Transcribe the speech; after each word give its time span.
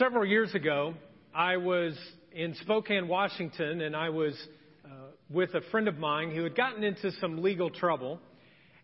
several 0.00 0.24
years 0.24 0.54
ago, 0.54 0.94
I 1.34 1.58
was 1.58 1.94
in 2.32 2.54
Spokane, 2.62 3.06
Washington, 3.06 3.82
and 3.82 3.94
I 3.94 4.08
was 4.08 4.32
uh, 4.82 4.88
with 5.28 5.52
a 5.52 5.60
friend 5.70 5.88
of 5.88 5.98
mine 5.98 6.34
who 6.34 6.42
had 6.42 6.56
gotten 6.56 6.82
into 6.82 7.12
some 7.20 7.42
legal 7.42 7.68
trouble. 7.68 8.18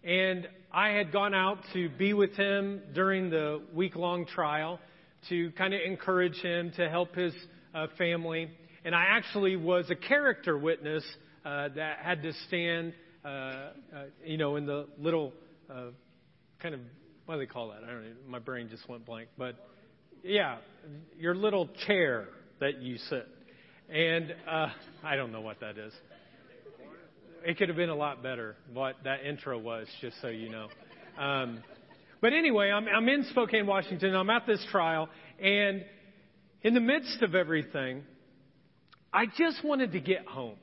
And 0.05 0.47
I 0.71 0.91
had 0.91 1.13
gone 1.13 1.33
out 1.33 1.61
to 1.73 1.89
be 1.89 2.13
with 2.13 2.37
him 2.37 2.83
during 2.95 3.31
the 3.31 3.63
week 3.75 3.97
long 3.97 4.27
trial 4.27 4.79
to 5.31 5.53
kind 5.53 5.73
of 5.73 5.81
encourage 5.81 6.37
him 6.43 6.71
to 6.77 6.87
help 6.91 7.15
his 7.15 7.33
uh, 7.75 7.87
family. 7.97 8.51
And 8.85 8.95
I 8.95 9.07
actually 9.09 9.57
was 9.57 9.87
a 9.89 9.97
character 9.97 10.59
witness 10.59 11.03
uh, 11.47 11.71
that 11.77 12.01
had 12.03 12.23
to 12.25 12.33
stand, 12.47 12.93
uh, 13.25 13.29
uh, 13.29 13.71
you 14.23 14.37
know, 14.37 14.57
in 14.57 14.67
the 14.67 14.87
little 14.99 15.33
uh, 15.71 15.87
kind 16.61 16.75
of, 16.75 16.81
what 17.25 17.37
do 17.37 17.41
they 17.41 17.47
call 17.47 17.71
that? 17.71 17.85
I 17.85 17.87
don't 17.87 18.03
know. 18.03 18.11
My 18.29 18.39
brain 18.39 18.69
just 18.69 18.87
went 18.87 19.07
blank. 19.07 19.31
But 19.39 19.57
yeah, 20.27 20.57
your 21.19 21.35
little 21.35 21.69
chair 21.87 22.29
that 22.61 22.83
you 22.83 22.99
sit. 23.09 23.27
And 23.89 24.35
uh, 24.49 24.69
I 25.05 25.17
don't 25.17 25.31
know 25.33 25.41
what 25.41 25.61
that 25.61 25.79
is. 25.79 25.93
It 27.45 27.59
could 27.59 27.69
have 27.69 27.77
been 27.77 27.91
a 27.91 27.97
lot 27.97 28.23
better 28.23 28.57
what 28.73 28.97
that 29.05 29.25
intro 29.25 29.59
was, 29.59 29.87
just 30.01 30.21
so 30.21 30.29
you 30.29 30.51
know. 30.51 30.69
Um, 31.17 31.63
but 32.21 32.33
anyway, 32.33 32.71
I'm, 32.71 32.89
I'm 32.89 33.09
in 33.09 33.25
Spokane, 33.31 33.67
Washington. 33.67 34.17
I'm 34.17 34.31
at 34.31 34.47
this 34.47 34.65
trial, 34.71 35.09
and 35.41 35.85
in 36.63 36.75
the 36.75 36.81
midst 36.81 37.23
of 37.23 37.37
everything, 37.37 38.03
I 39.13 39.27
just 39.27 39.65
wanted 39.65 39.93
to 39.93 40.01
get 40.01 40.27
home. 40.27 40.57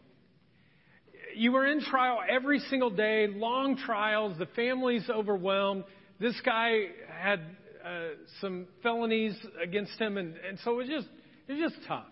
You 1.36 1.54
were 1.54 1.66
in 1.66 1.82
trial 1.82 2.20
every 2.30 2.60
single 2.70 2.90
day, 2.90 3.28
long 3.28 3.78
trials. 3.78 4.38
The 4.38 4.48
family's 4.48 5.10
overwhelmed. 5.10 5.86
This 6.20 6.40
guy 6.46 6.88
had 7.18 7.40
Uh, 7.84 8.16
some 8.40 8.66
felonies 8.82 9.36
against 9.62 10.00
him, 10.00 10.18
and, 10.18 10.36
and 10.48 10.58
so 10.64 10.72
it 10.72 10.76
was 10.76 10.88
just 10.88 11.08
it 11.50 11.54
was 11.54 11.72
just 11.74 11.86
tough. 11.86 12.06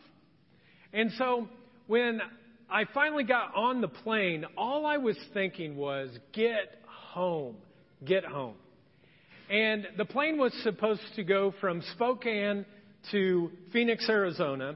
And 0.92 1.12
so 1.18 1.48
when 1.88 2.20
I 2.70 2.84
finally 2.94 3.24
got 3.24 3.55
on 3.55 3.80
the 3.80 3.88
plane, 3.88 4.46
all 4.58 4.86
I 4.86 4.98
was 4.98 5.18
thinking 5.34 5.78
was, 5.78 6.10
get 6.34 6.82
home, 6.86 7.55
get 8.05 8.26
home. 8.26 8.55
And 9.50 9.88
the 9.98 10.05
plane 10.05 10.38
was 10.38 10.54
supposed 10.63 11.02
to 11.16 11.24
go 11.24 11.54
from 11.62 11.82
Spokane 11.94 12.66
to 13.12 13.52
Phoenix, 13.72 14.10
Arizona, 14.10 14.76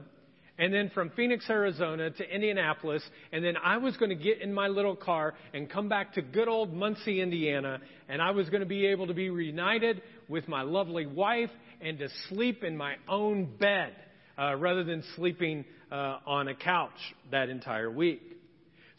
and 0.58 0.72
then 0.72 0.90
from 0.94 1.10
Phoenix, 1.10 1.48
Arizona 1.50 2.10
to 2.10 2.34
Indianapolis, 2.34 3.02
and 3.32 3.44
then 3.44 3.56
I 3.62 3.76
was 3.76 3.96
going 3.98 4.08
to 4.08 4.22
get 4.22 4.40
in 4.40 4.52
my 4.52 4.68
little 4.68 4.96
car 4.96 5.34
and 5.52 5.70
come 5.70 5.88
back 5.88 6.14
to 6.14 6.22
good 6.22 6.48
old 6.48 6.72
Muncie, 6.72 7.20
Indiana, 7.20 7.80
and 8.08 8.22
I 8.22 8.30
was 8.30 8.48
going 8.48 8.60
to 8.60 8.66
be 8.66 8.86
able 8.86 9.06
to 9.06 9.14
be 9.14 9.28
reunited 9.30 10.02
with 10.28 10.48
my 10.48 10.62
lovely 10.62 11.06
wife 11.06 11.50
and 11.80 11.98
to 11.98 12.08
sleep 12.28 12.64
in 12.64 12.76
my 12.76 12.94
own 13.08 13.56
bed 13.58 13.92
uh, 14.38 14.56
rather 14.56 14.84
than 14.84 15.02
sleeping 15.14 15.64
uh, 15.90 16.18
on 16.26 16.48
a 16.48 16.54
couch 16.54 17.14
that 17.30 17.48
entire 17.48 17.90
week. 17.90 18.22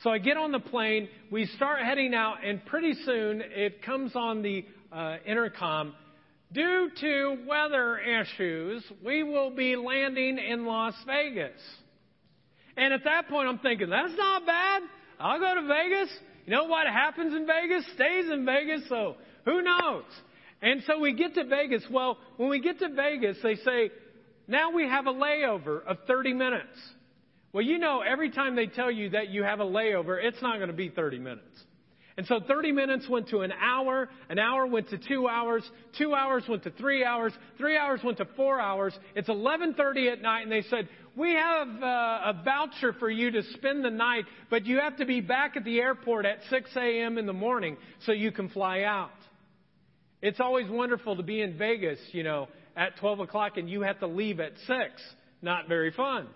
So 0.03 0.11
I 0.11 0.19
get 0.19 0.37
on 0.37 0.51
the 0.51 0.59
plane, 0.59 1.09
we 1.31 1.47
start 1.55 1.79
heading 1.81 2.13
out, 2.13 2.45
and 2.45 2.63
pretty 2.65 2.93
soon 3.03 3.41
it 3.43 3.81
comes 3.83 4.15
on 4.15 4.43
the 4.43 4.63
uh, 4.91 5.17
intercom. 5.25 5.93
Due 6.53 6.89
to 7.01 7.37
weather 7.47 7.97
issues, 7.97 8.83
we 9.03 9.23
will 9.23 9.49
be 9.49 9.75
landing 9.75 10.37
in 10.37 10.65
Las 10.65 10.93
Vegas. 11.05 11.59
And 12.77 12.93
at 12.93 13.03
that 13.05 13.27
point, 13.27 13.49
I'm 13.49 13.57
thinking, 13.57 13.89
that's 13.89 14.13
not 14.15 14.45
bad. 14.45 14.83
I'll 15.19 15.39
go 15.39 15.55
to 15.55 15.67
Vegas. 15.67 16.09
You 16.45 16.53
know 16.53 16.65
what 16.65 16.85
happens 16.87 17.35
in 17.35 17.47
Vegas 17.47 17.83
stays 17.95 18.31
in 18.31 18.45
Vegas, 18.45 18.87
so 18.87 19.15
who 19.45 19.63
knows? 19.63 20.03
And 20.61 20.81
so 20.87 20.99
we 20.99 21.13
get 21.13 21.35
to 21.35 21.45
Vegas. 21.45 21.83
Well, 21.89 22.17
when 22.37 22.49
we 22.49 22.59
get 22.59 22.79
to 22.79 22.89
Vegas, 22.89 23.37
they 23.43 23.55
say, 23.55 23.91
now 24.47 24.71
we 24.71 24.87
have 24.87 25.07
a 25.07 25.13
layover 25.13 25.83
of 25.85 25.97
30 26.07 26.33
minutes. 26.33 26.77
Well, 27.53 27.63
you 27.63 27.77
know, 27.77 28.01
every 28.01 28.31
time 28.31 28.55
they 28.55 28.67
tell 28.67 28.91
you 28.91 29.11
that 29.11 29.29
you 29.29 29.43
have 29.43 29.59
a 29.59 29.65
layover, 29.65 30.23
it's 30.23 30.41
not 30.41 30.57
going 30.57 30.69
to 30.69 30.75
be 30.75 30.89
30 30.89 31.19
minutes. 31.19 31.63
And 32.17 32.25
so 32.25 32.39
30 32.39 32.71
minutes 32.71 33.07
went 33.07 33.29
to 33.29 33.41
an 33.41 33.51
hour, 33.51 34.09
an 34.29 34.39
hour 34.39 34.65
went 34.65 34.89
to 34.89 34.97
two 34.97 35.27
hours, 35.27 35.69
two 35.99 36.15
hours 36.15 36.43
went 36.49 36.63
to 36.63 36.71
three 36.71 37.05
hours, 37.05 37.31
three 37.59 37.77
hours 37.77 37.99
went 38.03 38.17
to 38.17 38.25
four 38.35 38.59
hours. 38.59 38.97
It's 39.15 39.29
11:30 39.29 40.11
at 40.11 40.21
night, 40.23 40.41
and 40.41 40.51
they 40.51 40.63
said 40.63 40.89
we 41.15 41.33
have 41.33 41.67
uh, 41.67 41.85
a 41.85 42.41
voucher 42.43 42.93
for 42.93 43.09
you 43.11 43.29
to 43.31 43.43
spend 43.53 43.85
the 43.85 43.91
night, 43.91 44.25
but 44.49 44.65
you 44.65 44.79
have 44.79 44.97
to 44.97 45.05
be 45.05 45.21
back 45.21 45.57
at 45.57 45.63
the 45.63 45.79
airport 45.79 46.25
at 46.25 46.39
6 46.49 46.69
a.m. 46.75 47.19
in 47.19 47.27
the 47.27 47.33
morning 47.33 47.77
so 48.05 48.13
you 48.13 48.31
can 48.31 48.49
fly 48.49 48.81
out. 48.81 49.11
It's 50.21 50.39
always 50.39 50.69
wonderful 50.69 51.15
to 51.15 51.23
be 51.23 51.41
in 51.41 51.57
Vegas, 51.57 51.99
you 52.11 52.23
know, 52.23 52.47
at 52.75 52.97
12 52.97 53.21
o'clock, 53.21 53.57
and 53.57 53.69
you 53.69 53.81
have 53.81 53.99
to 53.99 54.07
leave 54.07 54.39
at 54.39 54.53
6. 54.65 54.79
Not 55.41 55.67
very 55.67 55.91
fun. 55.91 56.27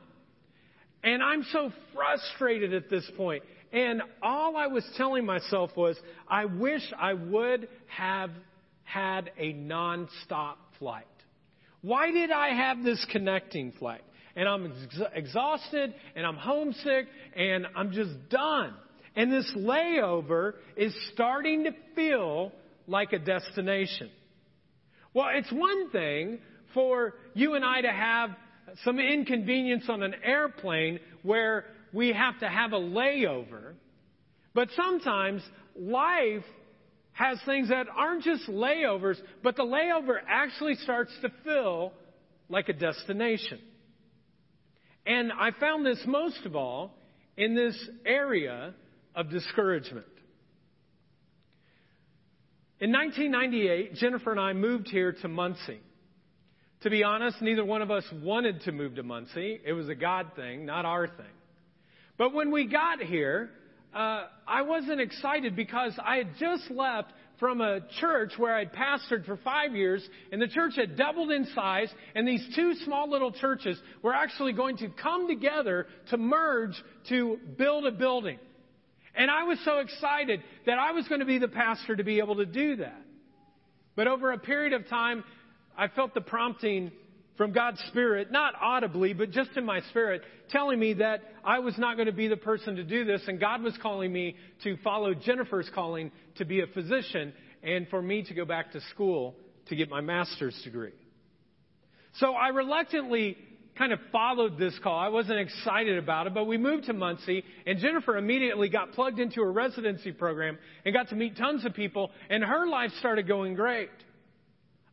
And 1.04 1.24
I'm 1.24 1.44
so 1.52 1.72
frustrated 1.96 2.74
at 2.74 2.90
this 2.90 3.10
point. 3.18 3.44
And 3.74 4.04
all 4.22 4.56
I 4.56 4.68
was 4.68 4.88
telling 4.98 5.26
myself 5.26 5.72
was, 5.76 5.98
I 6.28 6.46
wish 6.46 6.84
I 7.00 7.14
would 7.14 7.68
have 7.88 8.32
had 8.84 9.32
a 9.38 9.54
nonstop 9.54 10.56
flight. 10.78 11.06
Why 11.82 12.12
did 12.12 12.32
I 12.32 12.50
have 12.50 12.84
this 12.84 13.04
connecting 13.12 13.72
flight? 13.72 14.02
And 14.36 14.48
I'm 14.48 14.72
ex- 14.72 15.02
exhausted 15.16 15.94
and 16.16 16.26
I'm 16.26 16.36
homesick 16.36 17.08
and 17.36 17.66
I'm 17.76 17.92
just 17.92 18.30
done. 18.30 18.74
And 19.16 19.32
this 19.32 19.52
layover 19.58 20.54
is 20.78 20.96
starting 21.14 21.64
to 21.64 21.72
feel 21.96 22.52
like 22.92 23.14
a 23.14 23.20
destination. 23.20 24.10
Well, 25.14 25.30
it's 25.34 25.52
one 25.52 25.90
thing 25.90 26.40
for 26.74 27.16
you 27.34 27.56
and 27.56 27.66
I 27.66 27.82
to 27.82 27.92
have 27.92 28.32
some 28.84 29.00
inconvenience 29.00 29.86
on 29.90 30.04
an 30.04 30.16
airplane 30.24 31.00
where 31.24 31.66
we 31.94 32.14
have 32.14 32.40
to 32.40 32.48
have 32.48 32.74
a 32.74 32.80
layover. 32.80 33.74
But 34.54 34.70
sometimes 34.76 35.42
life 35.76 36.44
has 37.14 37.40
things 37.46 37.70
that 37.70 37.88
aren't 37.96 38.24
just 38.24 38.48
layovers, 38.48 39.18
but 39.44 39.56
the 39.56 39.64
layover 39.64 40.18
actually 40.28 40.76
starts 40.76 41.12
to 41.22 41.30
feel 41.44 41.94
like 42.50 42.70
a 42.70 42.74
destination. 42.74 43.60
And 45.06 45.32
I 45.32 45.52
found 45.52 45.86
this 45.86 46.02
most 46.06 46.46
of 46.46 46.56
all 46.56 46.94
in 47.36 47.56
this 47.56 47.78
area 48.06 48.74
of 49.16 49.30
discouragement. 49.30 50.06
In 52.82 52.92
1998, 52.92 53.94
Jennifer 53.94 54.32
and 54.32 54.40
I 54.40 54.54
moved 54.54 54.90
here 54.90 55.12
to 55.22 55.28
Muncie. 55.28 55.80
To 56.82 56.90
be 56.90 57.04
honest, 57.04 57.40
neither 57.40 57.64
one 57.64 57.84
of 57.84 57.92
us 57.92 58.04
wanted 58.24 58.62
to 58.62 58.72
move 58.72 58.96
to 58.96 59.04
Muncie. 59.04 59.60
It 59.64 59.74
was 59.74 59.88
a 59.88 59.94
God 59.94 60.32
thing, 60.36 60.66
not 60.66 60.84
our 60.84 61.06
thing. 61.06 61.38
But 62.18 62.34
when 62.34 62.50
we 62.50 62.66
got 62.66 63.00
here, 63.00 63.52
uh, 63.94 64.24
I 64.48 64.64
wasn't 64.64 65.00
excited 65.00 65.56
because 65.56 65.94
I 66.04 66.18
had 66.18 66.30
just 66.40 66.72
left 66.72 67.14
from 67.40 67.62
a 67.62 67.82
church 68.00 68.32
where 68.38 68.56
I'd 68.56 68.74
pastored 68.74 69.28
for 69.28 69.38
five 69.44 69.76
years, 69.76 70.04
and 70.32 70.42
the 70.42 70.48
church 70.48 70.74
had 70.76 70.98
doubled 70.98 71.30
in 71.30 71.46
size, 71.54 71.90
and 72.16 72.28
these 72.28 72.44
two 72.56 72.74
small 72.84 73.08
little 73.08 73.32
churches 73.32 73.80
were 74.02 74.16
actually 74.16 74.54
going 74.54 74.78
to 74.78 74.90
come 74.90 75.28
together 75.28 75.86
to 76.10 76.18
merge 76.18 76.74
to 77.10 77.38
build 77.60 77.86
a 77.86 77.92
building. 77.92 78.40
And 79.16 79.30
I 79.30 79.44
was 79.44 79.60
so 79.66 79.80
excited 79.80 80.42
that 80.66 80.80
I 80.80 80.92
was 80.92 81.08
going 81.08 81.20
to 81.20 81.26
be 81.26 81.38
the 81.38 81.48
pastor 81.48 81.96
to 81.96 82.04
be 82.04 82.20
able 82.20 82.36
to 82.38 82.46
do 82.46 82.78
that. 82.78 83.02
But 83.96 84.08
over 84.08 84.32
a 84.32 84.38
period 84.38 84.74
of 84.74 84.88
time, 84.88 85.24
I 85.78 85.90
felt 85.90 86.14
the 86.14 86.22
prompting 86.22 86.92
from 87.38 87.52
God's 87.52 87.82
Spirit, 87.88 88.32
not 88.32 88.54
audibly, 88.62 89.14
but 89.14 89.32
just 89.32 89.52
in 89.56 89.66
my 89.66 89.82
spirit, 89.90 90.22
telling 90.50 90.80
me 90.80 90.94
that 90.94 91.22
I 91.44 91.60
was 91.60 91.78
not 91.78 91.96
going 91.96 92.06
to 92.06 92.14
be 92.14 92.28
the 92.28 92.38
person 92.38 92.76
to 92.76 92.84
do 92.84 93.04
this, 93.04 93.22
and 93.28 93.40
God 93.40 93.64
was 93.64 93.74
calling 93.82 94.14
me 94.14 94.36
to 94.64 94.78
follow 94.84 95.14
Jennifer's 95.14 95.70
calling 95.74 96.12
to 96.36 96.46
be 96.46 96.62
a 96.62 96.68
physician 96.68 97.34
and 97.64 97.88
for 97.90 98.02
me 98.02 98.24
to 98.24 98.34
go 98.34 98.46
back 98.46 98.72
to 98.74 98.82
school 98.92 99.36
to 99.68 99.76
get 99.76 99.90
my 99.90 100.02
master's 100.02 100.60
degree. 100.64 100.94
So 102.16 102.34
I 102.34 102.50
reluctantly 102.50 103.38
kind 103.82 103.94
of 103.94 104.00
followed 104.12 104.60
this 104.60 104.78
call. 104.84 105.00
I 105.00 105.08
wasn't 105.08 105.40
excited 105.40 105.98
about 105.98 106.28
it, 106.28 106.36
but 106.36 106.46
we 106.46 106.56
moved 106.56 106.86
to 106.86 106.94
Muncie, 106.94 107.44
and 107.66 107.80
Jennifer 107.80 108.16
immediately 108.16 108.70
got 108.70 108.92
plugged 108.92 109.20
into 109.20 109.42
a 109.42 109.50
residency 109.50 110.12
program 110.12 110.60
and 110.86 110.94
got 110.94 111.10
to 111.10 111.16
meet 111.16 111.36
tons 111.36 111.66
of 111.66 111.74
people, 111.74 112.12
and 112.30 112.44
her 112.44 112.68
life 112.68 112.92
started 113.00 113.28
going 113.28 113.56
great. 113.56 113.90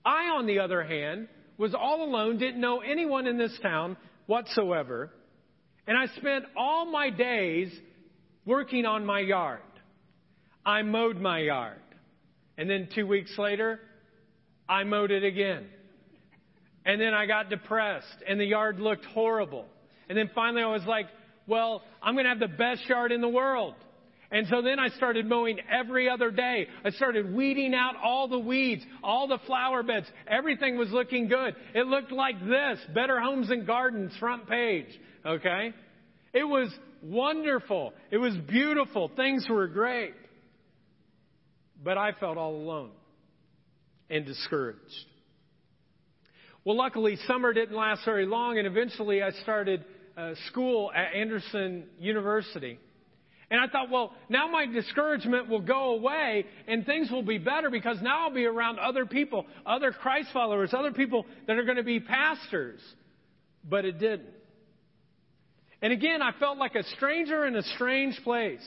I, 0.07 0.31
on 0.31 0.47
the 0.47 0.61
other 0.61 0.83
hand, 0.83 1.29
was 1.59 1.75
all 1.75 2.03
alone, 2.03 2.39
didn't 2.39 2.63
know 2.63 2.81
anyone 2.81 3.27
in 3.27 3.37
this 3.37 3.53
town 3.61 3.99
whatsoever. 4.25 5.11
And 5.87 5.95
I 5.95 6.07
spent 6.17 6.47
all 6.57 6.91
my 6.91 7.11
days 7.11 7.71
working 8.47 8.87
on 8.87 9.05
my 9.05 9.21
yard. 9.21 9.61
I 10.65 10.81
mowed 10.81 11.19
my 11.19 11.41
yard. 11.41 11.83
And 12.57 12.71
then 12.71 12.89
two 12.95 13.07
weeks 13.07 13.37
later, 13.37 13.81
I 14.67 14.85
mowed 14.85 15.11
it 15.11 15.25
again. 15.25 15.67
And 16.89 16.99
then 16.99 17.13
I 17.13 17.27
got 17.27 17.51
depressed 17.51 18.17
and 18.27 18.41
the 18.41 18.47
yard 18.47 18.81
looked 18.81 19.05
horrible. 19.05 19.67
And 20.09 20.17
then 20.17 20.31
finally 20.35 20.63
I 20.63 20.69
was 20.69 20.87
like, 20.87 21.07
well, 21.47 21.83
I'm 22.03 22.15
going 22.15 22.25
to 22.25 22.31
have 22.31 22.41
the 22.41 22.49
best 22.49 22.89
yard 22.89 23.13
in 23.13 23.21
the 23.21 23.29
world. 23.29 23.75
And 24.31 24.47
so 24.49 24.63
then 24.63 24.79
I 24.79 24.89
started 24.89 25.27
mowing 25.27 25.59
every 25.71 26.09
other 26.09 26.31
day. 26.31 26.67
I 26.83 26.91
started 26.91 27.35
weeding 27.35 27.75
out 27.75 27.95
all 28.03 28.27
the 28.27 28.39
weeds, 28.39 28.83
all 29.03 29.29
the 29.29 29.39
flower 29.47 29.83
beds. 29.83 30.07
Everything 30.27 30.79
was 30.79 30.89
looking 30.91 31.29
good. 31.29 31.55
It 31.75 31.87
looked 31.87 32.11
like 32.11 32.41
this 32.41 32.79
Better 32.95 33.21
Homes 33.21 33.51
and 33.51 33.67
Gardens 33.67 34.13
front 34.19 34.49
page. 34.49 34.89
Okay? 35.27 35.75
It 36.33 36.45
was 36.45 36.73
wonderful. 37.03 37.93
It 38.11 38.19
was 38.19 38.35
beautiful. 38.49 39.11
Things 39.15 39.47
were 39.49 39.69
great. 39.69 40.15
But 41.85 41.99
I 41.99 42.13
felt 42.13 42.39
all 42.39 42.57
alone 42.57 42.93
and 44.09 44.25
discouraged. 44.25 45.07
Well, 46.65 46.77
luckily, 46.77 47.17
summer 47.27 47.53
didn't 47.53 47.77
last 47.77 48.05
very 48.05 48.27
long, 48.27 48.59
and 48.59 48.67
eventually 48.67 49.23
I 49.23 49.31
started 49.43 49.85
uh, 50.17 50.35
school 50.49 50.91
at 50.95 51.15
Anderson 51.15 51.85
University. 51.99 52.79
And 53.51 53.61
I 53.61 53.67
thought, 53.67 53.89
well, 53.91 54.13
now 54.29 54.49
my 54.49 54.67
discouragement 54.67 55.49
will 55.49 55.63
go 55.63 55.95
away 55.95 56.45
and 56.67 56.85
things 56.85 57.11
will 57.11 57.23
be 57.23 57.39
better 57.39 57.71
because 57.71 57.97
now 58.03 58.27
I'll 58.27 58.35
be 58.35 58.45
around 58.45 58.79
other 58.79 59.07
people, 59.07 59.47
other 59.65 59.91
Christ 59.91 60.29
followers, 60.35 60.75
other 60.75 60.93
people 60.93 61.25
that 61.47 61.57
are 61.57 61.65
going 61.65 61.79
to 61.79 61.83
be 61.83 61.99
pastors. 61.99 62.81
But 63.65 63.87
it 63.87 63.99
didn't. 63.99 64.29
And 65.81 65.93
again, 65.93 66.21
I 66.21 66.33
felt 66.39 66.59
like 66.59 66.75
a 66.75 66.83
stranger 66.97 67.47
in 67.47 67.57
a 67.57 67.63
strange 67.63 68.21
place. 68.23 68.61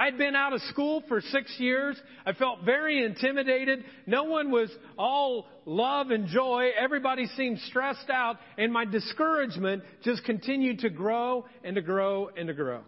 I'd 0.00 0.16
been 0.16 0.34
out 0.34 0.54
of 0.54 0.62
school 0.62 1.02
for 1.08 1.20
six 1.20 1.54
years. 1.58 1.94
I 2.24 2.32
felt 2.32 2.62
very 2.64 3.04
intimidated. 3.04 3.84
No 4.06 4.24
one 4.24 4.50
was 4.50 4.70
all 4.96 5.46
love 5.66 6.10
and 6.10 6.26
joy. 6.26 6.70
Everybody 6.74 7.26
seemed 7.36 7.58
stressed 7.68 8.08
out. 8.08 8.38
And 8.56 8.72
my 8.72 8.86
discouragement 8.86 9.82
just 10.02 10.24
continued 10.24 10.78
to 10.80 10.88
grow 10.88 11.44
and 11.62 11.76
to 11.76 11.82
grow 11.82 12.30
and 12.34 12.48
to 12.48 12.54
grow. 12.54 12.80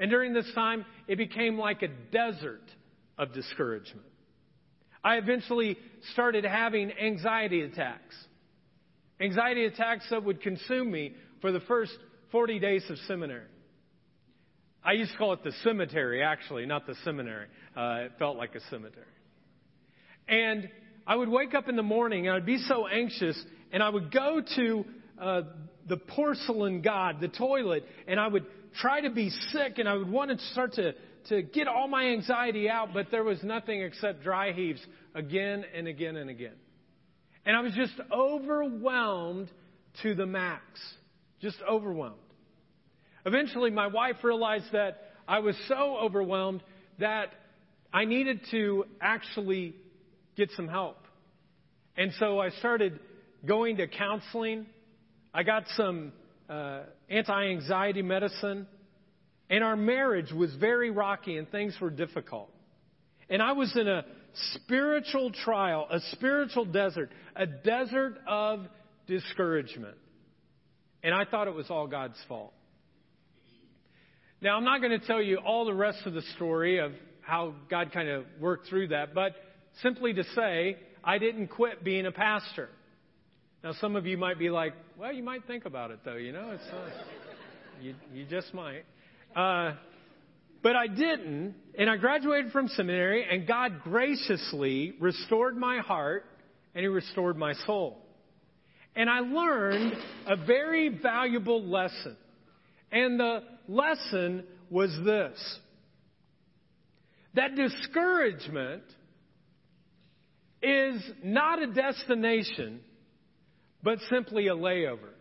And 0.00 0.10
during 0.10 0.32
this 0.32 0.50
time, 0.54 0.86
it 1.08 1.16
became 1.16 1.58
like 1.58 1.82
a 1.82 1.88
desert 2.10 2.64
of 3.18 3.34
discouragement. 3.34 4.06
I 5.04 5.16
eventually 5.16 5.76
started 6.14 6.46
having 6.46 6.90
anxiety 6.90 7.60
attacks. 7.60 8.16
Anxiety 9.20 9.66
attacks 9.66 10.06
that 10.08 10.24
would 10.24 10.40
consume 10.40 10.90
me 10.90 11.12
for 11.42 11.52
the 11.52 11.60
first 11.60 11.92
40 12.32 12.60
days 12.60 12.82
of 12.88 12.96
seminary. 13.06 13.44
I 14.86 14.92
used 14.92 15.10
to 15.10 15.18
call 15.18 15.32
it 15.32 15.42
the 15.42 15.50
cemetery, 15.64 16.22
actually, 16.22 16.64
not 16.64 16.86
the 16.86 16.94
seminary. 17.02 17.48
Uh, 17.76 18.04
it 18.04 18.12
felt 18.20 18.36
like 18.36 18.54
a 18.54 18.60
cemetery. 18.70 19.04
And 20.28 20.68
I 21.04 21.16
would 21.16 21.28
wake 21.28 21.54
up 21.54 21.68
in 21.68 21.74
the 21.74 21.82
morning 21.82 22.28
and 22.28 22.36
I'd 22.36 22.46
be 22.46 22.58
so 22.58 22.86
anxious, 22.86 23.36
and 23.72 23.82
I 23.82 23.88
would 23.88 24.12
go 24.12 24.40
to 24.54 24.84
uh, 25.20 25.42
the 25.88 25.96
porcelain 25.96 26.82
god, 26.82 27.16
the 27.20 27.26
toilet, 27.26 27.84
and 28.06 28.20
I 28.20 28.28
would 28.28 28.46
try 28.80 29.00
to 29.00 29.10
be 29.10 29.30
sick 29.50 29.78
and 29.78 29.88
I 29.88 29.94
would 29.94 30.08
want 30.08 30.30
to 30.30 30.38
start 30.52 30.74
to, 30.74 30.94
to 31.30 31.42
get 31.42 31.66
all 31.66 31.88
my 31.88 32.04
anxiety 32.10 32.70
out, 32.70 32.94
but 32.94 33.10
there 33.10 33.24
was 33.24 33.42
nothing 33.42 33.82
except 33.82 34.22
dry 34.22 34.52
heaves 34.52 34.80
again 35.16 35.64
and 35.74 35.88
again 35.88 36.14
and 36.14 36.30
again. 36.30 36.54
And 37.44 37.56
I 37.56 37.60
was 37.60 37.72
just 37.74 37.94
overwhelmed 38.12 39.48
to 40.02 40.14
the 40.14 40.26
max. 40.26 40.62
Just 41.40 41.58
overwhelmed. 41.68 42.20
Eventually, 43.26 43.70
my 43.70 43.88
wife 43.88 44.16
realized 44.22 44.66
that 44.72 45.02
I 45.26 45.40
was 45.40 45.56
so 45.66 45.96
overwhelmed 45.96 46.62
that 47.00 47.30
I 47.92 48.04
needed 48.04 48.40
to 48.52 48.84
actually 49.00 49.74
get 50.36 50.50
some 50.52 50.68
help. 50.68 50.98
And 51.96 52.12
so 52.20 52.38
I 52.38 52.50
started 52.50 53.00
going 53.44 53.78
to 53.78 53.88
counseling. 53.88 54.66
I 55.34 55.42
got 55.42 55.64
some 55.76 56.12
uh, 56.48 56.82
anti 57.10 57.48
anxiety 57.48 58.02
medicine. 58.02 58.68
And 59.50 59.64
our 59.64 59.76
marriage 59.76 60.32
was 60.32 60.54
very 60.54 60.90
rocky 60.90 61.36
and 61.36 61.50
things 61.50 61.76
were 61.80 61.90
difficult. 61.90 62.50
And 63.28 63.42
I 63.42 63.52
was 63.52 63.74
in 63.76 63.88
a 63.88 64.04
spiritual 64.54 65.32
trial, 65.32 65.88
a 65.90 65.98
spiritual 66.12 66.64
desert, 66.64 67.10
a 67.34 67.46
desert 67.46 68.18
of 68.28 68.66
discouragement. 69.08 69.96
And 71.02 71.12
I 71.12 71.24
thought 71.24 71.48
it 71.48 71.54
was 71.54 71.70
all 71.70 71.88
God's 71.88 72.18
fault. 72.28 72.52
Now, 74.42 74.58
I'm 74.58 74.64
not 74.64 74.82
going 74.82 74.98
to 74.98 75.06
tell 75.06 75.22
you 75.22 75.38
all 75.38 75.64
the 75.64 75.72
rest 75.72 76.00
of 76.04 76.12
the 76.12 76.20
story 76.36 76.78
of 76.78 76.92
how 77.22 77.54
God 77.70 77.90
kind 77.90 78.08
of 78.08 78.26
worked 78.38 78.68
through 78.68 78.88
that, 78.88 79.14
but 79.14 79.34
simply 79.82 80.12
to 80.12 80.24
say, 80.34 80.76
I 81.02 81.16
didn't 81.16 81.48
quit 81.48 81.82
being 81.82 82.04
a 82.04 82.12
pastor. 82.12 82.68
Now, 83.64 83.72
some 83.80 83.96
of 83.96 84.04
you 84.04 84.18
might 84.18 84.38
be 84.38 84.50
like, 84.50 84.74
well, 84.98 85.10
you 85.10 85.22
might 85.22 85.46
think 85.46 85.64
about 85.64 85.90
it, 85.90 86.00
though. 86.04 86.16
You 86.16 86.32
know, 86.32 86.50
it's 86.50 86.62
uh, 86.70 86.90
you, 87.80 87.94
you 88.12 88.26
just 88.26 88.52
might. 88.52 88.82
Uh, 89.34 89.74
but 90.62 90.76
I 90.76 90.86
didn't, 90.86 91.54
and 91.78 91.88
I 91.88 91.96
graduated 91.96 92.52
from 92.52 92.68
seminary, 92.68 93.26
and 93.28 93.46
God 93.46 93.80
graciously 93.84 94.96
restored 95.00 95.56
my 95.56 95.78
heart, 95.78 96.26
and 96.74 96.82
He 96.82 96.88
restored 96.88 97.38
my 97.38 97.54
soul. 97.66 98.02
And 98.94 99.08
I 99.08 99.20
learned 99.20 99.94
a 100.26 100.36
very 100.36 100.90
valuable 100.90 101.64
lesson. 101.64 102.16
And 102.92 103.18
the 103.18 103.40
lesson 103.68 104.44
was 104.70 104.90
this 105.04 105.58
that 107.34 107.54
discouragement 107.54 108.82
is 110.62 111.02
not 111.22 111.62
a 111.62 111.66
destination, 111.66 112.80
but 113.82 113.98
simply 114.08 114.48
a 114.48 114.54
layover. 114.54 115.12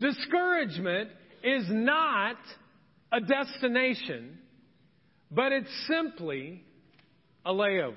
Discouragement 0.00 1.10
is 1.42 1.64
not 1.68 2.36
a 3.10 3.20
destination, 3.20 4.38
but 5.32 5.50
it's 5.50 5.86
simply 5.88 6.62
a 7.44 7.52
layover. 7.52 7.94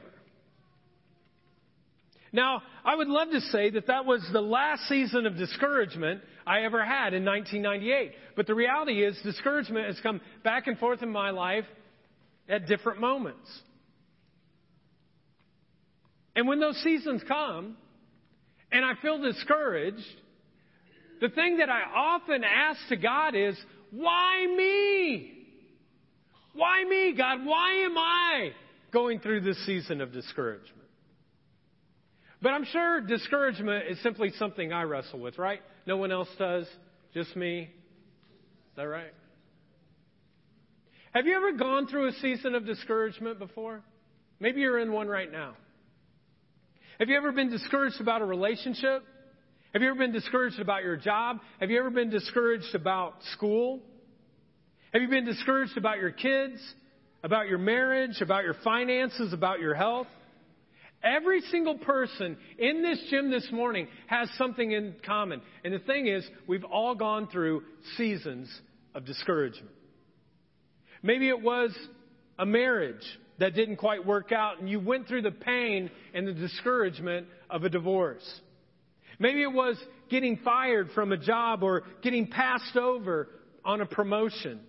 Now, 2.33 2.63
I 2.83 2.95
would 2.95 3.09
love 3.09 3.29
to 3.31 3.41
say 3.41 3.69
that 3.71 3.87
that 3.87 4.05
was 4.05 4.27
the 4.31 4.41
last 4.41 4.87
season 4.87 5.25
of 5.25 5.37
discouragement 5.37 6.21
I 6.45 6.61
ever 6.61 6.83
had 6.83 7.13
in 7.13 7.25
1998. 7.25 8.13
But 8.35 8.47
the 8.47 8.55
reality 8.55 9.03
is, 9.03 9.17
discouragement 9.23 9.87
has 9.87 9.99
come 10.01 10.21
back 10.43 10.67
and 10.67 10.77
forth 10.77 11.01
in 11.01 11.09
my 11.09 11.31
life 11.31 11.65
at 12.49 12.67
different 12.67 12.99
moments. 12.99 13.49
And 16.35 16.47
when 16.47 16.59
those 16.59 16.77
seasons 16.77 17.21
come, 17.27 17.77
and 18.71 18.85
I 18.85 18.93
feel 19.01 19.21
discouraged, 19.21 20.03
the 21.19 21.29
thing 21.29 21.57
that 21.57 21.69
I 21.69 21.81
often 21.95 22.43
ask 22.43 22.79
to 22.89 22.95
God 22.95 23.35
is, 23.35 23.55
why 23.91 24.45
me? 24.47 25.33
Why 26.53 26.83
me, 26.83 27.13
God? 27.17 27.45
Why 27.45 27.85
am 27.85 27.97
I 27.97 28.51
going 28.91 29.19
through 29.19 29.41
this 29.41 29.63
season 29.65 30.01
of 30.01 30.11
discouragement? 30.11 30.77
But 32.41 32.49
I'm 32.53 32.65
sure 32.65 33.01
discouragement 33.01 33.85
is 33.89 34.01
simply 34.01 34.31
something 34.39 34.73
I 34.73 34.83
wrestle 34.83 35.19
with, 35.19 35.37
right? 35.37 35.61
No 35.85 35.97
one 35.97 36.11
else 36.11 36.29
does, 36.37 36.67
just 37.13 37.35
me. 37.35 37.61
Is 37.61 38.75
that 38.75 38.83
right? 38.83 39.13
Have 41.13 41.25
you 41.25 41.35
ever 41.35 41.51
gone 41.53 41.87
through 41.87 42.07
a 42.07 42.13
season 42.13 42.55
of 42.55 42.65
discouragement 42.65 43.39
before? 43.39 43.81
Maybe 44.39 44.61
you're 44.61 44.79
in 44.79 44.91
one 44.91 45.07
right 45.07 45.31
now. 45.31 45.55
Have 46.99 47.09
you 47.09 47.17
ever 47.17 47.31
been 47.31 47.49
discouraged 47.49 47.99
about 47.99 48.21
a 48.21 48.25
relationship? 48.25 49.03
Have 49.73 49.81
you 49.81 49.89
ever 49.89 49.97
been 49.97 50.11
discouraged 50.11 50.59
about 50.59 50.83
your 50.83 50.97
job? 50.97 51.39
Have 51.59 51.69
you 51.69 51.79
ever 51.79 51.89
been 51.89 52.09
discouraged 52.09 52.75
about 52.75 53.15
school? 53.33 53.79
Have 54.93 55.01
you 55.01 55.07
been 55.07 55.25
discouraged 55.25 55.77
about 55.77 55.97
your 55.97 56.11
kids, 56.11 56.59
about 57.23 57.47
your 57.47 57.57
marriage, 57.57 58.21
about 58.21 58.43
your 58.43 58.55
finances, 58.63 59.33
about 59.33 59.59
your 59.59 59.73
health? 59.73 60.07
Every 61.03 61.41
single 61.41 61.77
person 61.77 62.37
in 62.59 62.83
this 62.83 63.03
gym 63.09 63.31
this 63.31 63.47
morning 63.51 63.87
has 64.07 64.29
something 64.37 64.71
in 64.71 64.95
common. 65.03 65.41
And 65.63 65.73
the 65.73 65.79
thing 65.79 66.07
is, 66.07 66.27
we've 66.47 66.63
all 66.63 66.93
gone 66.93 67.27
through 67.27 67.63
seasons 67.97 68.47
of 68.93 69.05
discouragement. 69.05 69.73
Maybe 71.01 71.27
it 71.27 71.41
was 71.41 71.75
a 72.37 72.45
marriage 72.45 73.03
that 73.39 73.55
didn't 73.55 73.77
quite 73.77 74.05
work 74.05 74.31
out 74.31 74.59
and 74.59 74.69
you 74.69 74.79
went 74.79 75.07
through 75.07 75.23
the 75.23 75.31
pain 75.31 75.89
and 76.13 76.27
the 76.27 76.33
discouragement 76.33 77.25
of 77.49 77.63
a 77.63 77.69
divorce. 77.69 78.23
Maybe 79.17 79.41
it 79.41 79.51
was 79.51 79.77
getting 80.09 80.37
fired 80.37 80.91
from 80.93 81.11
a 81.11 81.17
job 81.17 81.63
or 81.63 81.83
getting 82.03 82.27
passed 82.27 82.75
over 82.75 83.29
on 83.65 83.81
a 83.81 83.85
promotion. 83.87 84.59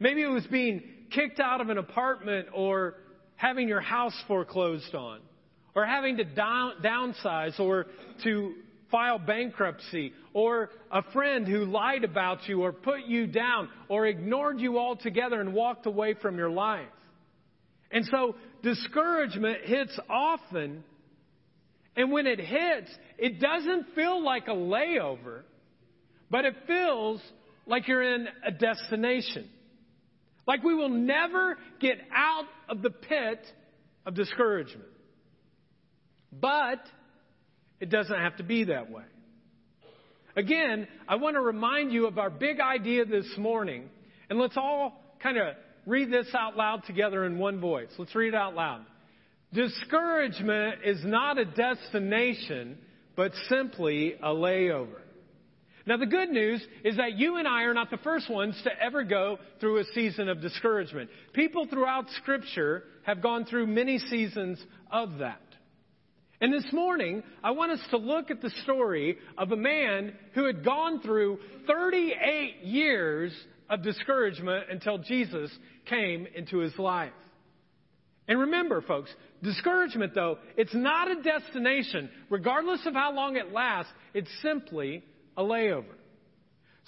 Maybe 0.00 0.22
it 0.22 0.28
was 0.28 0.46
being 0.46 0.82
kicked 1.10 1.40
out 1.40 1.60
of 1.60 1.68
an 1.68 1.76
apartment 1.76 2.48
or 2.54 2.94
having 3.36 3.68
your 3.68 3.80
house 3.80 4.18
foreclosed 4.26 4.94
on 4.94 5.20
or 5.74 5.84
having 5.84 6.16
to 6.18 6.24
down, 6.24 6.74
downsize 6.82 7.58
or 7.58 7.86
to 8.22 8.54
file 8.90 9.18
bankruptcy 9.18 10.12
or 10.32 10.70
a 10.90 11.02
friend 11.12 11.48
who 11.48 11.64
lied 11.64 12.04
about 12.04 12.46
you 12.48 12.62
or 12.62 12.72
put 12.72 13.00
you 13.06 13.26
down 13.26 13.68
or 13.88 14.06
ignored 14.06 14.60
you 14.60 14.78
altogether 14.78 15.40
and 15.40 15.52
walked 15.52 15.86
away 15.86 16.14
from 16.14 16.38
your 16.38 16.50
life. 16.50 16.86
And 17.90 18.04
so 18.06 18.36
discouragement 18.62 19.58
hits 19.64 19.98
often. 20.08 20.84
And 21.96 22.12
when 22.12 22.26
it 22.26 22.40
hits, 22.40 22.90
it 23.18 23.40
doesn't 23.40 23.94
feel 23.94 24.22
like 24.22 24.48
a 24.48 24.54
layover, 24.54 25.42
but 26.30 26.44
it 26.44 26.54
feels 26.66 27.20
like 27.66 27.88
you're 27.88 28.02
in 28.02 28.28
a 28.44 28.50
destination. 28.50 29.48
Like 30.46 30.62
we 30.62 30.74
will 30.74 30.88
never 30.88 31.56
get 31.80 31.98
out 32.14 32.46
of 32.68 32.82
the 32.82 32.90
pit 32.90 33.44
of 34.06 34.14
discouragement. 34.14 34.88
But 36.40 36.80
it 37.80 37.90
doesn't 37.90 38.18
have 38.18 38.36
to 38.36 38.42
be 38.42 38.64
that 38.64 38.90
way. 38.90 39.04
Again, 40.36 40.88
I 41.06 41.16
want 41.16 41.34
to 41.34 41.40
remind 41.40 41.92
you 41.92 42.06
of 42.06 42.18
our 42.18 42.30
big 42.30 42.60
idea 42.60 43.04
this 43.04 43.26
morning, 43.38 43.88
and 44.28 44.38
let's 44.38 44.56
all 44.56 45.00
kind 45.22 45.38
of 45.38 45.54
read 45.86 46.10
this 46.10 46.26
out 46.34 46.56
loud 46.56 46.84
together 46.86 47.24
in 47.24 47.38
one 47.38 47.60
voice. 47.60 47.90
Let's 47.98 48.14
read 48.14 48.28
it 48.28 48.34
out 48.34 48.54
loud. 48.54 48.84
Discouragement 49.52 50.80
is 50.84 51.04
not 51.04 51.38
a 51.38 51.44
destination, 51.44 52.78
but 53.14 53.32
simply 53.48 54.14
a 54.14 54.30
layover. 54.30 55.00
Now, 55.86 55.98
the 55.98 56.06
good 56.06 56.30
news 56.30 56.66
is 56.82 56.96
that 56.96 57.12
you 57.18 57.36
and 57.36 57.46
I 57.46 57.64
are 57.64 57.74
not 57.74 57.90
the 57.90 57.98
first 57.98 58.30
ones 58.30 58.58
to 58.64 58.70
ever 58.82 59.04
go 59.04 59.38
through 59.60 59.78
a 59.78 59.84
season 59.94 60.28
of 60.28 60.40
discouragement. 60.40 61.10
People 61.34 61.66
throughout 61.66 62.06
Scripture 62.22 62.84
have 63.04 63.20
gone 63.20 63.44
through 63.44 63.66
many 63.66 63.98
seasons 63.98 64.58
of 64.90 65.18
that. 65.18 65.40
And 66.44 66.52
this 66.52 66.70
morning, 66.74 67.22
I 67.42 67.52
want 67.52 67.72
us 67.72 67.80
to 67.88 67.96
look 67.96 68.30
at 68.30 68.42
the 68.42 68.50
story 68.64 69.16
of 69.38 69.50
a 69.50 69.56
man 69.56 70.12
who 70.34 70.44
had 70.44 70.62
gone 70.62 71.00
through 71.00 71.38
38 71.66 72.64
years 72.64 73.32
of 73.70 73.82
discouragement 73.82 74.66
until 74.70 74.98
Jesus 74.98 75.50
came 75.86 76.26
into 76.36 76.58
his 76.58 76.78
life. 76.78 77.14
And 78.28 78.40
remember, 78.40 78.82
folks, 78.82 79.10
discouragement, 79.42 80.14
though, 80.14 80.36
it's 80.58 80.74
not 80.74 81.10
a 81.10 81.22
destination. 81.22 82.10
Regardless 82.28 82.84
of 82.84 82.92
how 82.92 83.14
long 83.14 83.36
it 83.36 83.50
lasts, 83.50 83.90
it's 84.12 84.28
simply 84.42 85.02
a 85.38 85.42
layover. 85.42 85.96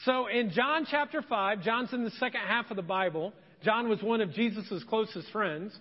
So 0.04 0.26
in 0.26 0.50
John 0.50 0.86
chapter 0.90 1.22
5, 1.22 1.62
John's 1.62 1.94
in 1.94 2.04
the 2.04 2.10
second 2.10 2.42
half 2.46 2.70
of 2.70 2.76
the 2.76 2.82
Bible. 2.82 3.32
John 3.64 3.88
was 3.88 4.02
one 4.02 4.20
of 4.20 4.34
Jesus' 4.34 4.84
closest 4.86 5.30
friends. 5.32 5.74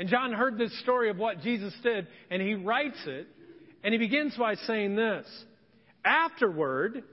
And 0.00 0.08
John 0.08 0.32
heard 0.32 0.56
this 0.56 0.72
story 0.80 1.10
of 1.10 1.18
what 1.18 1.42
Jesus 1.42 1.74
did, 1.82 2.06
and 2.30 2.40
he 2.40 2.54
writes 2.54 2.96
it, 3.04 3.26
and 3.84 3.92
he 3.92 3.98
begins 3.98 4.34
by 4.34 4.54
saying 4.54 4.96
this. 4.96 5.26
Afterward, 6.02 7.04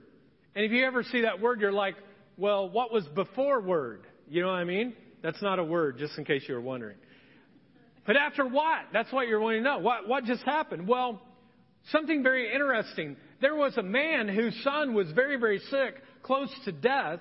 and 0.54 0.64
if 0.64 0.72
you 0.72 0.86
ever 0.86 1.02
see 1.02 1.20
that 1.20 1.38
word, 1.38 1.60
you're 1.60 1.70
like, 1.70 1.96
well, 2.38 2.70
what 2.70 2.90
was 2.90 3.06
before 3.08 3.60
word? 3.60 4.06
You 4.30 4.40
know 4.40 4.48
what 4.48 4.54
I 4.54 4.64
mean? 4.64 4.94
That's 5.22 5.42
not 5.42 5.58
a 5.58 5.64
word, 5.64 5.98
just 5.98 6.16
in 6.16 6.24
case 6.24 6.44
you 6.48 6.54
were 6.54 6.62
wondering. 6.62 6.96
But 8.06 8.16
after 8.16 8.46
what? 8.46 8.86
That's 8.90 9.12
what 9.12 9.28
you're 9.28 9.40
wanting 9.40 9.64
to 9.64 9.68
know. 9.68 9.78
What, 9.80 10.08
what 10.08 10.24
just 10.24 10.44
happened? 10.44 10.88
Well, 10.88 11.20
something 11.90 12.22
very 12.22 12.50
interesting. 12.50 13.18
There 13.42 13.54
was 13.54 13.76
a 13.76 13.82
man 13.82 14.28
whose 14.28 14.58
son 14.64 14.94
was 14.94 15.10
very, 15.10 15.36
very 15.36 15.58
sick, 15.70 15.96
close 16.22 16.48
to 16.64 16.72
death. 16.72 17.20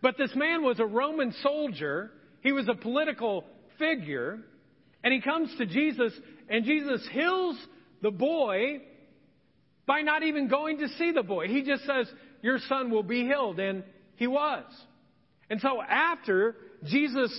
But 0.00 0.16
this 0.16 0.30
man 0.36 0.62
was 0.62 0.78
a 0.78 0.86
Roman 0.86 1.32
soldier. 1.42 2.12
He 2.42 2.52
was 2.52 2.68
a 2.68 2.74
political 2.74 3.44
figure. 3.80 4.38
And 5.04 5.12
he 5.12 5.20
comes 5.20 5.54
to 5.58 5.66
Jesus, 5.66 6.12
and 6.48 6.64
Jesus 6.64 7.06
heals 7.12 7.56
the 8.02 8.10
boy 8.10 8.80
by 9.86 10.02
not 10.02 10.22
even 10.22 10.48
going 10.48 10.78
to 10.78 10.88
see 10.88 11.12
the 11.12 11.22
boy. 11.22 11.48
He 11.48 11.62
just 11.62 11.84
says, 11.84 12.06
Your 12.40 12.58
son 12.68 12.90
will 12.90 13.02
be 13.02 13.24
healed. 13.24 13.58
And 13.58 13.84
he 14.16 14.26
was. 14.26 14.64
And 15.50 15.60
so 15.60 15.82
after 15.82 16.56
Jesus 16.84 17.30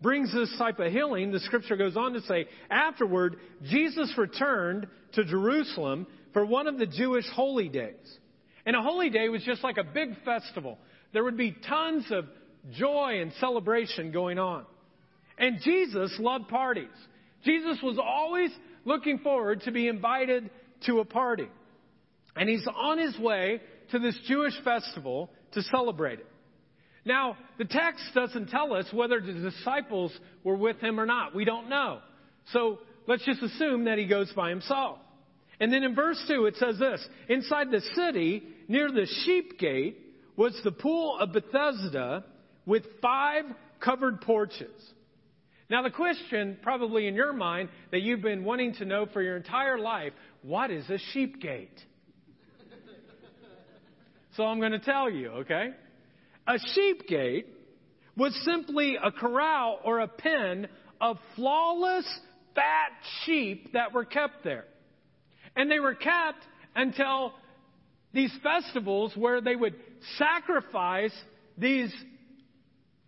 brings 0.00 0.32
this 0.32 0.54
type 0.58 0.78
of 0.78 0.92
healing, 0.92 1.32
the 1.32 1.40
scripture 1.40 1.76
goes 1.76 1.96
on 1.96 2.12
to 2.12 2.20
say, 2.22 2.46
afterward, 2.70 3.36
Jesus 3.64 4.12
returned 4.16 4.86
to 5.14 5.24
Jerusalem 5.24 6.06
for 6.32 6.44
one 6.44 6.66
of 6.66 6.78
the 6.78 6.86
Jewish 6.86 7.24
holy 7.34 7.68
days. 7.68 8.18
And 8.66 8.76
a 8.76 8.82
holy 8.82 9.10
day 9.10 9.28
was 9.28 9.42
just 9.42 9.64
like 9.64 9.76
a 9.76 9.84
big 9.84 10.10
festival. 10.24 10.78
There 11.12 11.24
would 11.24 11.36
be 11.36 11.56
tons 11.66 12.04
of 12.10 12.26
joy 12.72 13.20
and 13.20 13.32
celebration 13.40 14.12
going 14.12 14.38
on. 14.38 14.64
And 15.38 15.60
Jesus 15.62 16.14
loved 16.18 16.48
parties. 16.48 16.86
Jesus 17.44 17.78
was 17.82 17.98
always 18.02 18.50
looking 18.84 19.18
forward 19.18 19.62
to 19.62 19.72
be 19.72 19.88
invited 19.88 20.50
to 20.86 21.00
a 21.00 21.04
party. 21.04 21.48
And 22.36 22.48
he's 22.48 22.66
on 22.74 22.98
his 22.98 23.18
way 23.18 23.60
to 23.90 23.98
this 23.98 24.18
Jewish 24.26 24.54
festival 24.64 25.30
to 25.52 25.62
celebrate 25.62 26.20
it. 26.20 26.26
Now, 27.04 27.36
the 27.58 27.64
text 27.64 28.02
doesn't 28.14 28.48
tell 28.48 28.72
us 28.72 28.86
whether 28.92 29.20
the 29.20 29.32
disciples 29.32 30.12
were 30.42 30.56
with 30.56 30.80
him 30.80 30.98
or 30.98 31.06
not. 31.06 31.34
We 31.34 31.44
don't 31.44 31.68
know. 31.68 32.00
So 32.52 32.78
let's 33.06 33.24
just 33.24 33.42
assume 33.42 33.84
that 33.84 33.98
he 33.98 34.06
goes 34.06 34.32
by 34.32 34.48
himself. 34.48 34.98
And 35.60 35.72
then 35.72 35.82
in 35.82 35.94
verse 35.94 36.22
2, 36.28 36.46
it 36.46 36.56
says 36.56 36.78
this 36.78 37.06
Inside 37.28 37.70
the 37.70 37.82
city, 37.94 38.42
near 38.68 38.90
the 38.90 39.06
sheep 39.24 39.58
gate, 39.58 39.98
was 40.36 40.58
the 40.64 40.72
pool 40.72 41.18
of 41.20 41.32
Bethesda 41.32 42.24
with 42.66 42.84
five 43.00 43.44
covered 43.80 44.20
porches. 44.22 44.80
Now, 45.70 45.82
the 45.82 45.90
question, 45.90 46.58
probably 46.62 47.06
in 47.06 47.14
your 47.14 47.32
mind, 47.32 47.70
that 47.90 48.02
you've 48.02 48.20
been 48.20 48.44
wanting 48.44 48.74
to 48.74 48.84
know 48.84 49.06
for 49.06 49.22
your 49.22 49.36
entire 49.36 49.78
life 49.78 50.12
what 50.42 50.70
is 50.70 50.88
a 50.90 50.98
sheep 51.12 51.40
gate? 51.40 51.80
so 54.36 54.44
I'm 54.44 54.58
going 54.60 54.72
to 54.72 54.78
tell 54.78 55.10
you, 55.10 55.28
okay? 55.28 55.70
A 56.46 56.58
sheep 56.74 57.06
gate 57.08 57.46
was 58.16 58.38
simply 58.44 58.96
a 59.02 59.10
corral 59.10 59.80
or 59.84 60.00
a 60.00 60.08
pen 60.08 60.68
of 61.00 61.16
flawless, 61.34 62.06
fat 62.54 62.90
sheep 63.24 63.72
that 63.72 63.92
were 63.94 64.04
kept 64.04 64.44
there. 64.44 64.64
And 65.56 65.70
they 65.70 65.80
were 65.80 65.94
kept 65.94 66.44
until 66.76 67.32
these 68.12 68.32
festivals 68.42 69.12
where 69.16 69.40
they 69.40 69.56
would 69.56 69.74
sacrifice 70.18 71.14
these 71.56 71.92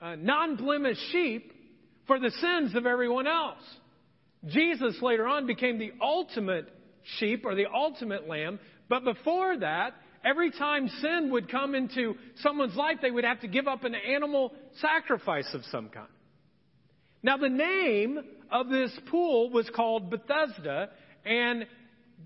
uh, 0.00 0.16
non 0.16 0.56
blemished 0.56 1.00
sheep 1.12 1.52
for 2.06 2.18
the 2.18 2.30
sins 2.30 2.74
of 2.74 2.86
everyone 2.86 3.26
else. 3.26 3.62
Jesus 4.46 4.96
later 5.02 5.26
on 5.26 5.46
became 5.46 5.78
the 5.78 5.92
ultimate 6.00 6.68
sheep 7.18 7.44
or 7.44 7.54
the 7.54 7.66
ultimate 7.72 8.28
lamb, 8.28 8.58
but 8.88 9.04
before 9.04 9.58
that, 9.58 9.94
every 10.24 10.50
time 10.50 10.88
sin 11.00 11.30
would 11.32 11.50
come 11.50 11.74
into 11.74 12.14
someone's 12.36 12.76
life, 12.76 12.98
they 13.02 13.10
would 13.10 13.24
have 13.24 13.40
to 13.40 13.48
give 13.48 13.66
up 13.66 13.84
an 13.84 13.94
animal 13.94 14.52
sacrifice 14.80 15.48
of 15.54 15.62
some 15.70 15.88
kind. 15.88 16.08
Now, 17.22 17.36
the 17.36 17.48
name 17.48 18.20
of 18.50 18.68
this 18.68 18.92
pool 19.10 19.50
was 19.50 19.68
called 19.74 20.10
Bethesda, 20.10 20.90
and 21.24 21.66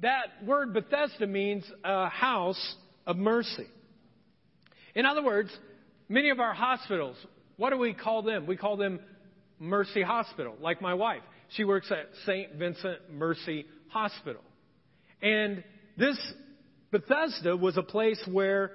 that 0.03 0.45
word 0.45 0.75
Bethesda 0.75 1.27
means 1.27 1.65
a 1.85 2.09
house 2.09 2.75
of 3.07 3.17
mercy. 3.17 3.67
In 4.95 5.07
other 5.07 5.23
words, 5.23 5.51
many 6.09 6.31
of 6.31 6.41
our 6.41 6.53
hospitals, 6.53 7.17
what 7.57 7.71
do 7.71 7.79
we 7.79 7.95
call 7.95 8.23
them? 8.23 8.47
We 8.47 8.57
call 8.57 8.77
them 8.77 9.01
Mercy 9.61 10.03
Hospital, 10.03 10.57
like 10.61 10.81
my 10.81 10.95
wife. 10.95 11.23
She 11.51 11.65
works 11.65 11.93
at 11.93 12.09
St. 12.25 12.55
Vincent 12.55 13.13
Mercy 13.13 13.67
Hospital. 13.89 14.43
And 15.23 15.63
this 15.99 16.17
Bethesda 16.91 17.57
was 17.57 17.77
a 17.77 17.83
place 17.83 18.21
where 18.31 18.73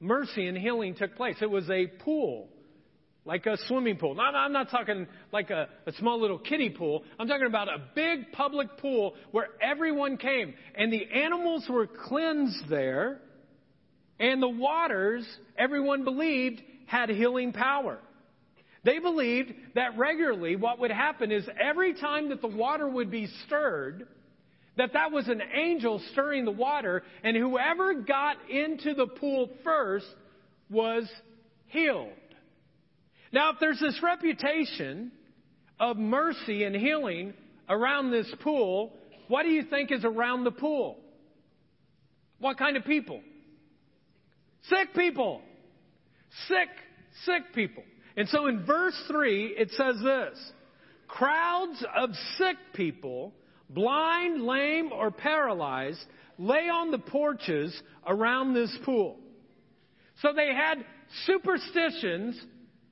mercy 0.00 0.48
and 0.48 0.58
healing 0.58 0.96
took 0.96 1.16
place. 1.16 1.36
It 1.40 1.50
was 1.50 1.70
a 1.70 1.86
pool, 1.86 2.48
like 3.24 3.46
a 3.46 3.56
swimming 3.68 3.96
pool. 3.96 4.16
Now, 4.16 4.24
I'm 4.34 4.52
not 4.52 4.70
talking 4.70 5.06
like 5.32 5.50
a, 5.50 5.68
a 5.86 5.92
small 5.92 6.20
little 6.20 6.38
kiddie 6.38 6.70
pool. 6.70 7.04
I'm 7.18 7.28
talking 7.28 7.46
about 7.46 7.68
a 7.68 7.78
big 7.94 8.32
public 8.32 8.78
pool 8.78 9.14
where 9.30 9.48
everyone 9.62 10.16
came. 10.16 10.54
And 10.74 10.92
the 10.92 11.06
animals 11.14 11.64
were 11.70 11.86
cleansed 11.86 12.68
there. 12.68 13.20
And 14.18 14.42
the 14.42 14.48
waters, 14.48 15.26
everyone 15.56 16.04
believed, 16.04 16.60
had 16.86 17.10
healing 17.10 17.52
power. 17.52 18.00
They 18.86 19.00
believed 19.00 19.52
that 19.74 19.98
regularly 19.98 20.54
what 20.54 20.78
would 20.78 20.92
happen 20.92 21.32
is 21.32 21.44
every 21.60 21.92
time 21.94 22.28
that 22.28 22.40
the 22.40 22.46
water 22.46 22.88
would 22.88 23.10
be 23.10 23.26
stirred, 23.44 24.06
that 24.76 24.92
that 24.92 25.10
was 25.10 25.26
an 25.26 25.42
angel 25.52 26.00
stirring 26.12 26.44
the 26.44 26.52
water, 26.52 27.02
and 27.24 27.36
whoever 27.36 27.94
got 27.94 28.36
into 28.48 28.94
the 28.94 29.08
pool 29.08 29.50
first 29.64 30.06
was 30.70 31.10
healed. 31.66 32.12
Now, 33.32 33.50
if 33.50 33.56
there's 33.58 33.80
this 33.80 34.00
reputation 34.04 35.10
of 35.80 35.96
mercy 35.96 36.62
and 36.62 36.76
healing 36.76 37.34
around 37.68 38.12
this 38.12 38.32
pool, 38.40 38.92
what 39.26 39.42
do 39.42 39.48
you 39.48 39.64
think 39.64 39.90
is 39.90 40.04
around 40.04 40.44
the 40.44 40.52
pool? 40.52 40.96
What 42.38 42.56
kind 42.56 42.76
of 42.76 42.84
people? 42.84 43.20
Sick 44.68 44.94
people. 44.94 45.42
Sick, 46.46 46.68
sick 47.24 47.52
people. 47.52 47.82
And 48.16 48.28
so 48.28 48.46
in 48.46 48.64
verse 48.64 48.98
3, 49.08 49.54
it 49.58 49.70
says 49.72 49.96
this 50.02 50.52
Crowds 51.08 51.84
of 51.94 52.10
sick 52.38 52.56
people 52.74 53.32
blind, 53.70 54.42
lame, 54.42 54.92
or 54.92 55.10
paralyzed, 55.10 56.04
lay 56.38 56.68
on 56.68 56.90
the 56.90 56.98
porches 56.98 57.80
around 58.06 58.54
this 58.54 58.76
pool. 58.84 59.18
So 60.22 60.32
they 60.32 60.54
had 60.54 60.84
superstitions 61.26 62.40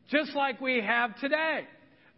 just 0.08 0.34
like 0.34 0.60
we 0.60 0.82
have 0.82 1.18
today. 1.20 1.66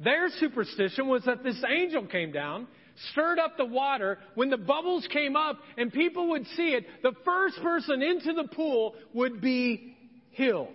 Their 0.01 0.29
superstition 0.39 1.09
was 1.09 1.25
that 1.25 1.43
this 1.43 1.63
angel 1.69 2.07
came 2.07 2.33
down, 2.33 2.67
stirred 3.13 3.39
up 3.39 3.57
the 3.57 3.65
water. 3.65 4.19
When 4.35 4.51
the 4.51 4.57
bubbles 4.57 5.07
came 5.13 5.37
up 5.37 5.59
and 5.79 5.93
people 5.93 6.31
would 6.31 6.47
see 6.49 6.69
it, 6.71 6.85
the 7.03 7.13
first 7.25 7.61
person 7.63 8.03
into 8.03 8.33
the 8.33 8.49
pool 8.49 8.95
would 9.15 9.41
be 9.41 9.97
healed. 10.31 10.69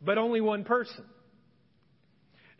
But 0.00 0.18
only 0.18 0.40
one 0.40 0.64
person. 0.64 1.04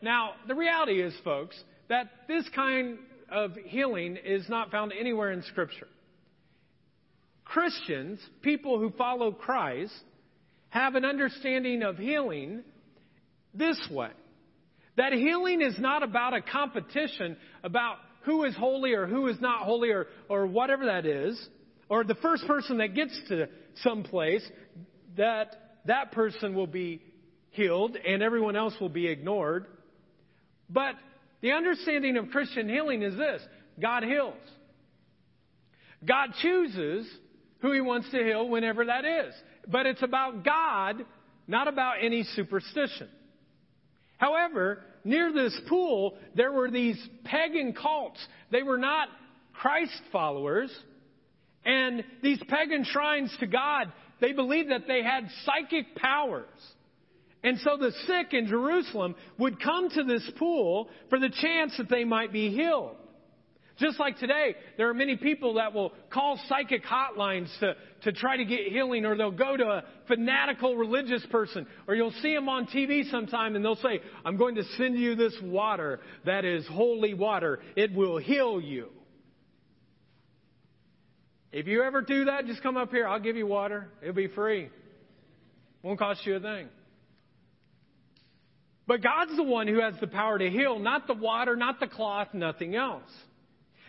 Now, 0.01 0.31
the 0.47 0.55
reality 0.55 1.01
is, 1.01 1.13
folks, 1.23 1.61
that 1.89 2.07
this 2.27 2.47
kind 2.55 2.97
of 3.29 3.51
healing 3.65 4.17
is 4.23 4.47
not 4.49 4.71
found 4.71 4.93
anywhere 4.97 5.31
in 5.31 5.43
Scripture. 5.43 5.87
Christians, 7.45 8.19
people 8.41 8.79
who 8.79 8.91
follow 8.91 9.31
Christ, 9.31 9.93
have 10.69 10.95
an 10.95 11.05
understanding 11.05 11.83
of 11.83 11.97
healing 11.97 12.63
this 13.53 13.79
way 13.91 14.11
that 14.97 15.13
healing 15.13 15.61
is 15.61 15.77
not 15.79 16.03
about 16.03 16.33
a 16.33 16.41
competition 16.41 17.37
about 17.63 17.97
who 18.23 18.43
is 18.43 18.55
holy 18.55 18.93
or 18.93 19.07
who 19.07 19.27
is 19.27 19.39
not 19.39 19.63
holy 19.63 19.89
or, 19.89 20.07
or 20.29 20.45
whatever 20.45 20.85
that 20.85 21.05
is, 21.05 21.39
or 21.89 22.03
the 22.03 22.15
first 22.15 22.45
person 22.45 22.77
that 22.77 22.93
gets 22.93 23.19
to 23.29 23.47
some 23.83 24.03
place, 24.03 24.43
that 25.17 25.55
that 25.85 26.11
person 26.11 26.53
will 26.53 26.67
be 26.67 27.01
healed 27.51 27.95
and 27.95 28.21
everyone 28.21 28.55
else 28.55 28.73
will 28.79 28.89
be 28.89 29.07
ignored. 29.07 29.65
But 30.69 30.95
the 31.41 31.51
understanding 31.51 32.17
of 32.17 32.29
Christian 32.29 32.67
healing 32.67 33.01
is 33.03 33.15
this 33.15 33.41
God 33.79 34.03
heals. 34.03 34.35
God 36.03 36.29
chooses 36.41 37.07
who 37.61 37.71
he 37.71 37.81
wants 37.81 38.09
to 38.11 38.17
heal 38.17 38.47
whenever 38.47 38.85
that 38.85 39.05
is. 39.05 39.33
But 39.67 39.85
it's 39.85 40.01
about 40.01 40.43
God, 40.43 41.05
not 41.47 41.67
about 41.67 41.95
any 42.01 42.23
superstition. 42.23 43.07
However, 44.17 44.83
near 45.03 45.31
this 45.31 45.59
pool, 45.67 46.17
there 46.35 46.51
were 46.51 46.71
these 46.71 46.97
pagan 47.23 47.73
cults. 47.73 48.19
They 48.51 48.63
were 48.63 48.77
not 48.77 49.09
Christ 49.53 50.01
followers. 50.11 50.71
And 51.63 52.03
these 52.23 52.41
pagan 52.47 52.83
shrines 52.83 53.35
to 53.39 53.47
God, 53.47 53.91
they 54.19 54.33
believed 54.33 54.71
that 54.71 54.87
they 54.87 55.03
had 55.03 55.29
psychic 55.45 55.95
powers. 55.95 56.47
And 57.43 57.57
so 57.59 57.77
the 57.77 57.91
sick 58.05 58.33
in 58.33 58.47
Jerusalem 58.47 59.15
would 59.37 59.61
come 59.61 59.89
to 59.89 60.03
this 60.03 60.29
pool 60.37 60.89
for 61.09 61.19
the 61.19 61.29
chance 61.29 61.75
that 61.77 61.89
they 61.89 62.03
might 62.03 62.31
be 62.31 62.49
healed. 62.49 62.95
Just 63.81 63.99
like 63.99 64.19
today, 64.19 64.55
there 64.77 64.89
are 64.89 64.93
many 64.93 65.17
people 65.17 65.55
that 65.55 65.73
will 65.73 65.91
call 66.11 66.39
psychic 66.47 66.83
hotlines 66.83 67.47
to, 67.61 67.75
to 68.03 68.11
try 68.11 68.37
to 68.37 68.45
get 68.45 68.67
healing, 68.67 69.05
or 69.05 69.17
they'll 69.17 69.31
go 69.31 69.57
to 69.57 69.63
a 69.63 69.83
fanatical 70.07 70.75
religious 70.75 71.25
person, 71.31 71.65
or 71.87 71.95
you'll 71.95 72.13
see 72.21 72.35
them 72.35 72.47
on 72.47 72.67
TV 72.67 73.09
sometime 73.09 73.55
and 73.55 73.65
they'll 73.65 73.75
say, 73.77 74.01
I'm 74.23 74.37
going 74.37 74.55
to 74.55 74.63
send 74.77 74.99
you 74.99 75.15
this 75.15 75.33
water 75.41 75.99
that 76.25 76.45
is 76.45 76.67
holy 76.67 77.15
water. 77.15 77.59
It 77.75 77.91
will 77.95 78.19
heal 78.19 78.61
you. 78.61 78.89
If 81.51 81.65
you 81.65 81.81
ever 81.81 82.01
do 82.01 82.25
that, 82.25 82.45
just 82.45 82.61
come 82.61 82.77
up 82.77 82.91
here. 82.91 83.07
I'll 83.07 83.19
give 83.19 83.35
you 83.35 83.47
water. 83.47 83.89
It'll 84.01 84.13
be 84.13 84.27
free. 84.27 84.69
Won't 85.81 85.97
cost 85.97 86.23
you 86.25 86.35
a 86.35 86.39
thing. 86.39 86.69
But 88.91 89.01
God's 89.01 89.37
the 89.37 89.43
one 89.43 89.69
who 89.69 89.79
has 89.79 89.93
the 90.01 90.07
power 90.07 90.37
to 90.37 90.49
heal, 90.49 90.77
not 90.77 91.07
the 91.07 91.13
water, 91.13 91.55
not 91.55 91.79
the 91.79 91.87
cloth, 91.87 92.27
nothing 92.33 92.75
else. 92.75 93.09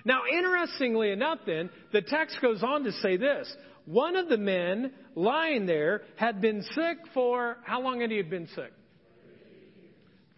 Now, 0.04 0.20
interestingly 0.32 1.10
enough, 1.10 1.40
then, 1.44 1.70
the 1.92 2.02
text 2.02 2.36
goes 2.40 2.62
on 2.62 2.84
to 2.84 2.92
say 2.92 3.16
this. 3.16 3.52
One 3.84 4.14
of 4.14 4.28
the 4.28 4.36
men 4.36 4.92
lying 5.16 5.66
there 5.66 6.02
had 6.14 6.40
been 6.40 6.62
sick 6.76 6.98
for, 7.14 7.56
how 7.64 7.82
long 7.82 8.00
had 8.00 8.12
he 8.12 8.22
been 8.22 8.46
sick? 8.54 8.72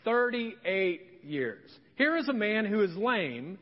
38 0.06 1.02
years. 1.24 1.70
Here 1.96 2.16
is 2.16 2.30
a 2.30 2.32
man 2.32 2.64
who 2.64 2.80
is 2.80 2.96
lame. 2.96 3.58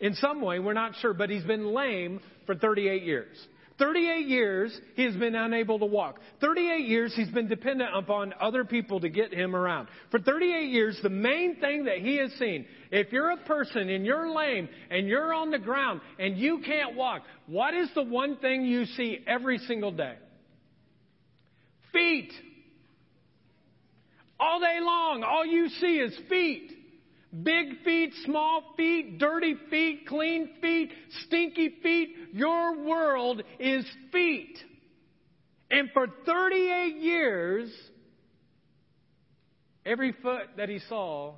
In 0.00 0.14
some 0.14 0.40
way, 0.40 0.58
we're 0.58 0.72
not 0.72 0.96
sure, 0.96 1.14
but 1.14 1.30
he's 1.30 1.44
been 1.44 1.72
lame 1.72 2.18
for 2.46 2.56
38 2.56 3.04
years. 3.04 3.36
38 3.80 4.26
years 4.26 4.78
he 4.94 5.04
has 5.04 5.16
been 5.16 5.34
unable 5.34 5.78
to 5.78 5.86
walk. 5.86 6.20
38 6.40 6.86
years 6.86 7.12
he's 7.16 7.30
been 7.30 7.48
dependent 7.48 7.90
upon 7.96 8.34
other 8.38 8.62
people 8.62 9.00
to 9.00 9.08
get 9.08 9.32
him 9.32 9.56
around. 9.56 9.88
For 10.10 10.20
38 10.20 10.68
years, 10.68 10.98
the 11.02 11.08
main 11.08 11.56
thing 11.56 11.86
that 11.86 11.98
he 11.98 12.18
has 12.18 12.30
seen, 12.38 12.66
if 12.92 13.10
you're 13.10 13.30
a 13.30 13.38
person 13.38 13.88
and 13.88 14.04
you're 14.04 14.32
lame 14.32 14.68
and 14.90 15.08
you're 15.08 15.32
on 15.32 15.50
the 15.50 15.58
ground 15.58 16.02
and 16.18 16.36
you 16.36 16.60
can't 16.64 16.94
walk, 16.94 17.22
what 17.46 17.72
is 17.72 17.88
the 17.94 18.02
one 18.02 18.36
thing 18.36 18.66
you 18.66 18.84
see 18.84 19.18
every 19.26 19.58
single 19.58 19.92
day? 19.92 20.16
Feet. 21.92 22.32
All 24.38 24.60
day 24.60 24.78
long, 24.80 25.24
all 25.24 25.46
you 25.46 25.68
see 25.68 25.96
is 25.96 26.14
feet. 26.28 26.70
Big 27.42 27.82
feet, 27.84 28.12
small 28.24 28.74
feet, 28.76 29.18
dirty 29.18 29.54
feet, 29.70 30.06
clean 30.08 30.50
feet, 30.60 30.90
stinky 31.26 31.76
feet. 31.80 32.10
Your 32.32 32.84
world 32.84 33.42
is 33.60 33.84
feet. 34.10 34.58
And 35.70 35.90
for 35.92 36.08
38 36.26 36.96
years, 36.96 37.72
every 39.86 40.12
foot 40.20 40.48
that 40.56 40.68
he 40.68 40.80
saw 40.88 41.34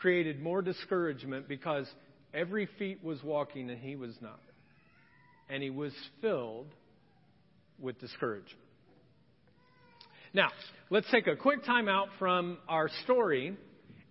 created 0.00 0.42
more 0.42 0.60
discouragement 0.60 1.46
because 1.46 1.86
every 2.34 2.68
feet 2.78 3.04
was 3.04 3.22
walking 3.22 3.70
and 3.70 3.78
he 3.78 3.94
was 3.94 4.14
not. 4.20 4.40
And 5.48 5.62
he 5.62 5.70
was 5.70 5.92
filled 6.20 6.74
with 7.78 8.00
discouragement. 8.00 8.56
Now, 10.32 10.48
let's 10.90 11.10
take 11.10 11.28
a 11.28 11.36
quick 11.36 11.64
time 11.64 11.88
out 11.88 12.08
from 12.18 12.58
our 12.68 12.88
story 13.04 13.56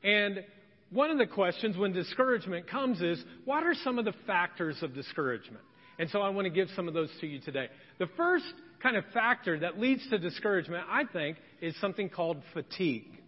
and 0.04 0.44
one 0.92 1.12
of 1.12 1.18
the 1.18 1.28
questions 1.28 1.78
when 1.78 1.94
discouragement 1.94 2.68
comes 2.68 3.02
is 3.02 3.24
what 3.46 3.64
are 3.64 3.76
some 3.84 4.00
of 4.00 4.06
the 4.06 4.14
factors 4.26 4.78
of 4.82 4.94
discouragement? 4.96 5.64
And 6.00 6.10
so 6.10 6.22
I 6.22 6.30
want 6.30 6.46
to 6.46 6.50
give 6.50 6.70
some 6.76 6.88
of 6.88 6.94
those 6.94 7.12
to 7.22 7.28
you 7.28 7.40
today. 7.40 7.68
The 8.00 8.08
first 8.18 8.46
kind 8.82 8.96
of 8.96 9.04
factor 9.14 9.60
that 9.60 9.80
leads 9.80 10.08
to 10.10 10.18
discouragement, 10.18 10.86
I 10.90 11.04
think, 11.04 11.38
is 11.62 11.76
something 11.82 12.10
called 12.10 12.42
fatigue. 12.54 13.22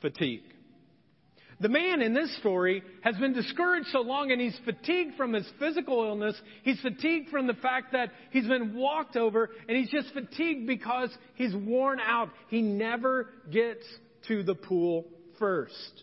Fatigue. 0.00 0.42
The 1.60 1.68
man 1.68 2.02
in 2.02 2.14
this 2.14 2.36
story 2.38 2.82
has 3.02 3.16
been 3.16 3.34
discouraged 3.34 3.88
so 3.92 4.00
long 4.00 4.32
and 4.32 4.40
he's 4.40 4.58
fatigued 4.64 5.16
from 5.16 5.32
his 5.32 5.48
physical 5.60 6.04
illness. 6.04 6.40
He's 6.62 6.80
fatigued 6.80 7.28
from 7.28 7.46
the 7.46 7.54
fact 7.54 7.92
that 7.92 8.10
he's 8.30 8.46
been 8.46 8.74
walked 8.74 9.16
over 9.16 9.50
and 9.68 9.76
he's 9.76 9.90
just 9.90 10.12
fatigued 10.12 10.66
because 10.66 11.10
he's 11.34 11.54
worn 11.54 12.00
out. 12.00 12.30
He 12.48 12.62
never 12.62 13.28
gets 13.50 13.84
to 14.28 14.42
the 14.42 14.54
pool 14.54 15.04
first. 15.38 16.02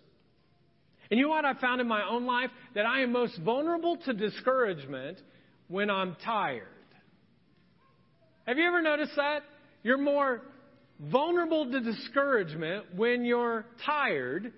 And 1.10 1.20
you 1.20 1.26
know 1.26 1.32
what 1.32 1.46
I 1.46 1.54
found 1.56 1.82
in 1.82 1.88
my 1.88 2.08
own 2.08 2.26
life? 2.26 2.52
That 2.76 2.86
I 2.86 3.02
am 3.02 3.12
most 3.12 3.38
vulnerable 3.40 3.98
to 4.06 4.14
discouragement 4.14 5.18
when 5.68 5.90
I'm 5.90 6.16
tired. 6.24 6.68
Have 8.46 8.58
you 8.58 8.68
ever 8.68 8.82
noticed 8.82 9.16
that? 9.16 9.44
You're 9.84 9.98
more 9.98 10.42
vulnerable 11.00 11.72
to 11.72 11.80
discouragement 11.80 12.96
when 12.96 13.24
you're 13.24 13.66
tired 13.86 14.52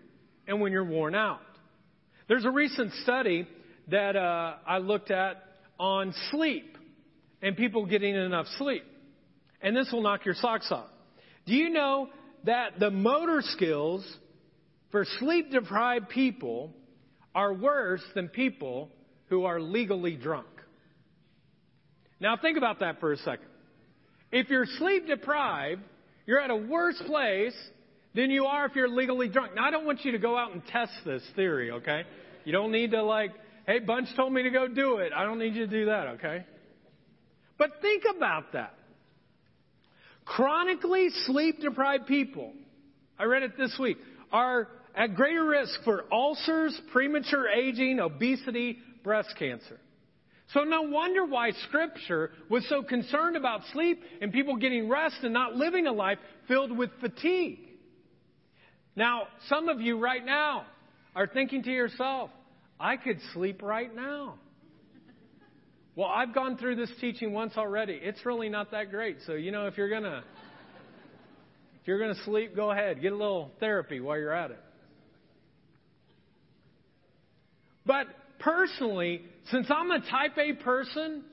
and 0.48 0.60
when 0.60 0.72
you're 0.72 0.86
worn 0.86 1.16
out. 1.16 1.42
There's 2.28 2.46
a 2.46 2.52
recent 2.52 2.94
study 3.04 3.48
that 3.90 4.16
uh, 4.16 4.56
I 4.66 4.80
looked 4.80 5.12
at 5.12 5.44
on 5.80 6.14
sleep 6.32 6.78
and 7.42 7.58
people 7.58 7.86
getting 7.86 8.16
enough 8.16 8.46
sleep. 8.58 8.84
And 9.62 9.76
this 9.76 9.90
will 9.92 10.02
knock 10.02 10.26
your 10.26 10.36
socks 10.36 10.72
off. 10.72 10.90
Do 11.46 11.54
you 11.54 11.70
know 11.70 12.10
that 12.46 12.80
the 12.80 12.90
motor 12.90 13.42
skills 13.42 14.06
for 14.92 15.06
sleep 15.20 15.52
deprived 15.52 16.10
people 16.10 16.72
are 17.34 17.54
worse 17.54 18.04
than 18.14 18.28
people 18.28 18.90
who 19.28 19.46
are 19.46 19.60
legally 19.60 20.16
drunk. 20.16 20.48
Now, 22.20 22.38
think 22.38 22.58
about 22.58 22.80
that 22.80 23.00
for 23.00 23.14
a 23.14 23.18
second. 23.18 23.48
If 24.32 24.50
you're 24.50 24.66
sleep 24.78 25.08
deprived, 25.08 25.82
you're 26.26 26.40
at 26.40 26.52
a 26.52 26.56
worse 26.56 27.02
place 27.06 27.56
than 28.14 28.30
you 28.30 28.46
are 28.46 28.66
if 28.66 28.76
you're 28.76 28.90
legally 28.90 29.30
drunk. 29.30 29.56
Now, 29.56 29.66
I 29.66 29.72
don't 29.72 29.86
want 29.86 30.04
you 30.06 30.12
to 30.12 30.20
go 30.20 30.38
out 30.38 30.54
and 30.54 30.66
test 30.68 30.92
this 31.06 31.24
theory, 31.36 31.72
okay? 31.72 32.04
You 32.44 32.52
don't 32.52 32.72
need 32.72 32.92
to, 32.92 33.04
like, 33.04 33.32
hey, 33.66 33.80
Bunch 33.80 34.10
told 34.16 34.34
me 34.34 34.44
to 34.44 34.50
go 34.50 34.68
do 34.68 34.98
it. 34.98 35.14
I 35.16 35.24
don't 35.24 35.40
need 35.40 35.56
you 35.56 35.66
to 35.66 35.72
do 35.72 35.86
that, 35.86 36.08
okay? 36.16 36.46
But 37.58 37.72
think 37.82 38.04
about 38.16 38.54
that. 38.54 38.74
Chronically 40.26 41.10
sleep 41.26 41.60
deprived 41.62 42.08
people, 42.08 42.54
I 43.18 43.24
read 43.24 43.44
it 43.44 43.58
this 43.58 43.76
week, 43.80 43.98
are 44.32 44.68
at 44.96 45.16
greater 45.16 45.46
risk 45.46 45.84
for 45.84 46.06
ulcers, 46.12 46.80
premature 46.92 47.48
aging, 47.48 48.00
obesity, 48.00 48.78
breast 49.04 49.34
cancer. 49.38 49.80
So 50.54 50.64
no 50.64 50.82
wonder 50.84 51.26
why 51.26 51.52
Scripture 51.68 52.32
was 52.50 52.68
so 52.68 52.84
concerned 52.84 53.38
about 53.38 53.62
sleep 53.72 54.02
and 54.22 54.34
people 54.34 54.58
getting 54.58 54.90
rest 54.90 55.18
and 55.24 55.34
not 55.34 55.56
living 55.56 55.88
a 55.88 55.94
life 55.94 56.18
filled 56.48 56.78
with 56.78 56.90
fatigue. 57.00 57.60
Now, 58.96 59.24
some 59.48 59.70
of 59.70 59.80
you 59.80 59.98
right 59.98 60.26
now 60.26 60.66
are 61.16 61.28
thinking 61.28 61.64
to 61.64 61.72
yourself, 61.72 62.30
I 62.80 62.98
could 62.98 63.20
sleep 63.34 63.62
right 63.62 63.94
now. 63.96 64.36
Well, 65.96 66.10
I've 66.10 66.34
gone 66.34 66.58
through 66.58 66.76
this 66.76 66.92
teaching 67.00 67.32
once 67.32 67.54
already. 67.58 68.00
It's 68.02 68.26
really 68.26 68.50
not 68.50 68.72
that 68.72 68.92
great. 68.92 69.18
So, 69.28 69.34
you 69.34 69.52
know, 69.52 69.68
if 69.68 69.78
you're 69.78 69.90
going 69.90 70.04
to 70.04 70.24
if 71.82 71.88
you're 71.88 72.00
going 72.00 72.14
to 72.14 72.24
sleep, 72.24 72.56
go 72.56 72.72
ahead. 72.72 73.02
Get 73.02 73.12
a 73.12 73.16
little 73.16 73.52
therapy 73.60 74.00
while 74.00 74.18
you're 74.18 74.34
at 74.34 74.52
it. 74.52 74.60
But 77.86 78.08
personally, 78.40 79.22
since 79.52 79.68
I'm 79.70 79.92
a 79.92 80.00
type 80.00 80.38
A 80.38 80.54
person, 80.54 81.24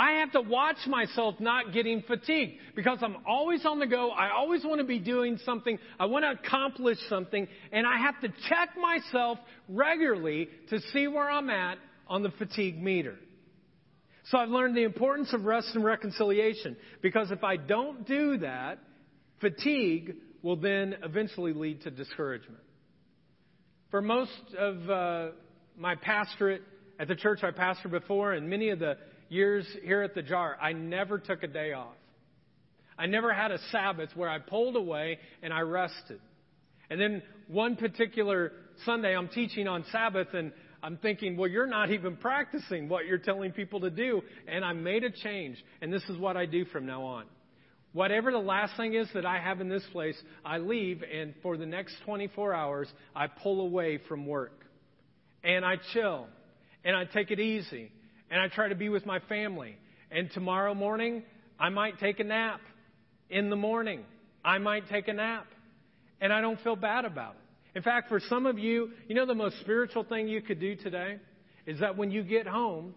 I 0.00 0.12
have 0.20 0.32
to 0.32 0.40
watch 0.40 0.78
myself 0.86 1.34
not 1.40 1.74
getting 1.74 2.02
fatigued 2.02 2.54
because 2.74 2.98
I'm 3.02 3.18
always 3.26 3.66
on 3.66 3.78
the 3.78 3.86
go. 3.86 4.10
I 4.10 4.30
always 4.30 4.64
want 4.64 4.80
to 4.80 4.86
be 4.86 4.98
doing 4.98 5.38
something. 5.44 5.78
I 5.98 6.06
want 6.06 6.24
to 6.24 6.42
accomplish 6.42 6.96
something. 7.10 7.46
And 7.70 7.86
I 7.86 7.98
have 7.98 8.18
to 8.22 8.28
check 8.48 8.70
myself 8.80 9.38
regularly 9.68 10.48
to 10.70 10.80
see 10.94 11.06
where 11.06 11.30
I'm 11.30 11.50
at 11.50 11.76
on 12.08 12.22
the 12.22 12.30
fatigue 12.30 12.82
meter. 12.82 13.16
So 14.30 14.38
I've 14.38 14.48
learned 14.48 14.74
the 14.74 14.84
importance 14.84 15.34
of 15.34 15.44
rest 15.44 15.68
and 15.74 15.84
reconciliation 15.84 16.76
because 17.02 17.30
if 17.30 17.44
I 17.44 17.56
don't 17.56 18.06
do 18.06 18.38
that, 18.38 18.78
fatigue 19.40 20.16
will 20.42 20.56
then 20.56 20.96
eventually 21.02 21.52
lead 21.52 21.82
to 21.82 21.90
discouragement. 21.90 22.62
For 23.90 24.00
most 24.00 24.30
of 24.56 24.88
uh, 24.88 25.28
my 25.76 25.96
pastorate 25.96 26.62
at 27.00 27.08
the 27.08 27.16
church 27.16 27.40
I 27.42 27.50
pastored 27.50 27.90
before 27.90 28.34
and 28.34 28.48
many 28.48 28.68
of 28.68 28.78
the 28.78 28.96
years 29.28 29.66
here 29.82 30.02
at 30.02 30.14
the 30.14 30.22
jar, 30.22 30.56
I 30.62 30.72
never 30.72 31.18
took 31.18 31.42
a 31.42 31.48
day 31.48 31.72
off. 31.72 31.96
I 32.96 33.06
never 33.06 33.32
had 33.32 33.50
a 33.50 33.58
Sabbath 33.72 34.10
where 34.14 34.28
I 34.28 34.38
pulled 34.38 34.76
away 34.76 35.18
and 35.42 35.52
I 35.52 35.60
rested. 35.62 36.20
And 36.88 37.00
then 37.00 37.22
one 37.48 37.74
particular 37.74 38.52
Sunday, 38.84 39.16
I'm 39.16 39.28
teaching 39.28 39.66
on 39.66 39.84
Sabbath 39.90 40.28
and 40.34 40.52
I'm 40.84 40.96
thinking, 40.98 41.36
well, 41.36 41.48
you're 41.48 41.66
not 41.66 41.90
even 41.90 42.16
practicing 42.16 42.88
what 42.88 43.06
you're 43.06 43.18
telling 43.18 43.50
people 43.50 43.80
to 43.80 43.90
do. 43.90 44.22
And 44.46 44.64
I 44.64 44.72
made 44.72 45.02
a 45.02 45.10
change. 45.10 45.56
And 45.82 45.92
this 45.92 46.02
is 46.08 46.16
what 46.16 46.36
I 46.36 46.46
do 46.46 46.64
from 46.66 46.86
now 46.86 47.02
on. 47.02 47.24
Whatever 47.92 48.30
the 48.30 48.38
last 48.38 48.76
thing 48.76 48.94
is 48.94 49.08
that 49.14 49.26
I 49.26 49.40
have 49.40 49.60
in 49.60 49.68
this 49.68 49.82
place, 49.92 50.16
I 50.44 50.58
leave, 50.58 51.02
and 51.02 51.34
for 51.42 51.56
the 51.56 51.66
next 51.66 51.96
24 52.04 52.54
hours, 52.54 52.88
I 53.16 53.26
pull 53.26 53.60
away 53.62 53.98
from 54.08 54.26
work. 54.26 54.64
And 55.42 55.64
I 55.64 55.76
chill. 55.92 56.28
And 56.84 56.96
I 56.96 57.04
take 57.04 57.30
it 57.30 57.40
easy. 57.40 57.90
And 58.30 58.40
I 58.40 58.48
try 58.48 58.68
to 58.68 58.76
be 58.76 58.88
with 58.88 59.06
my 59.06 59.18
family. 59.28 59.76
And 60.10 60.30
tomorrow 60.32 60.74
morning, 60.74 61.24
I 61.58 61.68
might 61.70 61.98
take 61.98 62.20
a 62.20 62.24
nap. 62.24 62.60
In 63.28 63.50
the 63.50 63.56
morning, 63.56 64.04
I 64.44 64.58
might 64.58 64.88
take 64.88 65.08
a 65.08 65.12
nap. 65.12 65.46
And 66.20 66.32
I 66.32 66.40
don't 66.40 66.60
feel 66.60 66.76
bad 66.76 67.04
about 67.04 67.34
it. 67.34 67.76
In 67.76 67.82
fact, 67.82 68.08
for 68.08 68.20
some 68.28 68.46
of 68.46 68.58
you, 68.58 68.90
you 69.08 69.14
know 69.14 69.26
the 69.26 69.34
most 69.34 69.60
spiritual 69.60 70.04
thing 70.04 70.28
you 70.28 70.42
could 70.42 70.60
do 70.60 70.76
today? 70.76 71.18
Is 71.66 71.80
that 71.80 71.96
when 71.96 72.10
you 72.10 72.22
get 72.22 72.46
home, 72.46 72.94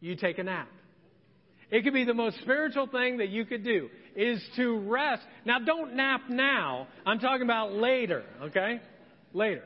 you 0.00 0.16
take 0.16 0.38
a 0.38 0.44
nap. 0.44 0.68
It 1.70 1.82
could 1.82 1.92
be 1.92 2.04
the 2.04 2.14
most 2.14 2.40
spiritual 2.40 2.86
thing 2.86 3.18
that 3.18 3.28
you 3.28 3.44
could 3.44 3.64
do 3.64 3.88
is 4.14 4.42
to 4.56 4.78
rest. 4.78 5.22
Now 5.44 5.58
don't 5.58 5.94
nap 5.94 6.22
now. 6.28 6.86
I'm 7.04 7.18
talking 7.18 7.42
about 7.42 7.72
later, 7.72 8.24
okay? 8.42 8.80
Later. 9.32 9.64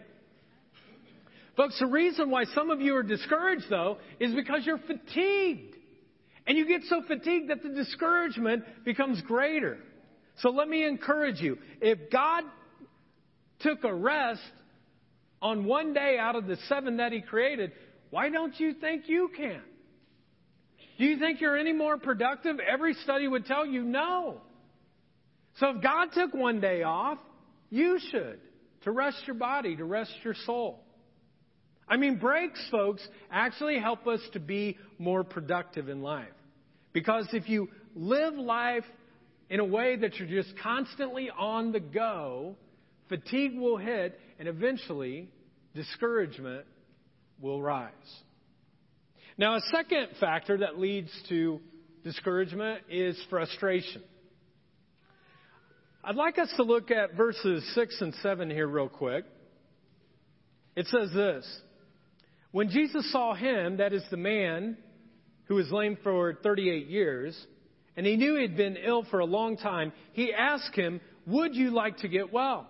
Folks, 1.57 1.79
the 1.79 1.87
reason 1.87 2.31
why 2.31 2.45
some 2.55 2.71
of 2.71 2.81
you 2.81 2.97
are 2.97 3.03
discouraged 3.03 3.67
though 3.69 3.99
is 4.19 4.35
because 4.35 4.65
you're 4.65 4.79
fatigued. 4.79 5.77
And 6.47 6.57
you 6.57 6.67
get 6.67 6.83
so 6.89 7.03
fatigued 7.07 7.51
that 7.51 7.63
the 7.63 7.69
discouragement 7.69 8.65
becomes 8.85 9.21
greater. 9.23 9.79
So 10.39 10.51
let 10.51 10.69
me 10.69 10.85
encourage 10.85 11.41
you. 11.41 11.59
If 11.81 12.11
God 12.11 12.45
took 13.61 13.85
a 13.85 13.95
rest 13.95 14.41
on 15.43 15.65
one 15.65 15.93
day 15.93 16.17
out 16.19 16.35
of 16.35 16.47
the 16.47 16.57
seven 16.69 16.97
that 16.97 17.13
He 17.13 17.21
created, 17.21 17.73
why 18.09 18.31
don't 18.31 18.59
you 18.59 18.73
think 18.75 19.07
you 19.07 19.31
can? 19.37 19.61
Do 21.01 21.07
you 21.07 21.19
think 21.19 21.41
you're 21.41 21.57
any 21.57 21.73
more 21.73 21.97
productive? 21.97 22.59
Every 22.61 22.93
study 22.93 23.27
would 23.27 23.47
tell 23.47 23.65
you 23.65 23.83
no. 23.83 24.43
So 25.57 25.71
if 25.71 25.83
God 25.83 26.09
took 26.13 26.35
one 26.35 26.61
day 26.61 26.83
off, 26.83 27.17
you 27.71 27.99
should 28.11 28.39
to 28.83 28.91
rest 28.91 29.17
your 29.27 29.37
body, 29.37 29.77
to 29.77 29.85
rest 29.87 30.13
your 30.23 30.35
soul. 30.45 30.85
I 31.89 31.97
mean, 31.97 32.17
breaks, 32.17 32.63
folks, 32.71 33.01
actually 33.31 33.79
help 33.79 34.07
us 34.07 34.21
to 34.35 34.41
be 34.41 34.77
more 34.99 35.25
productive 35.25 35.89
in 35.89 36.03
life. 36.03 36.29
Because 36.93 37.27
if 37.33 37.49
you 37.49 37.71
live 37.97 38.35
life 38.35 38.85
in 39.49 39.59
a 39.59 39.65
way 39.65 39.97
that 39.97 40.17
you're 40.17 40.29
just 40.29 40.53
constantly 40.63 41.31
on 41.31 41.73
the 41.73 41.81
go, 41.81 42.57
fatigue 43.09 43.59
will 43.59 43.79
hit, 43.79 44.21
and 44.39 44.47
eventually 44.47 45.31
discouragement 45.75 46.67
will 47.41 47.63
rise. 47.63 47.91
Now, 49.39 49.57
a 49.57 49.61
second 49.73 50.09
factor 50.19 50.59
that 50.59 50.79
leads 50.79 51.11
to 51.29 51.61
discouragement 52.05 52.83
is 52.91 53.21
frustration. 53.29 54.03
I'd 56.03 56.17
like 56.17 56.39
us 56.39 56.53
to 56.57 56.63
look 56.63 56.91
at 56.91 57.15
verses 57.15 57.69
6 57.75 58.01
and 58.01 58.15
7 58.23 58.51
here, 58.51 58.67
real 58.67 58.89
quick. 58.89 59.25
It 60.77 60.87
says 60.87 61.11
this 61.15 61.61
When 62.53 62.71
Jesus 62.71 63.11
saw 63.13 63.35
him, 63.35 63.79
that 63.79 63.93
is 63.93 64.03
the 64.11 64.17
man 64.17 64.77
who 65.45 65.57
was 65.57 65.71
lame 65.71 65.99
for 66.03 66.35
38 66.43 66.87
years, 66.87 67.39
and 67.97 68.07
he 68.07 68.17
knew 68.17 68.37
he 68.37 68.43
had 68.43 68.57
been 68.57 68.77
ill 68.77 69.05
for 69.11 69.21
a 69.21 69.27
long 69.27 69.57
time, 69.57 69.93
he 70.13 70.33
asked 70.33 70.75
him, 70.75 71.01
Would 71.27 71.55
you 71.55 71.71
like 71.71 71.99
to 71.99 72.09
get 72.09 72.33
well? 72.33 72.67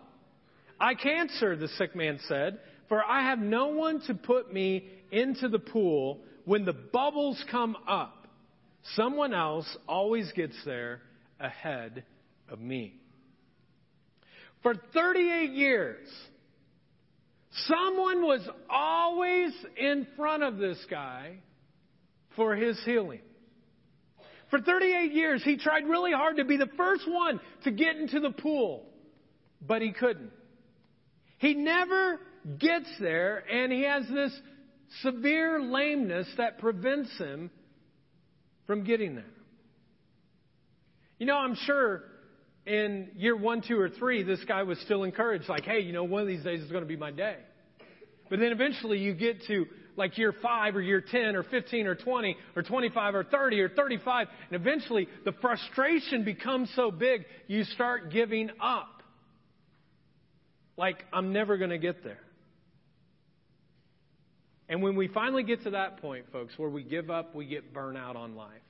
I 0.79 0.95
can't, 0.95 1.31
sir, 1.33 1.57
the 1.57 1.69
sick 1.69 1.95
man 1.95 2.19
said, 2.27 2.59
for 2.89 3.05
I 3.05 3.23
have 3.23 3.39
no 3.39 3.69
one 3.69 4.01
to 4.07 4.15
put 4.15 4.53
me 4.53 4.89
into 5.13 5.49
the 5.49 5.59
pool 5.59 6.21
when 6.45 6.65
the 6.65 6.73
bubbles 6.73 7.43
come 7.51 7.77
up, 7.87 8.27
someone 8.95 9.35
else 9.35 9.67
always 9.89 10.31
gets 10.33 10.57
there 10.65 11.01
ahead 11.39 12.05
of 12.49 12.61
me. 12.61 12.95
For 14.63 14.75
38 14.93 15.51
years, 15.53 16.07
someone 17.67 18.23
was 18.23 18.47
always 18.69 19.53
in 19.77 20.07
front 20.17 20.43
of 20.43 20.59
this 20.59 20.79
guy 20.91 21.37
for 22.37 22.55
his 22.55 22.79
healing. 22.85 23.21
For 24.51 24.61
38 24.61 25.13
years, 25.13 25.43
he 25.45 25.57
tried 25.57 25.87
really 25.87 26.13
hard 26.13 26.37
to 26.37 26.45
be 26.45 26.57
the 26.57 26.69
first 26.77 27.09
one 27.09 27.41
to 27.65 27.71
get 27.71 27.97
into 27.97 28.21
the 28.21 28.31
pool, 28.31 28.85
but 29.67 29.81
he 29.81 29.93
couldn't. 29.93 30.33
He 31.39 31.55
never 31.55 32.21
gets 32.59 32.89
there, 33.01 33.45
and 33.51 33.73
he 33.73 33.83
has 33.83 34.05
this 34.09 34.33
severe 35.03 35.61
lameness 35.61 36.27
that 36.37 36.59
prevents 36.59 37.17
him 37.19 37.51
from 38.67 38.85
getting 38.85 39.15
there. 39.15 39.25
You 41.19 41.27
know, 41.27 41.37
I'm 41.37 41.55
sure 41.55 42.05
in 42.67 43.11
year 43.17 43.37
one, 43.37 43.63
two, 43.67 43.79
or 43.79 43.89
three, 43.89 44.23
this 44.23 44.43
guy 44.47 44.63
was 44.63 44.79
still 44.81 45.05
encouraged, 45.05 45.49
like, 45.49 45.65
hey, 45.65 45.81
you 45.81 45.93
know, 45.93 46.05
one 46.05 46.23
of 46.23 46.29
these 46.29 46.45
days 46.45 46.61
is 46.61 46.71
going 46.71 46.83
to 46.83 46.89
be 46.89 46.97
my 46.97 47.11
day. 47.11 47.37
But 48.29 48.39
then 48.39 48.53
eventually 48.53 48.99
you 48.99 49.15
get 49.15 49.43
to 49.49 49.67
like 49.97 50.17
year 50.17 50.33
five 50.41 50.77
or 50.77 50.81
year 50.81 51.03
10 51.03 51.37
or 51.37 51.43
15 51.43 51.87
or 51.87 51.95
20 51.95 52.37
or 52.57 52.63
25 52.63 53.15
or 53.15 53.25
30 53.25 53.61
or 53.61 53.69
35, 53.69 54.29
and 54.51 54.61
eventually 54.61 55.09
the 55.25 55.33
frustration 55.41 56.25
becomes 56.25 56.71
so 56.75 56.91
big 56.91 57.25
you 57.49 57.65
start 57.65 58.11
giving 58.11 58.51
up. 58.61 59.03
Like, 60.77 61.05
I'm 61.13 61.33
never 61.33 61.59
going 61.59 61.71
to 61.71 61.79
get 61.79 62.03
there. 62.03 62.21
And 64.71 64.81
when 64.83 64.95
we 64.95 65.09
finally 65.09 65.43
get 65.43 65.65
to 65.65 65.71
that 65.71 66.01
point, 66.01 66.27
folks, 66.31 66.55
where 66.57 66.71
we 66.71 66.85
give 66.85 67.11
up, 67.11 67.35
we 67.35 67.45
get 67.45 67.75
burnout 67.75 68.15
on 68.15 68.37
life. 68.37 68.63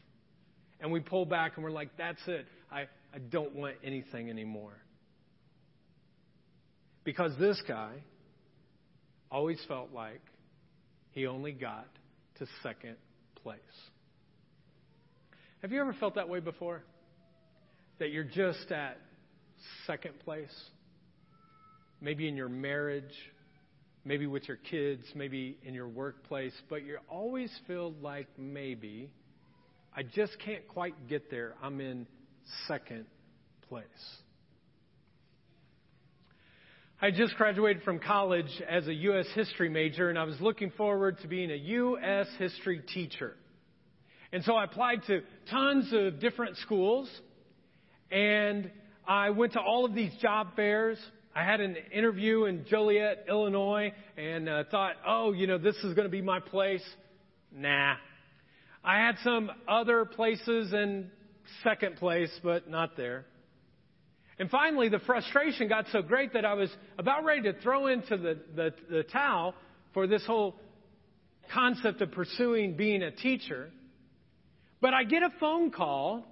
And 0.80 0.90
we 0.90 1.00
pull 1.00 1.26
back 1.26 1.52
and 1.56 1.62
we're 1.62 1.70
like, 1.70 1.90
that's 1.98 2.22
it. 2.26 2.46
I, 2.72 2.84
I 3.14 3.18
don't 3.18 3.54
want 3.54 3.76
anything 3.84 4.30
anymore. 4.30 4.72
Because 7.04 7.32
this 7.38 7.62
guy 7.68 7.96
always 9.30 9.60
felt 9.68 9.92
like 9.92 10.22
he 11.10 11.26
only 11.26 11.52
got 11.52 11.86
to 12.38 12.46
second 12.62 12.96
place. 13.42 13.60
Have 15.60 15.72
you 15.72 15.82
ever 15.82 15.92
felt 15.92 16.14
that 16.14 16.30
way 16.30 16.40
before? 16.40 16.82
That 17.98 18.10
you're 18.10 18.24
just 18.24 18.72
at 18.72 18.96
second 19.86 20.18
place? 20.20 20.54
Maybe 22.00 22.26
in 22.26 22.36
your 22.36 22.48
marriage, 22.48 23.12
maybe 24.04 24.26
with 24.26 24.48
your 24.48 24.56
kids, 24.56 25.04
maybe 25.14 25.58
in 25.62 25.74
your 25.74 25.88
workplace, 25.88 26.54
but 26.68 26.84
you 26.84 26.98
always 27.08 27.50
feel 27.66 27.92
like 28.00 28.28
maybe 28.38 29.10
I 29.94 30.02
just 30.02 30.38
can't 30.44 30.66
quite 30.68 31.08
get 31.08 31.30
there. 31.30 31.54
I'm 31.62 31.80
in 31.80 32.06
second 32.68 33.06
place. 33.68 33.84
I 37.02 37.10
just 37.10 37.34
graduated 37.36 37.82
from 37.82 37.98
college 37.98 38.62
as 38.68 38.86
a 38.86 38.92
U.S. 38.92 39.26
history 39.34 39.70
major, 39.70 40.10
and 40.10 40.18
I 40.18 40.24
was 40.24 40.38
looking 40.40 40.70
forward 40.72 41.18
to 41.22 41.28
being 41.28 41.50
a 41.50 41.54
U.S. 41.54 42.26
history 42.38 42.82
teacher. 42.92 43.36
And 44.32 44.44
so 44.44 44.54
I 44.54 44.64
applied 44.64 45.02
to 45.06 45.22
tons 45.50 45.90
of 45.92 46.20
different 46.20 46.56
schools, 46.58 47.10
and 48.10 48.70
I 49.08 49.30
went 49.30 49.54
to 49.54 49.60
all 49.60 49.84
of 49.84 49.94
these 49.94 50.12
job 50.20 50.54
fairs. 50.54 50.98
I 51.34 51.44
had 51.44 51.60
an 51.60 51.76
interview 51.92 52.46
in 52.46 52.64
Joliet, 52.66 53.26
Illinois, 53.28 53.92
and 54.16 54.48
uh, 54.48 54.64
thought, 54.70 54.94
oh, 55.06 55.32
you 55.32 55.46
know, 55.46 55.58
this 55.58 55.76
is 55.76 55.94
going 55.94 56.06
to 56.06 56.10
be 56.10 56.22
my 56.22 56.40
place. 56.40 56.82
Nah. 57.52 57.94
I 58.82 58.98
had 58.98 59.16
some 59.22 59.50
other 59.68 60.04
places 60.04 60.72
in 60.72 61.10
second 61.62 61.96
place, 61.96 62.30
but 62.42 62.68
not 62.68 62.96
there. 62.96 63.26
And 64.40 64.50
finally, 64.50 64.88
the 64.88 64.98
frustration 65.00 65.68
got 65.68 65.84
so 65.92 66.02
great 66.02 66.32
that 66.32 66.44
I 66.44 66.54
was 66.54 66.70
about 66.98 67.24
ready 67.24 67.42
to 67.42 67.52
throw 67.60 67.86
into 67.86 68.16
the, 68.16 68.38
the, 68.56 68.74
the 68.88 69.02
towel 69.04 69.54
for 69.94 70.06
this 70.06 70.24
whole 70.26 70.56
concept 71.52 72.00
of 72.00 72.10
pursuing 72.10 72.76
being 72.76 73.02
a 73.02 73.10
teacher. 73.10 73.70
But 74.80 74.94
I 74.94 75.04
get 75.04 75.22
a 75.22 75.30
phone 75.38 75.70
call, 75.70 76.24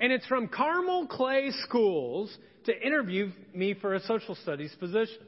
and 0.00 0.12
it's 0.12 0.26
from 0.26 0.48
Carmel 0.48 1.06
Clay 1.06 1.50
Schools 1.62 2.36
to 2.66 2.86
interview 2.86 3.30
me 3.54 3.74
for 3.74 3.94
a 3.94 4.00
social 4.00 4.34
studies 4.36 4.74
position. 4.78 5.18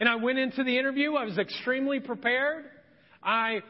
And 0.00 0.08
I 0.08 0.16
went 0.16 0.38
into 0.38 0.64
the 0.64 0.78
interview. 0.78 1.14
I 1.14 1.24
was 1.24 1.38
extremely 1.38 2.00
prepared. 2.00 2.64
I, 3.22 3.60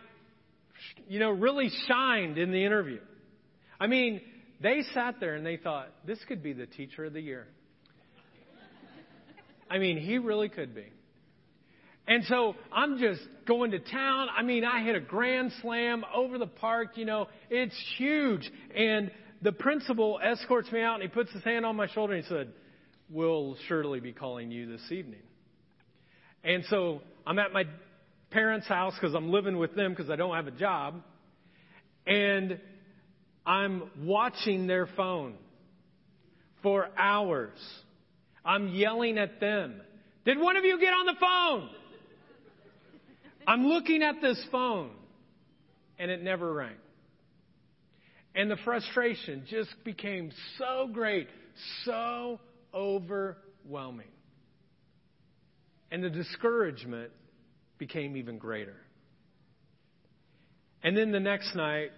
you 1.09 1.21
know, 1.21 1.31
really 1.31 1.71
shined 1.87 2.39
in 2.39 2.51
the 2.51 2.65
interview. 2.65 3.01
I 3.79 3.87
mean, 3.87 4.21
they 4.61 4.83
sat 4.95 5.17
there 5.21 5.35
and 5.35 5.45
they 5.45 5.57
thought, 5.57 5.89
this 6.07 6.19
could 6.27 6.43
be 6.43 6.53
the 6.53 6.67
teacher 6.67 7.05
of 7.05 7.13
the 7.13 7.21
year. 7.21 7.47
I 9.71 9.79
mean, 9.79 9.99
he 9.99 10.19
really 10.19 10.49
could 10.49 10.75
be. 10.75 10.87
And 12.07 12.25
so 12.25 12.55
I'm 12.73 12.99
just 12.99 13.21
going 13.47 13.71
to 13.71 13.79
town. 13.79 14.29
I 14.37 14.43
mean, 14.43 14.65
I 14.65 14.85
hit 14.85 14.95
a 14.95 15.01
grand 15.01 15.53
slam 15.63 16.05
over 16.15 16.39
the 16.39 16.47
park. 16.47 16.97
You 16.97 17.07
know, 17.07 17.29
it's 17.49 17.75
huge. 17.97 18.51
And 18.77 19.11
the 19.45 19.53
principal 19.53 20.19
escorts 20.23 20.73
me 20.73 20.81
out 20.81 20.95
and 20.95 21.03
he 21.03 21.09
puts 21.09 21.31
his 21.31 21.45
hand 21.45 21.67
on 21.67 21.77
my 21.77 21.87
shoulder 21.89 22.15
and 22.15 22.25
he 22.25 22.29
said, 22.29 22.49
We'll 23.11 23.57
surely 23.69 24.01
be 24.01 24.13
calling 24.13 24.51
you 24.51 24.67
this 24.67 24.91
evening. 24.91 25.21
And 26.43 26.65
so 26.71 27.03
I'm 27.27 27.39
at 27.39 27.53
my 27.53 27.65
parents' 28.31 28.67
house 28.67 28.95
because 28.99 29.15
I'm 29.15 29.31
living 29.31 29.59
with 29.59 29.77
them 29.77 29.93
because 29.93 30.09
I 30.09 30.17
don't 30.17 30.35
have 30.35 30.47
a 30.47 30.51
job. 30.51 31.03
And 32.07 32.59
I'm 33.45 33.91
watching 34.03 34.67
their 34.67 34.87
phone 34.97 35.35
for 36.63 36.89
hours. 36.97 37.59
I'm 38.43 38.69
yelling 38.69 39.19
at 39.19 39.39
them. 39.39 39.83
Did 40.25 40.39
one 40.39 40.57
of 40.57 40.65
you 40.65 40.81
get 40.81 40.95
on 40.95 41.05
the 41.05 41.15
phone? 41.21 41.69
I'm 43.47 43.67
looking 43.67 44.03
at 44.03 44.23
this 44.23 44.43
phone 44.51 44.93
and 45.99 46.11
it 46.11 46.23
never 46.23 46.51
rang. 46.51 46.77
And 48.35 48.51
the 48.51 48.57
frustration 48.65 49.45
just 49.49 49.73
became 49.85 50.33
so 50.59 50.89
great, 50.93 51.29
so 51.85 52.41
overwhelming. 52.75 54.09
And 55.91 56.03
the 56.03 56.11
discouragement 56.11 57.13
became 57.79 58.17
even 58.17 58.39
greater. 58.39 58.77
And 60.83 60.97
then 60.97 61.13
the 61.13 61.21
next 61.21 61.55
night, 61.55 61.93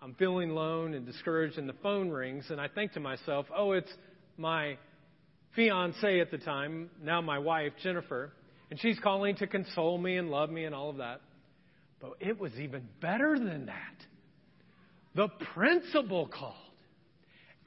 I'm 0.00 0.14
feeling 0.14 0.50
alone 0.50 0.94
and 0.94 1.06
discouraged, 1.06 1.58
and 1.58 1.68
the 1.68 1.74
phone 1.82 2.10
rings, 2.10 2.46
and 2.50 2.60
I 2.60 2.68
think 2.68 2.92
to 2.92 3.00
myself, 3.00 3.46
oh, 3.54 3.72
it's 3.72 3.92
my 4.36 4.78
fiance 5.54 6.20
at 6.20 6.30
the 6.30 6.38
time, 6.38 6.90
now 7.02 7.20
my 7.20 7.38
wife, 7.38 7.72
Jennifer, 7.82 8.32
and 8.70 8.80
she's 8.80 8.98
calling 8.98 9.36
to 9.36 9.46
console 9.46 9.96
me 9.98 10.16
and 10.16 10.30
love 10.30 10.50
me 10.50 10.64
and 10.64 10.74
all 10.74 10.90
of 10.90 10.96
that. 10.96 11.20
But 12.00 12.14
it 12.20 12.38
was 12.38 12.52
even 12.58 12.88
better 13.00 13.38
than 13.38 13.66
that. 13.66 13.94
The 15.14 15.28
principal 15.54 16.26
called. 16.26 16.54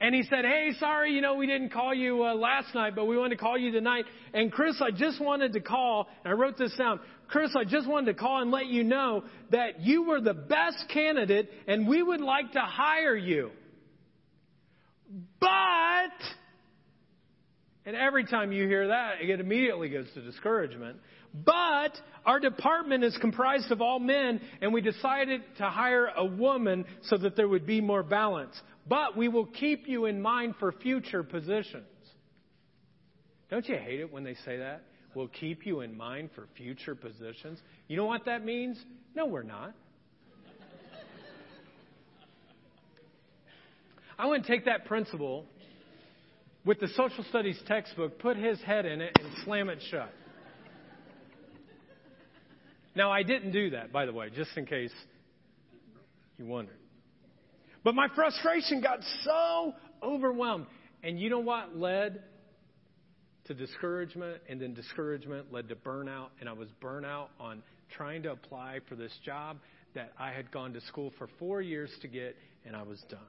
And 0.00 0.14
he 0.14 0.22
said, 0.22 0.44
Hey, 0.44 0.70
sorry, 0.78 1.12
you 1.12 1.20
know, 1.20 1.34
we 1.34 1.46
didn't 1.46 1.70
call 1.70 1.92
you 1.92 2.24
uh, 2.24 2.34
last 2.34 2.74
night, 2.74 2.94
but 2.94 3.06
we 3.06 3.16
wanted 3.16 3.36
to 3.36 3.42
call 3.42 3.58
you 3.58 3.72
tonight. 3.72 4.04
And 4.32 4.52
Chris, 4.52 4.80
I 4.80 4.92
just 4.92 5.20
wanted 5.20 5.54
to 5.54 5.60
call, 5.60 6.06
and 6.24 6.32
I 6.32 6.36
wrote 6.36 6.56
this 6.56 6.74
down. 6.76 7.00
Chris, 7.26 7.50
I 7.56 7.64
just 7.64 7.88
wanted 7.88 8.12
to 8.12 8.14
call 8.14 8.40
and 8.40 8.50
let 8.50 8.66
you 8.66 8.84
know 8.84 9.24
that 9.50 9.80
you 9.80 10.04
were 10.04 10.20
the 10.20 10.34
best 10.34 10.84
candidate 10.92 11.50
and 11.66 11.88
we 11.88 12.02
would 12.02 12.20
like 12.20 12.52
to 12.52 12.60
hire 12.60 13.16
you. 13.16 13.50
But, 15.40 15.48
and 17.86 17.96
every 17.96 18.24
time 18.24 18.52
you 18.52 18.66
hear 18.66 18.88
that, 18.88 19.20
it 19.20 19.40
immediately 19.40 19.88
goes 19.88 20.06
to 20.14 20.22
discouragement. 20.22 20.98
But 21.34 21.92
our 22.24 22.40
department 22.40 23.04
is 23.04 23.16
comprised 23.20 23.70
of 23.70 23.80
all 23.80 23.98
men, 23.98 24.40
and 24.60 24.72
we 24.72 24.80
decided 24.80 25.42
to 25.58 25.64
hire 25.64 26.10
a 26.16 26.24
woman 26.24 26.84
so 27.02 27.16
that 27.18 27.36
there 27.36 27.48
would 27.48 27.66
be 27.66 27.80
more 27.80 28.02
balance 28.02 28.60
but 28.88 29.16
we 29.16 29.28
will 29.28 29.46
keep 29.46 29.86
you 29.86 30.06
in 30.06 30.20
mind 30.20 30.54
for 30.58 30.72
future 30.72 31.22
positions. 31.22 31.84
Don't 33.50 33.68
you 33.68 33.76
hate 33.76 34.00
it 34.00 34.12
when 34.12 34.24
they 34.24 34.34
say 34.46 34.58
that? 34.58 34.82
We'll 35.14 35.28
keep 35.28 35.66
you 35.66 35.80
in 35.80 35.96
mind 35.96 36.30
for 36.34 36.46
future 36.56 36.94
positions. 36.94 37.58
You 37.86 37.96
know 37.96 38.06
what 38.06 38.24
that 38.26 38.44
means? 38.44 38.82
No, 39.14 39.26
we're 39.26 39.42
not. 39.42 39.74
I 44.18 44.26
want 44.26 44.44
to 44.44 44.48
take 44.48 44.64
that 44.64 44.86
principal 44.86 45.44
with 46.64 46.80
the 46.80 46.88
social 46.88 47.24
studies 47.28 47.58
textbook, 47.66 48.18
put 48.18 48.36
his 48.36 48.60
head 48.62 48.84
in 48.84 49.00
it, 49.00 49.16
and 49.18 49.28
slam 49.44 49.68
it 49.68 49.78
shut. 49.90 50.12
Now, 52.98 53.12
I 53.12 53.22
didn't 53.22 53.52
do 53.52 53.70
that, 53.70 53.92
by 53.92 54.06
the 54.06 54.12
way, 54.12 54.28
just 54.28 54.50
in 54.56 54.66
case 54.66 54.90
you 56.36 56.46
wondered. 56.46 56.80
But 57.84 57.94
my 57.94 58.08
frustration 58.12 58.80
got 58.80 58.98
so 59.22 59.72
overwhelmed. 60.02 60.66
And 61.04 61.20
you 61.20 61.30
know 61.30 61.38
what 61.38 61.76
led 61.76 62.24
to 63.44 63.54
discouragement? 63.54 64.42
And 64.48 64.60
then 64.60 64.74
discouragement 64.74 65.52
led 65.52 65.68
to 65.68 65.76
burnout. 65.76 66.30
And 66.40 66.48
I 66.48 66.54
was 66.54 66.66
burnout 66.82 67.28
on 67.38 67.62
trying 67.96 68.24
to 68.24 68.32
apply 68.32 68.80
for 68.88 68.96
this 68.96 69.12
job 69.24 69.58
that 69.94 70.12
I 70.18 70.32
had 70.32 70.50
gone 70.50 70.72
to 70.72 70.80
school 70.80 71.12
for 71.18 71.28
four 71.38 71.62
years 71.62 71.90
to 72.02 72.08
get, 72.08 72.34
and 72.66 72.74
I 72.74 72.82
was 72.82 73.00
done. 73.08 73.20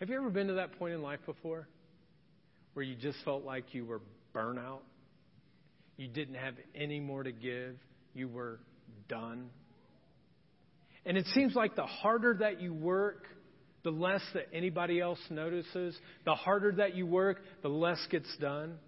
Have 0.00 0.08
you 0.08 0.16
ever 0.16 0.28
been 0.28 0.48
to 0.48 0.54
that 0.54 0.76
point 0.76 0.92
in 0.92 1.02
life 1.02 1.20
before 1.24 1.68
where 2.74 2.84
you 2.84 2.96
just 2.96 3.18
felt 3.24 3.44
like 3.44 3.74
you 3.74 3.84
were 3.84 4.00
burnout? 4.34 4.80
You 5.96 6.08
didn't 6.08 6.34
have 6.34 6.54
any 6.74 6.98
more 6.98 7.22
to 7.22 7.30
give? 7.30 7.76
You 8.14 8.28
were 8.28 8.60
done? 9.08 9.50
And 11.04 11.16
it 11.16 11.26
seems 11.34 11.54
like 11.54 11.74
the 11.74 11.86
harder 11.86 12.36
that 12.40 12.60
you 12.60 12.72
work, 12.72 13.26
the 13.82 13.90
less 13.90 14.22
that 14.34 14.48
anybody 14.52 15.00
else 15.00 15.18
notices. 15.30 15.98
The 16.24 16.34
harder 16.34 16.72
that 16.72 16.94
you 16.94 17.06
work, 17.06 17.42
the 17.62 17.68
less 17.68 17.98
gets 18.10 18.28
done. 18.40 18.78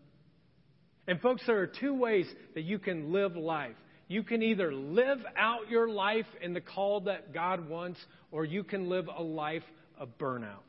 And, 1.07 1.21
folks, 1.21 1.43
there 1.47 1.59
are 1.59 1.67
two 1.67 1.95
ways 1.95 2.27
that 2.55 2.63
you 2.63 2.79
can 2.79 3.13
live 3.13 3.37
life. 3.37 3.77
You 4.09 4.23
can 4.23 4.43
either 4.43 4.73
live 4.73 5.19
out 5.37 5.69
your 5.69 5.89
life 5.89 6.27
in 6.41 6.55
the 6.55 6.61
call 6.61 7.03
that 7.03 7.33
God 7.35 7.69
wants, 7.69 7.99
or 8.31 8.45
you 8.45 8.63
can 8.63 8.89
live 8.89 9.09
a 9.15 9.23
life 9.23 9.65
of 9.99 10.17
burnout. 10.19 10.61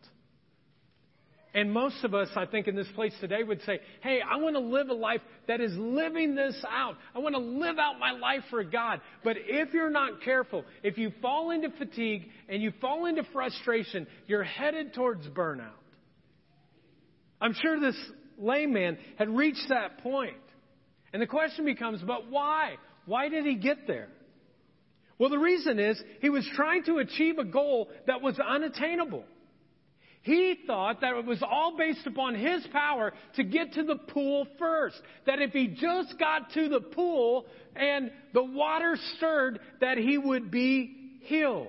And 1.55 1.71
most 1.71 2.03
of 2.03 2.13
us, 2.13 2.27
I 2.35 2.45
think, 2.45 2.67
in 2.67 2.75
this 2.75 2.89
place 2.95 3.13
today 3.21 3.41
would 3.41 3.61
say, 3.61 3.79
hey, 4.01 4.19
I 4.21 4.35
want 4.35 4.57
to 4.57 4.59
live 4.59 4.89
a 4.89 4.93
life 4.93 5.21
that 5.47 5.61
is 5.61 5.71
living 5.77 6.35
this 6.35 6.53
out. 6.69 6.97
I 7.15 7.19
want 7.19 7.33
to 7.33 7.39
live 7.39 7.79
out 7.79 7.97
my 7.97 8.11
life 8.11 8.41
for 8.49 8.61
God. 8.65 8.99
But 9.23 9.37
if 9.39 9.73
you're 9.73 9.89
not 9.89 10.21
careful, 10.21 10.65
if 10.83 10.97
you 10.97 11.13
fall 11.21 11.51
into 11.51 11.69
fatigue 11.69 12.23
and 12.49 12.61
you 12.61 12.73
fall 12.81 13.05
into 13.05 13.23
frustration, 13.31 14.05
you're 14.27 14.43
headed 14.43 14.93
towards 14.93 15.25
burnout. 15.27 15.69
I'm 17.39 17.53
sure 17.53 17.79
this 17.79 17.97
layman 18.37 18.97
had 19.17 19.29
reached 19.29 19.69
that 19.69 19.99
point. 19.99 20.35
And 21.13 21.21
the 21.21 21.27
question 21.27 21.63
becomes, 21.63 22.01
but 22.05 22.29
why? 22.29 22.75
Why 23.05 23.29
did 23.29 23.45
he 23.45 23.55
get 23.55 23.87
there? 23.87 24.09
Well, 25.17 25.29
the 25.29 25.39
reason 25.39 25.79
is 25.79 26.01
he 26.19 26.29
was 26.29 26.45
trying 26.53 26.83
to 26.83 26.97
achieve 26.97 27.37
a 27.37 27.45
goal 27.45 27.87
that 28.07 28.21
was 28.21 28.37
unattainable. 28.45 29.23
He 30.25 30.57
thought 30.65 31.01
that 31.01 31.13
it 31.13 31.23
was 31.23 31.43
all 31.43 31.77
based 31.77 32.07
upon 32.07 32.33
his 32.33 32.65
power 32.73 33.13
to 33.35 33.43
get 33.43 33.73
to 33.73 33.83
the 33.83 33.95
pool 33.95 34.47
first. 34.57 34.99
That 35.27 35.39
if 35.39 35.51
he 35.51 35.67
just 35.67 36.17
got 36.17 36.51
to 36.55 36.67
the 36.67 36.79
pool 36.79 37.45
and 37.75 38.09
the 38.33 38.43
water 38.43 38.97
stirred, 39.17 39.59
that 39.81 39.99
he 39.99 40.17
would 40.17 40.49
be 40.49 41.19
healed. 41.25 41.67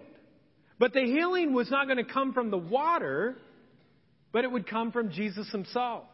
But 0.79 0.95
the 0.95 1.03
healing 1.03 1.53
was 1.53 1.71
not 1.71 1.85
going 1.85 2.03
to 2.03 2.11
come 2.11 2.33
from 2.33 2.51
the 2.51 2.57
water, 2.57 3.37
but 4.33 4.45
it 4.45 4.51
would 4.51 4.67
come 4.67 4.91
from 4.91 5.11
Jesus 5.11 5.47
himself. 5.51 6.05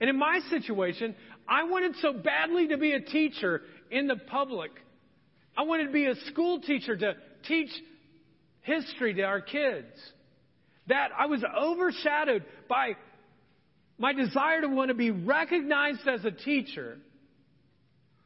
And 0.00 0.10
in 0.10 0.18
my 0.18 0.40
situation, 0.50 1.14
I 1.48 1.62
wanted 1.62 1.94
so 2.02 2.12
badly 2.12 2.66
to 2.68 2.76
be 2.76 2.90
a 2.90 3.00
teacher 3.00 3.62
in 3.92 4.08
the 4.08 4.16
public. 4.16 4.72
I 5.56 5.62
wanted 5.62 5.86
to 5.86 5.92
be 5.92 6.06
a 6.06 6.16
school 6.26 6.60
teacher 6.60 6.96
to 6.96 7.14
teach 7.46 7.70
history 8.62 9.14
to 9.14 9.22
our 9.22 9.40
kids 9.40 9.86
that 10.88 11.10
I 11.16 11.26
was 11.26 11.42
overshadowed 11.44 12.44
by 12.68 12.96
my 13.98 14.12
desire 14.12 14.60
to 14.60 14.68
want 14.68 14.88
to 14.88 14.94
be 14.94 15.10
recognized 15.10 16.06
as 16.06 16.24
a 16.24 16.30
teacher 16.30 16.98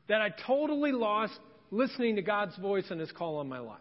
that 0.09 0.21
I 0.21 0.31
totally 0.47 0.93
lost 0.93 1.39
listening 1.71 2.17
to 2.17 2.23
God's 2.23 2.57
voice 2.57 2.85
and 2.91 3.01
His 3.01 3.13
call 3.13 3.39
on 3.39 3.49
my 3.49 3.61
life. 3.61 3.79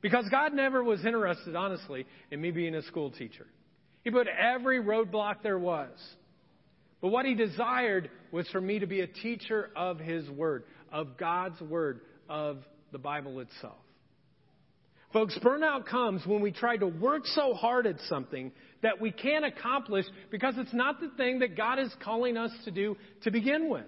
Because 0.00 0.24
God 0.30 0.52
never 0.52 0.82
was 0.82 1.04
interested, 1.04 1.54
honestly, 1.54 2.06
in 2.32 2.40
me 2.40 2.50
being 2.50 2.74
a 2.74 2.82
school 2.82 3.12
teacher. 3.12 3.46
He 4.02 4.10
put 4.10 4.26
every 4.26 4.82
roadblock 4.82 5.36
there 5.44 5.58
was. 5.58 5.90
But 7.00 7.08
what 7.08 7.24
He 7.24 7.34
desired 7.34 8.10
was 8.32 8.48
for 8.48 8.60
me 8.60 8.80
to 8.80 8.86
be 8.86 9.00
a 9.00 9.06
teacher 9.06 9.70
of 9.76 10.00
His 10.00 10.28
Word, 10.28 10.64
of 10.90 11.16
God's 11.16 11.60
Word, 11.60 12.00
of 12.28 12.58
the 12.90 12.98
Bible 12.98 13.38
itself. 13.38 13.78
Folks, 15.12 15.38
burnout 15.42 15.84
comes 15.86 16.26
when 16.26 16.40
we 16.40 16.52
try 16.52 16.76
to 16.76 16.86
work 16.86 17.26
so 17.26 17.52
hard 17.52 17.86
at 17.86 17.96
something 18.08 18.50
that 18.82 19.00
we 19.00 19.10
can't 19.10 19.44
accomplish 19.44 20.06
because 20.30 20.54
it's 20.56 20.72
not 20.72 21.00
the 21.00 21.10
thing 21.16 21.40
that 21.40 21.56
God 21.56 21.78
is 21.78 21.94
calling 22.02 22.36
us 22.38 22.50
to 22.64 22.70
do 22.70 22.96
to 23.22 23.30
begin 23.30 23.68
with. 23.68 23.86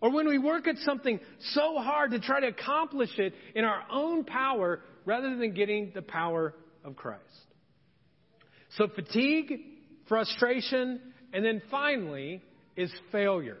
Or 0.00 0.10
when 0.10 0.28
we 0.28 0.38
work 0.38 0.66
at 0.66 0.76
something 0.78 1.20
so 1.52 1.76
hard 1.78 2.10
to 2.10 2.18
try 2.18 2.40
to 2.40 2.48
accomplish 2.48 3.18
it 3.18 3.34
in 3.54 3.64
our 3.64 3.84
own 3.90 4.24
power 4.24 4.80
rather 5.04 5.36
than 5.36 5.54
getting 5.54 5.92
the 5.94 6.02
power 6.02 6.54
of 6.84 6.96
Christ. 6.96 7.22
So 8.76 8.88
fatigue, 8.88 9.60
frustration, 10.08 11.00
and 11.32 11.44
then 11.44 11.62
finally 11.70 12.42
is 12.76 12.92
failure. 13.12 13.58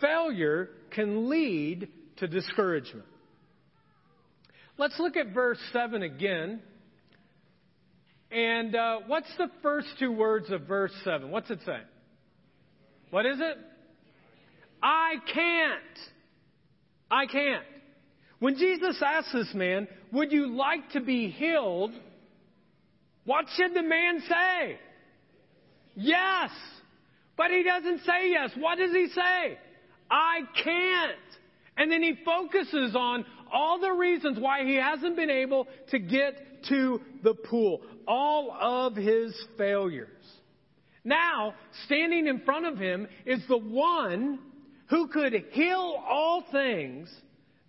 Failure 0.00 0.70
can 0.92 1.28
lead 1.28 1.88
to 2.18 2.28
discouragement. 2.28 3.07
Let's 4.78 4.98
look 5.00 5.16
at 5.16 5.34
verse 5.34 5.58
7 5.72 6.02
again. 6.04 6.60
And 8.30 8.76
uh, 8.76 9.00
what's 9.08 9.28
the 9.36 9.50
first 9.60 9.88
two 9.98 10.12
words 10.12 10.50
of 10.50 10.62
verse 10.62 10.92
7? 11.02 11.30
What's 11.32 11.50
it 11.50 11.58
say? 11.66 11.80
What 13.10 13.26
is 13.26 13.38
it? 13.40 13.56
I 14.80 15.14
can't. 15.34 15.98
I 17.10 17.26
can't. 17.26 17.64
When 18.38 18.56
Jesus 18.56 19.02
asked 19.04 19.32
this 19.32 19.52
man, 19.52 19.88
Would 20.12 20.30
you 20.30 20.54
like 20.54 20.90
to 20.92 21.00
be 21.00 21.28
healed? 21.28 21.90
What 23.24 23.46
should 23.56 23.74
the 23.74 23.82
man 23.82 24.22
say? 24.28 24.78
Yes. 25.96 26.50
But 27.36 27.50
he 27.50 27.64
doesn't 27.64 28.04
say 28.04 28.30
yes. 28.30 28.50
What 28.56 28.78
does 28.78 28.92
he 28.92 29.08
say? 29.08 29.58
I 30.08 30.40
can't. 30.62 31.18
And 31.76 31.90
then 31.90 32.02
he 32.02 32.14
focuses 32.24 32.94
on 32.94 33.24
all 33.52 33.80
the 33.80 33.92
reasons 33.92 34.38
why 34.38 34.64
he 34.64 34.76
hasn't 34.76 35.16
been 35.16 35.30
able 35.30 35.66
to 35.90 35.98
get 35.98 36.64
to 36.68 37.00
the 37.22 37.34
pool. 37.34 37.82
All 38.06 38.56
of 38.60 38.96
his 38.96 39.34
failures. 39.56 40.08
Now, 41.04 41.54
standing 41.86 42.26
in 42.26 42.40
front 42.40 42.66
of 42.66 42.78
him 42.78 43.08
is 43.24 43.40
the 43.48 43.58
one 43.58 44.38
who 44.88 45.08
could 45.08 45.32
heal 45.52 46.02
all 46.08 46.44
things, 46.50 47.10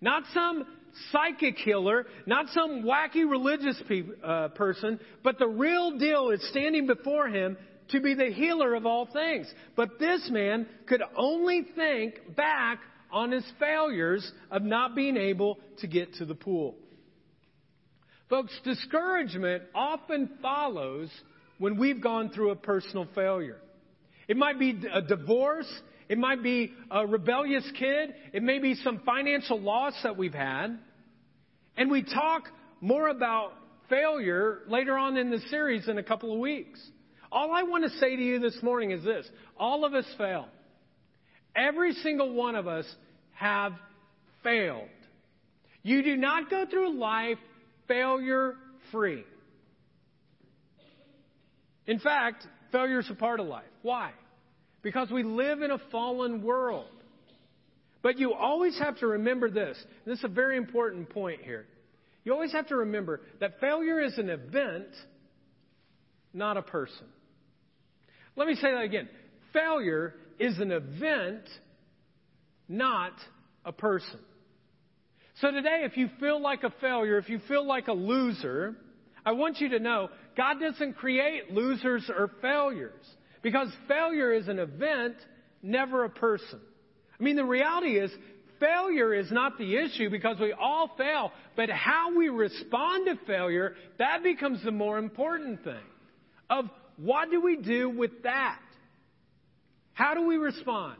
not 0.01 0.23
some 0.33 0.65
psychic 1.11 1.55
healer, 1.57 2.05
not 2.25 2.47
some 2.49 2.83
wacky 2.83 3.29
religious 3.29 3.81
pe- 3.87 4.03
uh, 4.23 4.49
person, 4.49 4.99
but 5.23 5.37
the 5.37 5.47
real 5.47 5.97
deal 5.97 6.29
is 6.31 6.45
standing 6.49 6.87
before 6.87 7.27
him 7.27 7.57
to 7.89 7.99
be 7.99 8.13
the 8.13 8.31
healer 8.31 8.75
of 8.75 8.85
all 8.85 9.07
things. 9.11 9.51
But 9.75 9.99
this 9.99 10.29
man 10.31 10.67
could 10.87 11.01
only 11.15 11.67
think 11.75 12.35
back 12.35 12.79
on 13.11 13.31
his 13.31 13.45
failures 13.59 14.29
of 14.51 14.63
not 14.63 14.95
being 14.95 15.17
able 15.17 15.59
to 15.79 15.87
get 15.87 16.13
to 16.15 16.25
the 16.25 16.35
pool. 16.35 16.75
Folks, 18.29 18.53
discouragement 18.63 19.63
often 19.73 20.29
follows 20.41 21.09
when 21.57 21.77
we've 21.79 22.01
gone 22.01 22.29
through 22.29 22.51
a 22.51 22.55
personal 22.55 23.07
failure. 23.15 23.57
It 24.27 24.37
might 24.37 24.59
be 24.59 24.79
a 24.91 25.01
divorce. 25.01 25.69
It 26.07 26.17
might 26.17 26.43
be 26.43 26.73
a 26.91 27.05
rebellious 27.05 27.69
kid. 27.77 28.13
It 28.33 28.43
may 28.43 28.59
be 28.59 28.75
some 28.75 29.01
financial 29.05 29.59
loss 29.59 29.93
that 30.03 30.17
we've 30.17 30.33
had. 30.33 30.77
And 31.75 31.89
we 31.89 32.03
talk 32.03 32.43
more 32.81 33.07
about 33.07 33.53
failure 33.89 34.59
later 34.67 34.95
on 34.97 35.17
in 35.17 35.31
the 35.31 35.39
series 35.49 35.87
in 35.87 35.97
a 35.97 36.03
couple 36.03 36.31
of 36.31 36.39
weeks. 36.39 36.79
All 37.31 37.51
I 37.51 37.63
want 37.63 37.83
to 37.83 37.89
say 37.97 38.15
to 38.15 38.21
you 38.21 38.39
this 38.39 38.57
morning 38.61 38.91
is 38.91 39.03
this 39.03 39.27
all 39.57 39.85
of 39.85 39.93
us 39.93 40.05
fail. 40.17 40.47
Every 41.59 41.93
single 41.93 42.33
one 42.33 42.55
of 42.55 42.67
us 42.67 42.85
have 43.33 43.73
failed. 44.43 44.87
You 45.83 46.03
do 46.03 46.15
not 46.15 46.49
go 46.49 46.65
through 46.69 46.97
life 46.97 47.37
failure 47.87 48.55
free. 48.91 49.23
In 51.85 51.99
fact, 51.99 52.45
failure 52.71 52.99
is 52.99 53.09
a 53.09 53.15
part 53.15 53.39
of 53.39 53.47
life. 53.47 53.65
Why? 53.81 54.11
Because 54.83 55.09
we 55.09 55.23
live 55.23 55.61
in 55.61 55.71
a 55.71 55.79
fallen 55.91 56.43
world. 56.43 56.87
But 58.01 58.19
you 58.19 58.33
always 58.33 58.77
have 58.79 58.97
to 58.99 59.07
remember 59.07 59.49
this. 59.49 59.77
This 60.05 60.19
is 60.19 60.23
a 60.23 60.29
very 60.29 60.55
important 60.55 61.09
point 61.09 61.41
here. 61.41 61.65
You 62.23 62.33
always 62.33 62.53
have 62.53 62.67
to 62.67 62.77
remember 62.77 63.21
that 63.39 63.59
failure 63.59 63.99
is 63.99 64.17
an 64.17 64.29
event, 64.29 64.87
not 66.33 66.55
a 66.57 66.61
person. 66.61 67.07
Let 68.35 68.47
me 68.47 68.55
say 68.55 68.71
that 68.71 68.83
again. 68.83 69.09
Failure 69.51 70.13
is 70.39 70.57
an 70.59 70.71
event, 70.71 71.43
not 72.67 73.13
a 73.65 73.71
person. 73.71 74.19
So 75.41 75.51
today, 75.51 75.81
if 75.83 75.95
you 75.95 76.09
feel 76.19 76.41
like 76.41 76.63
a 76.63 76.73
failure, 76.81 77.17
if 77.17 77.29
you 77.29 77.39
feel 77.47 77.65
like 77.65 77.87
a 77.87 77.93
loser, 77.93 78.75
I 79.25 79.33
want 79.33 79.59
you 79.59 79.69
to 79.69 79.79
know 79.79 80.09
God 80.35 80.55
doesn't 80.59 80.93
create 80.93 81.51
losers 81.51 82.09
or 82.09 82.31
failures 82.41 83.05
because 83.41 83.69
failure 83.87 84.33
is 84.33 84.47
an 84.47 84.59
event, 84.59 85.15
never 85.61 86.03
a 86.03 86.09
person. 86.09 86.59
I 87.19 87.23
mean, 87.23 87.35
the 87.35 87.45
reality 87.45 87.97
is 87.99 88.11
failure 88.59 89.13
is 89.13 89.31
not 89.31 89.57
the 89.57 89.77
issue 89.77 90.09
because 90.09 90.39
we 90.39 90.53
all 90.53 90.91
fail, 90.97 91.31
but 91.55 91.69
how 91.69 92.15
we 92.15 92.29
respond 92.29 93.07
to 93.07 93.25
failure, 93.25 93.75
that 93.97 94.23
becomes 94.23 94.63
the 94.63 94.71
more 94.71 94.97
important 94.97 95.63
thing. 95.63 95.75
Of 96.49 96.65
what 96.97 97.31
do 97.31 97.41
we 97.41 97.57
do 97.57 97.89
with 97.89 98.23
that? 98.23 98.59
How 99.99 100.13
do 100.13 100.25
we 100.25 100.37
respond? 100.37 100.95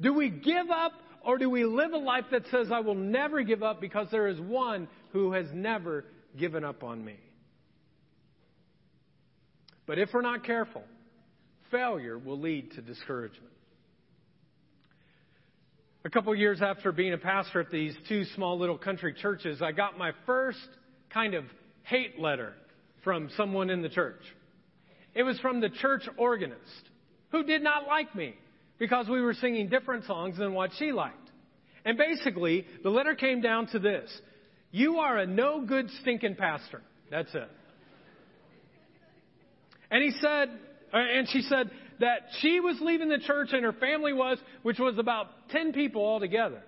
Do 0.00 0.12
we 0.12 0.28
give 0.28 0.68
up 0.68 0.94
or 1.24 1.38
do 1.38 1.48
we 1.48 1.64
live 1.64 1.92
a 1.92 1.98
life 1.98 2.24
that 2.32 2.42
says, 2.50 2.72
I 2.72 2.80
will 2.80 2.96
never 2.96 3.44
give 3.44 3.62
up 3.62 3.80
because 3.80 4.08
there 4.10 4.26
is 4.26 4.40
one 4.40 4.88
who 5.12 5.30
has 5.30 5.46
never 5.54 6.04
given 6.36 6.64
up 6.64 6.82
on 6.82 7.04
me? 7.04 7.14
But 9.86 10.00
if 10.00 10.08
we're 10.12 10.22
not 10.22 10.42
careful, 10.42 10.82
failure 11.70 12.18
will 12.18 12.40
lead 12.40 12.72
to 12.72 12.82
discouragement. 12.82 13.52
A 16.04 16.10
couple 16.10 16.34
years 16.34 16.60
after 16.60 16.90
being 16.90 17.12
a 17.12 17.18
pastor 17.18 17.60
at 17.60 17.70
these 17.70 17.94
two 18.08 18.24
small 18.34 18.58
little 18.58 18.76
country 18.76 19.14
churches, 19.14 19.62
I 19.62 19.70
got 19.70 19.96
my 19.96 20.10
first 20.26 20.58
kind 21.14 21.34
of 21.34 21.44
hate 21.84 22.18
letter 22.18 22.54
from 23.04 23.30
someone 23.36 23.70
in 23.70 23.82
the 23.82 23.88
church. 23.88 24.22
It 25.14 25.22
was 25.22 25.38
from 25.38 25.60
the 25.60 25.68
church 25.68 26.08
organist 26.18 26.88
who 27.32 27.42
did 27.42 27.62
not 27.62 27.86
like 27.86 28.14
me 28.14 28.34
because 28.78 29.08
we 29.08 29.20
were 29.20 29.34
singing 29.34 29.68
different 29.68 30.04
songs 30.04 30.38
than 30.38 30.54
what 30.54 30.70
she 30.78 30.92
liked. 30.92 31.16
And 31.84 31.98
basically, 31.98 32.66
the 32.82 32.90
letter 32.90 33.14
came 33.14 33.40
down 33.40 33.66
to 33.68 33.78
this 33.78 34.10
You 34.70 34.98
are 34.98 35.18
a 35.18 35.26
no 35.26 35.64
good 35.66 35.90
stinking 36.00 36.36
pastor. 36.36 36.82
That's 37.10 37.34
it. 37.34 37.48
And 39.90 40.02
he 40.02 40.12
said, 40.20 40.48
uh, 40.92 40.96
and 40.96 41.28
she 41.28 41.42
said 41.42 41.70
that 42.00 42.20
she 42.40 42.60
was 42.60 42.78
leaving 42.80 43.08
the 43.08 43.18
church 43.18 43.50
and 43.52 43.62
her 43.64 43.74
family 43.74 44.12
was, 44.12 44.38
which 44.62 44.78
was 44.78 44.98
about 44.98 45.26
10 45.50 45.72
people 45.72 46.02
altogether. 46.02 46.62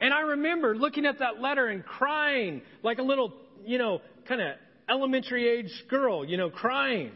And 0.00 0.12
I 0.12 0.20
remember 0.20 0.76
looking 0.76 1.06
at 1.06 1.18
that 1.20 1.40
letter 1.40 1.66
and 1.66 1.84
crying 1.84 2.62
like 2.82 2.98
a 2.98 3.02
little, 3.02 3.32
you 3.64 3.78
know, 3.78 4.00
kind 4.28 4.40
of 4.40 4.56
elementary 4.88 5.48
age 5.48 5.72
girl, 5.88 6.24
you 6.24 6.36
know, 6.36 6.50
crying. 6.50 7.12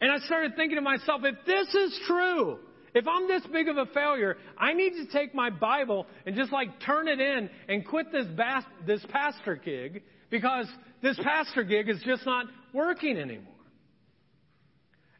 And 0.00 0.10
I 0.10 0.18
started 0.26 0.56
thinking 0.56 0.76
to 0.76 0.82
myself, 0.82 1.22
if 1.24 1.36
this 1.46 1.74
is 1.74 2.00
true, 2.06 2.58
if 2.94 3.06
I'm 3.06 3.28
this 3.28 3.42
big 3.52 3.68
of 3.68 3.76
a 3.76 3.86
failure, 3.86 4.36
I 4.58 4.72
need 4.72 4.90
to 4.92 5.06
take 5.12 5.34
my 5.34 5.50
Bible 5.50 6.06
and 6.24 6.36
just 6.36 6.52
like 6.52 6.68
turn 6.80 7.08
it 7.08 7.20
in 7.20 7.50
and 7.68 7.86
quit 7.86 8.12
this, 8.12 8.26
bas- 8.36 8.64
this 8.86 9.04
pastor 9.10 9.56
gig 9.56 10.02
because 10.30 10.66
this 11.02 11.18
pastor 11.22 11.62
gig 11.62 11.88
is 11.88 12.02
just 12.04 12.24
not 12.26 12.46
working 12.72 13.16
anymore. 13.16 13.52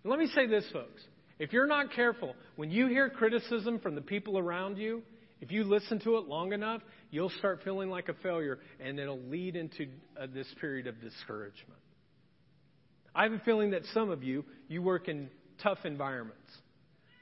And 0.02 0.10
let 0.10 0.18
me 0.18 0.26
say 0.34 0.46
this, 0.46 0.64
folks. 0.72 1.02
If 1.38 1.52
you're 1.52 1.66
not 1.66 1.92
careful, 1.92 2.34
when 2.56 2.70
you 2.70 2.86
hear 2.86 3.10
criticism 3.10 3.78
from 3.80 3.94
the 3.94 4.00
people 4.00 4.38
around 4.38 4.78
you, 4.78 5.02
if 5.40 5.52
you 5.52 5.64
listen 5.64 6.00
to 6.00 6.16
it 6.16 6.26
long 6.26 6.52
enough, 6.52 6.80
you'll 7.10 7.30
start 7.30 7.60
feeling 7.62 7.90
like 7.90 8.08
a 8.08 8.14
failure, 8.14 8.58
and 8.80 8.98
it'll 8.98 9.20
lead 9.20 9.54
into 9.54 9.88
uh, 10.18 10.26
this 10.32 10.46
period 10.60 10.86
of 10.86 11.00
discouragement. 11.00 11.80
I 13.14 13.24
have 13.24 13.32
a 13.32 13.38
feeling 13.40 13.70
that 13.70 13.82
some 13.92 14.10
of 14.10 14.22
you, 14.22 14.44
you 14.68 14.82
work 14.82 15.08
in 15.08 15.30
tough 15.62 15.78
environments, 15.84 16.50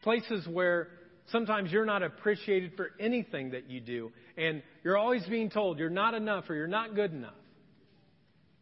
places 0.02 0.46
where 0.46 0.88
sometimes 1.30 1.72
you're 1.72 1.84
not 1.84 2.02
appreciated 2.02 2.72
for 2.76 2.90
anything 2.98 3.50
that 3.50 3.70
you 3.70 3.80
do, 3.80 4.12
and 4.36 4.62
you're 4.82 4.98
always 4.98 5.24
being 5.26 5.50
told 5.50 5.78
you're 5.78 5.90
not 5.90 6.14
enough 6.14 6.48
or 6.48 6.54
you're 6.54 6.66
not 6.66 6.94
good 6.94 7.12
enough. 7.12 7.34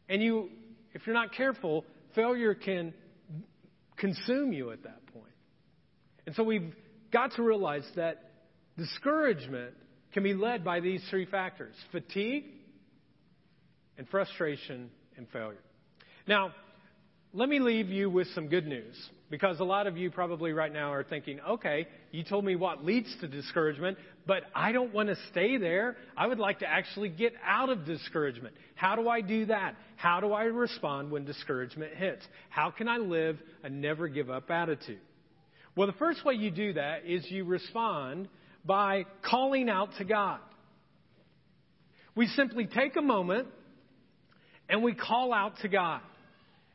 And 0.09 0.23
you, 0.23 0.51
if 0.93 1.07
you're 1.07 1.15
not 1.15 1.33
careful, 1.33 1.85
failure 2.15 2.55
can 2.55 2.93
consume 3.97 4.53
you 4.53 4.71
at 4.73 4.83
that 4.83 5.07
point. 5.07 5.27
And 6.27 6.35
so 6.35 6.43
we've 6.43 6.75
got 7.13 7.33
to 7.37 7.43
realize 7.43 7.87
that 7.97 8.31
discouragement 8.77 9.75
can 10.13 10.23
be 10.23 10.35
led 10.35 10.65
by 10.65 10.81
these 10.81 11.03
three 11.11 11.27
factors 11.27 11.75
fatigue, 11.91 12.45
and 13.99 14.09
frustration, 14.09 14.91
and 15.17 15.29
failure. 15.33 15.61
Now, 16.27 16.53
let 17.35 17.49
me 17.49 17.61
leave 17.61 17.89
you 17.89 18.11
with 18.11 18.27
some 18.35 18.49
good 18.49 18.67
news 18.67 18.95
because 19.31 19.59
a 19.61 19.65
lot 19.65 19.87
of 19.87 19.97
you 19.97 20.11
probably 20.11 20.53
right 20.53 20.73
now 20.73 20.93
are 20.93 21.03
thinking, 21.03 21.41
okay, 21.41 21.89
you 22.11 22.23
told 22.23 22.45
me 22.45 22.57
what 22.57 22.85
leads 22.85 23.15
to 23.23 23.29
discouragement, 23.29 23.97
but 24.27 24.43
I 24.55 24.73
don't 24.73 24.93
want 24.93 25.09
to 25.09 25.17
stay 25.31 25.57
there. 25.57 25.97
I 26.15 26.27
would 26.27 26.39
like 26.39 26.59
to 26.59 26.67
actually 26.67 27.09
get 27.09 27.33
out 27.43 27.71
of 27.71 27.87
discouragement. 27.87 28.55
How 28.75 28.97
do 28.97 29.09
I 29.09 29.23
do 29.23 29.47
that? 29.47 29.77
How 29.97 30.21
do 30.21 30.35
I 30.35 30.45
respond 30.45 31.11
when 31.11 31.25
discouragement 31.25 31.95
hits? 31.95 32.23
How 32.51 32.71
can 32.71 32.87
I 32.87 32.99
live 32.99 33.39
a 33.63 33.71
never 33.71 34.09
give 34.09 34.29
up 34.29 34.51
attitude? 34.51 35.01
Well, 35.75 35.87
the 35.87 35.95
first 35.95 36.27
way 36.27 36.35
you 36.35 36.51
do 36.51 36.75
that 36.75 37.07
is 37.07 37.25
you 37.31 37.47
respond 37.47 38.29
by 38.67 39.07
calling 39.23 39.71
out 39.71 39.89
to 39.97 40.05
God. 40.05 40.41
We 42.15 42.27
simply 42.27 42.67
take 42.67 42.97
a 42.97 43.03
moment 43.03 43.49
and 44.69 44.83
we 44.83 44.95
call 44.95 45.33
out 45.33 45.55
to 45.63 45.69
God. 45.69 46.03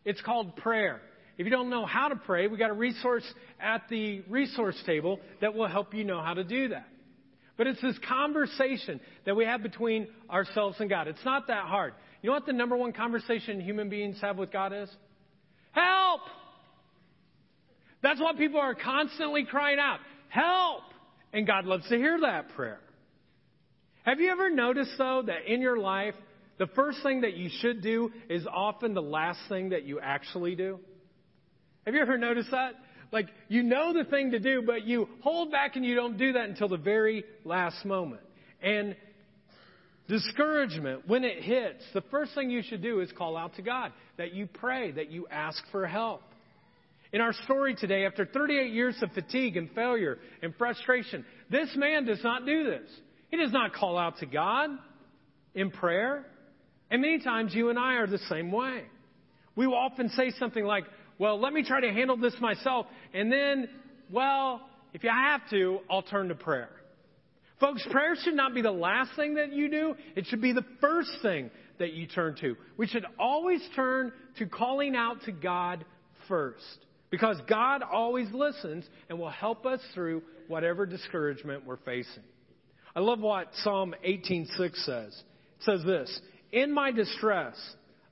It's 0.08 0.22
called 0.22 0.56
prayer. 0.56 1.02
If 1.38 1.44
you 1.46 1.52
don't 1.52 1.70
know 1.70 1.86
how 1.86 2.08
to 2.08 2.16
pray, 2.16 2.48
we 2.48 2.58
got 2.58 2.70
a 2.70 2.74
resource 2.74 3.26
at 3.60 3.84
the 3.90 4.24
resource 4.30 4.82
table 4.86 5.20
that 5.42 5.54
will 5.54 5.68
help 5.68 5.94
you 5.94 6.06
know 6.06 6.22
how 6.22 6.34
to 6.34 6.46
do 6.46 6.70
that. 6.70 6.88
But 7.58 7.68
it's 7.68 7.82
this 7.82 8.00
conversation 8.08 9.02
that 9.26 9.36
we 9.36 9.44
have 9.44 9.62
between 9.62 10.08
ourselves 10.30 10.78
and 10.80 10.90
God. 10.90 11.10
It's 11.10 11.26
not 11.26 11.48
that 11.48 11.66
hard. 11.66 11.94
You 12.22 12.30
know 12.30 12.36
what 12.36 12.46
the 12.46 12.54
number 12.54 12.78
one 12.78 12.94
conversation 12.94 13.60
human 13.60 13.90
beings 13.90 14.18
have 14.22 14.38
with 14.38 14.50
God 14.50 14.72
is? 14.72 14.90
Help! 15.74 16.22
That's 18.02 18.22
what 18.22 18.38
people 18.38 18.62
are 18.62 18.76
constantly 18.76 19.44
crying 19.44 19.78
out. 19.78 20.00
Help! 20.30 20.84
And 21.34 21.46
God 21.46 21.66
loves 21.66 21.86
to 21.90 21.98
hear 21.98 22.18
that 22.22 22.56
prayer. 22.56 22.80
Have 24.04 24.22
you 24.22 24.32
ever 24.32 24.50
noticed, 24.50 24.92
though, 24.98 25.24
that 25.26 25.52
in 25.54 25.60
your 25.60 25.78
life, 25.78 26.16
the 26.58 26.68
first 26.68 27.04
thing 27.04 27.22
that 27.22 27.36
you 27.36 27.50
should 27.60 27.82
do 27.82 28.12
is 28.30 28.46
often 28.52 28.94
the 28.94 29.02
last 29.02 29.40
thing 29.50 29.70
that 29.70 29.84
you 29.84 30.00
actually 30.00 30.56
do? 30.56 30.80
Have 31.86 31.96
you 31.96 32.02
ever 32.02 32.18
noticed 32.18 32.52
that? 32.52 32.74
Like, 33.12 33.28
you 33.48 33.64
know 33.64 33.94
the 33.94 34.04
thing 34.04 34.32
to 34.32 34.40
do, 34.40 34.62
but 34.66 34.86
you 34.86 35.08
hold 35.22 35.52
back 35.52 35.76
and 35.76 35.86
you 35.86 35.96
don't 35.96 36.18
do 36.18 36.34
that 36.34 36.50
until 36.50 36.68
the 36.68 36.78
very 36.78 37.24
last 37.46 37.86
moment. 37.86 38.22
And 38.62 38.96
discouragement, 40.10 41.08
when 41.08 41.24
it 41.24 41.44
hits, 41.44 41.84
the 41.94 42.02
first 42.12 42.34
thing 42.36 42.50
you 42.50 42.62
should 42.64 42.82
do 42.82 43.00
is 43.00 43.10
call 43.18 43.38
out 43.38 43.56
to 43.56 43.62
God, 43.62 43.94
that 44.18 44.34
you 44.34 44.48
pray, 44.48 44.92
that 44.92 45.12
you 45.12 45.28
ask 45.32 45.64
for 45.72 45.86
help. 45.86 46.22
In 47.14 47.22
our 47.22 47.34
story 47.46 47.76
today, 47.76 48.06
after 48.06 48.26
38 48.26 48.74
years 48.74 48.96
of 49.02 49.12
fatigue 49.14 49.56
and 49.56 49.72
failure 49.72 50.18
and 50.42 50.54
frustration, 50.56 51.26
this 51.50 51.70
man 51.76 52.04
does 52.04 52.22
not 52.24 52.46
do 52.46 52.66
this. 52.66 52.90
He 53.30 53.38
does 53.38 53.54
not 53.54 53.74
call 53.74 53.98
out 53.98 54.18
to 54.20 54.26
God 54.26 54.72
in 55.56 55.72
prayer. 55.72 56.26
And 56.90 57.02
many 57.02 57.20
times 57.20 57.54
you 57.54 57.70
and 57.70 57.78
I 57.78 57.96
are 57.96 58.08
the 58.08 58.20
same 58.30 58.52
way. 58.52 58.84
We 59.56 59.68
will 59.68 59.76
often 59.76 60.10
say 60.10 60.32
something 60.40 60.64
like, 60.64 60.86
well, 61.20 61.40
let 61.40 61.52
me 61.52 61.64
try 61.64 61.82
to 61.82 61.92
handle 61.92 62.18
this 62.18 62.36
myself. 62.40 62.86
And 63.14 63.32
then, 63.32 63.68
well, 64.12 64.62
if 64.94 65.04
you 65.04 65.10
have 65.10 65.42
to, 65.50 65.80
I'll 65.90 66.04
turn 66.04 66.30
to 66.30 66.36
prayer. 66.36 66.70
Folks, 67.60 67.86
prayer 67.90 68.16
should 68.22 68.36
not 68.36 68.54
be 68.54 68.62
the 68.62 68.72
last 68.72 69.12
thing 69.16 69.36
that 69.36 69.52
you 69.52 69.70
do. 69.70 69.96
It 70.16 70.28
should 70.28 70.42
be 70.42 70.54
the 70.54 70.66
first 70.80 71.10
thing 71.24 71.50
that 71.80 71.94
you 71.94 72.06
turn 72.06 72.36
to. 72.42 72.56
We 72.78 72.88
should 72.88 73.06
always 73.20 73.62
turn 73.76 74.14
to 74.38 74.46
calling 74.46 74.96
out 74.96 75.24
to 75.26 75.32
God 75.32 75.84
first. 76.28 76.86
Because 77.10 77.38
God 77.48 77.84
always 77.84 78.28
listens 78.32 78.86
and 79.10 79.18
will 79.18 79.30
help 79.30 79.66
us 79.66 79.80
through 79.94 80.22
whatever 80.48 80.86
discouragement 80.86 81.66
we're 81.66 81.78
facing. 81.78 82.24
I 82.96 83.00
love 83.00 83.20
what 83.20 83.48
Psalm 83.64 83.96
18:6 84.06 84.86
says. 84.86 85.24
It 85.60 85.64
says 85.64 85.84
this, 85.86 86.20
"In 86.52 86.72
my 86.72 86.92
distress, 86.92 87.56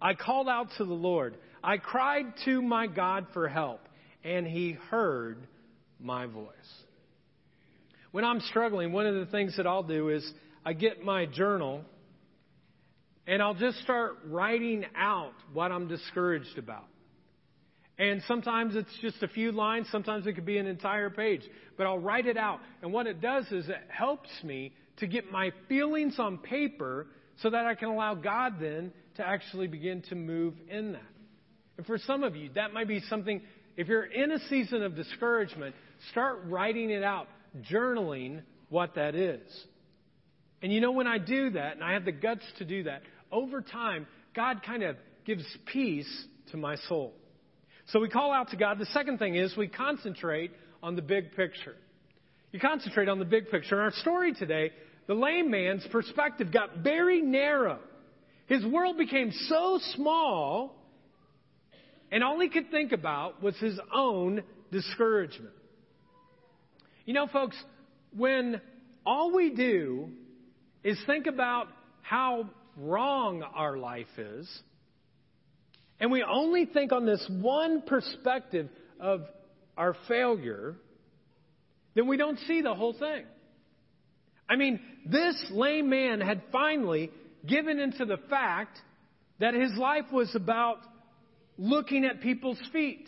I 0.01 0.13
called 0.13 0.47
out 0.47 0.69
to 0.77 0.85
the 0.85 0.93
Lord. 0.93 1.37
I 1.63 1.77
cried 1.77 2.33
to 2.45 2.61
my 2.61 2.87
God 2.87 3.27
for 3.33 3.47
help, 3.47 3.81
and 4.23 4.45
he 4.45 4.73
heard 4.73 5.47
my 5.99 6.25
voice." 6.25 6.83
When 8.11 8.23
I'm 8.23 8.39
struggling, 8.41 8.93
one 8.93 9.07
of 9.07 9.15
the 9.15 9.25
things 9.25 9.57
that 9.57 9.67
I'll 9.67 9.83
do 9.83 10.09
is 10.09 10.33
I 10.65 10.73
get 10.73 11.03
my 11.03 11.25
journal 11.25 11.83
and 13.27 13.41
I'll 13.41 13.55
just 13.55 13.79
start 13.79 14.17
writing 14.25 14.85
out 14.95 15.33
what 15.51 15.71
I'm 15.71 15.87
discouraged 15.87 16.57
about. 16.57 16.85
And 17.97 18.21
sometimes 18.23 18.75
it's 18.75 18.95
just 19.01 19.23
a 19.23 19.27
few 19.27 19.51
lines, 19.51 19.87
sometimes 19.89 20.27
it 20.27 20.33
could 20.33 20.45
be 20.45 20.57
an 20.57 20.67
entire 20.67 21.09
page. 21.09 21.41
But 21.77 21.87
I'll 21.87 21.99
write 21.99 22.27
it 22.27 22.37
out. 22.37 22.59
And 22.81 22.91
what 22.93 23.07
it 23.07 23.21
does 23.21 23.51
is 23.51 23.67
it 23.69 23.83
helps 23.87 24.29
me 24.43 24.73
to 24.97 25.07
get 25.07 25.31
my 25.31 25.51
feelings 25.67 26.19
on 26.19 26.37
paper 26.37 27.07
so 27.41 27.49
that 27.49 27.65
I 27.65 27.75
can 27.75 27.89
allow 27.89 28.15
God 28.15 28.53
then 28.59 28.91
to 29.17 29.27
actually 29.27 29.67
begin 29.67 30.01
to 30.09 30.15
move 30.15 30.55
in 30.69 30.93
that. 30.93 31.01
And 31.77 31.85
for 31.85 31.97
some 31.97 32.23
of 32.23 32.35
you, 32.35 32.49
that 32.55 32.73
might 32.73 32.87
be 32.87 33.01
something, 33.09 33.41
if 33.75 33.87
you're 33.87 34.05
in 34.05 34.31
a 34.31 34.39
season 34.47 34.83
of 34.83 34.95
discouragement, 34.95 35.75
start 36.11 36.39
writing 36.45 36.89
it 36.89 37.03
out, 37.03 37.27
journaling 37.69 38.41
what 38.69 38.95
that 38.95 39.15
is. 39.15 39.41
And 40.61 40.71
you 40.71 40.81
know, 40.81 40.91
when 40.91 41.07
I 41.07 41.17
do 41.17 41.51
that, 41.51 41.73
and 41.73 41.83
I 41.83 41.93
have 41.93 42.05
the 42.05 42.11
guts 42.11 42.43
to 42.59 42.65
do 42.65 42.83
that, 42.83 43.01
over 43.31 43.61
time, 43.61 44.07
God 44.35 44.61
kind 44.65 44.83
of 44.83 44.95
gives 45.25 45.43
peace 45.65 46.25
to 46.51 46.57
my 46.57 46.75
soul. 46.87 47.13
So 47.87 47.99
we 47.99 48.09
call 48.09 48.31
out 48.31 48.49
to 48.49 48.57
God. 48.57 48.79
The 48.79 48.85
second 48.87 49.19
thing 49.19 49.35
is 49.35 49.55
we 49.55 49.67
concentrate 49.67 50.51
on 50.81 50.95
the 50.95 51.01
big 51.01 51.35
picture. 51.35 51.75
You 52.51 52.59
concentrate 52.59 53.09
on 53.09 53.19
the 53.19 53.25
big 53.25 53.49
picture. 53.49 53.75
In 53.75 53.81
our 53.81 53.91
story 53.91 54.33
today, 54.33 54.71
the 55.07 55.13
lame 55.13 55.51
man's 55.51 55.85
perspective 55.91 56.51
got 56.51 56.77
very 56.77 57.21
narrow. 57.21 57.79
His 58.47 58.65
world 58.65 58.97
became 58.97 59.31
so 59.47 59.79
small, 59.95 60.75
and 62.11 62.23
all 62.23 62.39
he 62.39 62.49
could 62.49 62.71
think 62.71 62.91
about 62.91 63.41
was 63.41 63.55
his 63.57 63.79
own 63.93 64.43
discouragement. 64.71 65.53
You 67.05 67.13
know, 67.13 67.27
folks, 67.27 67.55
when 68.15 68.61
all 69.05 69.33
we 69.35 69.51
do 69.51 70.09
is 70.83 70.97
think 71.05 71.27
about 71.27 71.67
how 72.01 72.49
wrong 72.77 73.43
our 73.43 73.77
life 73.77 74.07
is, 74.17 74.47
and 75.99 76.11
we 76.11 76.23
only 76.23 76.65
think 76.65 76.91
on 76.91 77.05
this 77.05 77.25
one 77.29 77.81
perspective 77.81 78.69
of 78.99 79.21
our 79.77 79.95
failure, 80.07 80.75
then 81.95 82.07
we 82.07 82.17
don't 82.17 82.39
see 82.39 82.61
the 82.61 82.73
whole 82.73 82.93
thing. 82.93 83.25
I 84.49 84.55
mean, 84.55 84.79
this 85.05 85.45
lame 85.51 85.89
man 85.89 86.21
had 86.21 86.41
finally 86.51 87.11
given 87.47 87.79
into 87.79 88.05
the 88.05 88.17
fact 88.29 88.77
that 89.39 89.53
his 89.53 89.71
life 89.77 90.05
was 90.11 90.33
about 90.35 90.77
looking 91.57 92.05
at 92.05 92.21
people's 92.21 92.61
feet. 92.71 93.07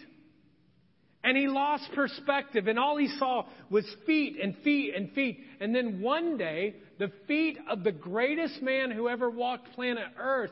And 1.23 1.35
he 1.35 1.47
lost 1.47 1.89
perspective, 1.93 2.67
and 2.67 2.79
all 2.79 2.95
he 2.95 3.09
saw 3.19 3.45
was 3.69 3.85
feet 4.05 4.37
and 4.41 4.55
feet 4.63 4.93
and 4.95 5.11
feet. 5.11 5.39
And 5.59 5.75
then 5.75 5.99
one 5.99 6.37
day, 6.37 6.75
the 6.99 7.11
feet 7.27 7.57
of 7.69 7.83
the 7.83 7.91
greatest 7.91 8.61
man 8.61 8.91
who 8.91 9.09
ever 9.09 9.29
walked 9.29 9.73
planet 9.73 10.07
Earth 10.17 10.51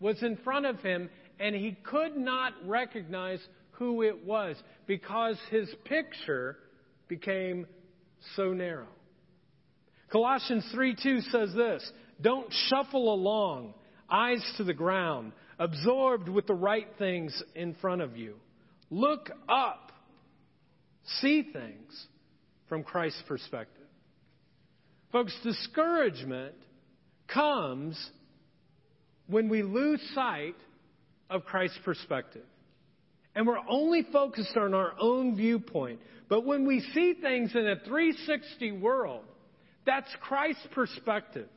was 0.00 0.20
in 0.22 0.36
front 0.38 0.66
of 0.66 0.80
him, 0.80 1.08
and 1.38 1.54
he 1.54 1.76
could 1.84 2.16
not 2.16 2.52
recognize 2.64 3.40
who 3.72 4.02
it 4.02 4.24
was 4.24 4.56
because 4.86 5.36
his 5.50 5.72
picture 5.84 6.56
became 7.06 7.66
so 8.34 8.52
narrow. 8.52 8.88
Colossians 10.10 10.66
3 10.72 10.96
2 11.02 11.20
says 11.22 11.52
this 11.54 11.90
Don't 12.20 12.52
shuffle 12.68 13.12
along, 13.12 13.74
eyes 14.08 14.44
to 14.56 14.64
the 14.64 14.74
ground, 14.74 15.32
absorbed 15.58 16.28
with 16.28 16.46
the 16.46 16.54
right 16.54 16.88
things 16.98 17.42
in 17.54 17.74
front 17.74 18.02
of 18.02 18.16
you. 18.16 18.36
Look 18.90 19.30
up, 19.48 19.92
see 21.20 21.42
things 21.52 22.06
from 22.68 22.84
Christ's 22.84 23.22
perspective. 23.28 23.86
Folks, 25.12 25.34
discouragement 25.42 26.54
comes 27.26 27.98
when 29.26 29.48
we 29.48 29.62
lose 29.62 30.00
sight 30.14 30.56
of 31.30 31.44
Christ's 31.44 31.78
perspective. 31.84 32.44
And 33.34 33.46
we're 33.46 33.58
only 33.68 34.06
focused 34.12 34.56
on 34.56 34.74
our 34.74 34.94
own 34.98 35.36
viewpoint. 35.36 36.00
But 36.28 36.44
when 36.44 36.66
we 36.66 36.80
see 36.92 37.14
things 37.20 37.54
in 37.54 37.66
a 37.66 37.76
360 37.86 38.72
world, 38.72 39.24
that's 39.88 40.14
Christ's 40.20 40.66
perspective. 40.72 41.48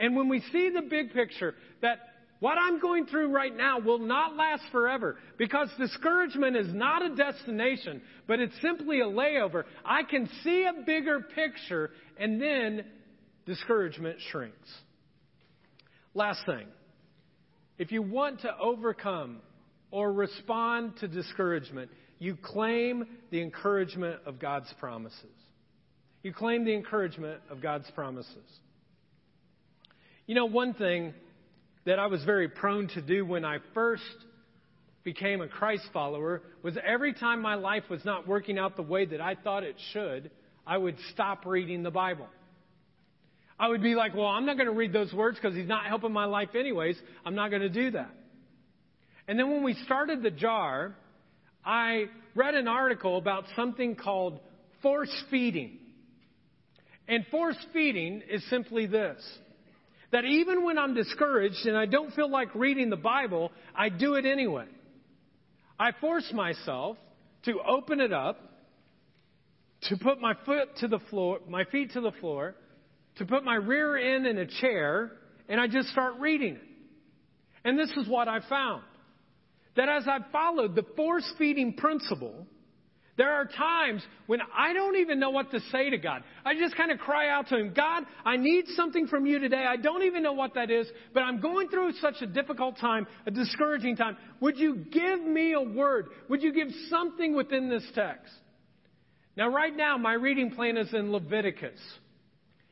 And 0.00 0.16
when 0.16 0.28
we 0.28 0.40
see 0.52 0.70
the 0.70 0.82
big 0.82 1.12
picture, 1.12 1.54
that 1.80 1.98
what 2.40 2.58
I'm 2.58 2.80
going 2.80 3.06
through 3.06 3.28
right 3.28 3.56
now 3.56 3.78
will 3.78 4.00
not 4.00 4.34
last 4.34 4.64
forever 4.72 5.16
because 5.38 5.68
discouragement 5.78 6.56
is 6.56 6.74
not 6.74 7.02
a 7.02 7.14
destination, 7.14 8.02
but 8.26 8.40
it's 8.40 8.60
simply 8.60 9.00
a 9.00 9.04
layover. 9.04 9.62
I 9.84 10.02
can 10.02 10.28
see 10.42 10.64
a 10.64 10.82
bigger 10.84 11.20
picture 11.20 11.92
and 12.18 12.42
then 12.42 12.84
discouragement 13.46 14.18
shrinks. 14.32 14.68
Last 16.14 16.44
thing. 16.44 16.66
If 17.78 17.92
you 17.92 18.02
want 18.02 18.40
to 18.40 18.58
overcome 18.58 19.38
or 19.92 20.12
respond 20.12 20.96
to 20.98 21.06
discouragement, 21.06 21.92
you 22.18 22.36
claim 22.42 23.04
the 23.30 23.40
encouragement 23.40 24.20
of 24.26 24.40
God's 24.40 24.72
promises. 24.80 25.41
You 26.22 26.32
claim 26.32 26.64
the 26.64 26.74
encouragement 26.74 27.40
of 27.50 27.60
God's 27.60 27.90
promises. 27.92 28.36
You 30.26 30.34
know, 30.34 30.46
one 30.46 30.74
thing 30.74 31.14
that 31.84 31.98
I 31.98 32.06
was 32.06 32.24
very 32.24 32.48
prone 32.48 32.88
to 32.88 33.02
do 33.02 33.26
when 33.26 33.44
I 33.44 33.58
first 33.74 34.02
became 35.04 35.40
a 35.40 35.48
Christ 35.48 35.84
follower 35.92 36.42
was 36.62 36.78
every 36.86 37.12
time 37.12 37.42
my 37.42 37.56
life 37.56 37.84
was 37.90 38.04
not 38.04 38.28
working 38.28 38.58
out 38.58 38.76
the 38.76 38.82
way 38.82 39.04
that 39.04 39.20
I 39.20 39.34
thought 39.34 39.64
it 39.64 39.76
should, 39.92 40.30
I 40.64 40.78
would 40.78 40.96
stop 41.12 41.44
reading 41.44 41.82
the 41.82 41.90
Bible. 41.90 42.28
I 43.58 43.68
would 43.68 43.82
be 43.82 43.94
like, 43.94 44.14
well, 44.14 44.26
I'm 44.26 44.46
not 44.46 44.56
going 44.56 44.68
to 44.68 44.74
read 44.74 44.92
those 44.92 45.12
words 45.12 45.38
because 45.40 45.56
he's 45.56 45.68
not 45.68 45.86
helping 45.86 46.12
my 46.12 46.24
life 46.24 46.50
anyways. 46.54 46.96
I'm 47.24 47.34
not 47.34 47.50
going 47.50 47.62
to 47.62 47.68
do 47.68 47.90
that. 47.92 48.10
And 49.26 49.38
then 49.38 49.50
when 49.50 49.62
we 49.64 49.74
started 49.84 50.22
the 50.22 50.30
jar, 50.30 50.94
I 51.64 52.06
read 52.34 52.54
an 52.54 52.68
article 52.68 53.18
about 53.18 53.44
something 53.54 53.96
called 53.96 54.40
force 54.82 55.12
feeding. 55.30 55.78
And 57.08 57.26
force 57.30 57.56
feeding 57.72 58.22
is 58.30 58.48
simply 58.48 58.86
this 58.86 59.20
That 60.12 60.24
even 60.24 60.64
when 60.64 60.78
I'm 60.78 60.94
discouraged 60.94 61.66
and 61.66 61.76
I 61.76 61.86
don't 61.86 62.12
feel 62.14 62.30
like 62.30 62.54
reading 62.54 62.90
the 62.90 62.96
Bible, 62.96 63.50
I 63.74 63.88
do 63.88 64.14
it 64.14 64.24
anyway. 64.24 64.66
I 65.78 65.92
force 66.00 66.30
myself 66.32 66.96
to 67.44 67.58
open 67.66 68.00
it 68.00 68.12
up, 68.12 68.38
to 69.88 69.96
put 69.96 70.20
my 70.20 70.34
foot 70.46 70.76
to 70.78 70.88
the 70.88 71.00
floor, 71.10 71.40
my 71.48 71.64
feet 71.64 71.92
to 71.92 72.00
the 72.00 72.12
floor, 72.20 72.54
to 73.16 73.26
put 73.26 73.44
my 73.44 73.56
rear 73.56 73.96
end 73.96 74.26
in 74.26 74.38
a 74.38 74.46
chair, 74.46 75.10
and 75.48 75.60
I 75.60 75.66
just 75.66 75.88
start 75.88 76.14
reading 76.20 76.54
it. 76.54 76.62
And 77.64 77.78
this 77.78 77.90
is 77.96 78.08
what 78.08 78.28
I 78.28 78.40
found. 78.48 78.82
That 79.76 79.88
as 79.88 80.06
I 80.06 80.18
followed 80.30 80.74
the 80.74 80.84
force 80.96 81.30
feeding 81.38 81.74
principle, 81.74 82.46
there 83.16 83.32
are 83.32 83.44
times 83.44 84.02
when 84.26 84.40
I 84.56 84.72
don't 84.72 84.96
even 84.96 85.20
know 85.20 85.30
what 85.30 85.50
to 85.50 85.60
say 85.70 85.90
to 85.90 85.98
God. 85.98 86.22
I 86.46 86.54
just 86.54 86.76
kind 86.76 86.90
of 86.90 86.98
cry 86.98 87.28
out 87.28 87.48
to 87.48 87.58
Him, 87.58 87.74
God, 87.74 88.04
I 88.24 88.36
need 88.38 88.64
something 88.74 89.06
from 89.06 89.26
you 89.26 89.38
today. 89.38 89.64
I 89.68 89.76
don't 89.76 90.02
even 90.04 90.22
know 90.22 90.32
what 90.32 90.54
that 90.54 90.70
is, 90.70 90.86
but 91.12 91.20
I'm 91.20 91.40
going 91.40 91.68
through 91.68 91.92
such 92.00 92.22
a 92.22 92.26
difficult 92.26 92.78
time, 92.78 93.06
a 93.26 93.30
discouraging 93.30 93.96
time. 93.96 94.16
Would 94.40 94.56
you 94.56 94.76
give 94.76 95.22
me 95.22 95.52
a 95.52 95.60
word? 95.60 96.06
Would 96.30 96.42
you 96.42 96.54
give 96.54 96.68
something 96.88 97.36
within 97.36 97.68
this 97.68 97.84
text? 97.94 98.32
Now, 99.36 99.48
right 99.48 99.74
now, 99.74 99.98
my 99.98 100.14
reading 100.14 100.50
plan 100.50 100.78
is 100.78 100.92
in 100.94 101.12
Leviticus. 101.12 101.80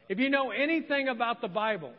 If 0.09 0.18
you 0.18 0.30
know 0.30 0.51
anything 0.51 1.09
about 1.09 1.41
the 1.41 1.49
Bible, 1.49 1.93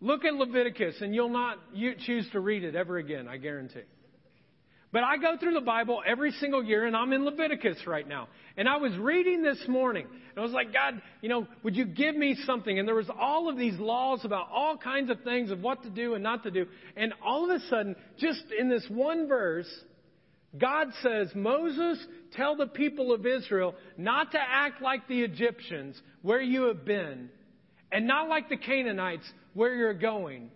look 0.00 0.24
at 0.24 0.34
Leviticus 0.34 0.96
and 1.00 1.14
you'll 1.14 1.28
not 1.28 1.58
choose 2.06 2.28
to 2.32 2.40
read 2.40 2.64
it 2.64 2.74
ever 2.74 2.98
again, 2.98 3.28
I 3.28 3.36
guarantee. 3.36 3.82
But 4.90 5.04
I 5.04 5.18
go 5.18 5.36
through 5.38 5.52
the 5.52 5.60
Bible 5.60 6.02
every 6.06 6.32
single 6.32 6.64
year, 6.64 6.86
and 6.86 6.96
I'm 6.96 7.12
in 7.12 7.24
Leviticus 7.24 7.86
right 7.86 8.08
now. 8.08 8.28
And 8.56 8.66
I 8.66 8.78
was 8.78 8.96
reading 8.96 9.42
this 9.42 9.62
morning, 9.68 10.06
and 10.06 10.38
I 10.38 10.40
was 10.40 10.52
like, 10.52 10.72
God, 10.72 11.02
you 11.20 11.28
know, 11.28 11.46
would 11.62 11.76
you 11.76 11.84
give 11.84 12.16
me 12.16 12.36
something? 12.46 12.78
And 12.78 12.88
there 12.88 12.94
was 12.94 13.10
all 13.20 13.50
of 13.50 13.58
these 13.58 13.78
laws 13.78 14.24
about 14.24 14.48
all 14.50 14.78
kinds 14.78 15.10
of 15.10 15.20
things 15.24 15.50
of 15.50 15.60
what 15.60 15.82
to 15.82 15.90
do 15.90 16.14
and 16.14 16.22
not 16.22 16.42
to 16.44 16.50
do. 16.50 16.66
And 16.96 17.12
all 17.22 17.50
of 17.50 17.54
a 17.54 17.64
sudden, 17.66 17.96
just 18.18 18.42
in 18.58 18.70
this 18.70 18.86
one 18.88 19.28
verse, 19.28 19.68
God 20.56 20.88
says, 21.02 21.28
Moses, 21.34 22.02
tell 22.32 22.56
the 22.56 22.66
people 22.66 23.12
of 23.12 23.26
Israel 23.26 23.74
not 23.98 24.32
to 24.32 24.38
act 24.40 24.80
like 24.80 25.06
the 25.06 25.20
Egyptians 25.20 26.00
where 26.22 26.40
you 26.40 26.62
have 26.62 26.86
been, 26.86 27.28
and 27.92 28.06
not 28.06 28.28
like 28.30 28.48
the 28.48 28.56
Canaanites 28.56 29.30
where 29.52 29.74
you're 29.74 29.92
going. 29.92 30.50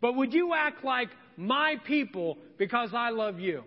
But 0.00 0.14
would 0.14 0.32
you 0.32 0.52
act 0.54 0.84
like 0.84 1.08
my 1.36 1.76
people 1.84 2.38
because 2.58 2.90
I 2.94 3.10
love 3.10 3.40
you? 3.40 3.64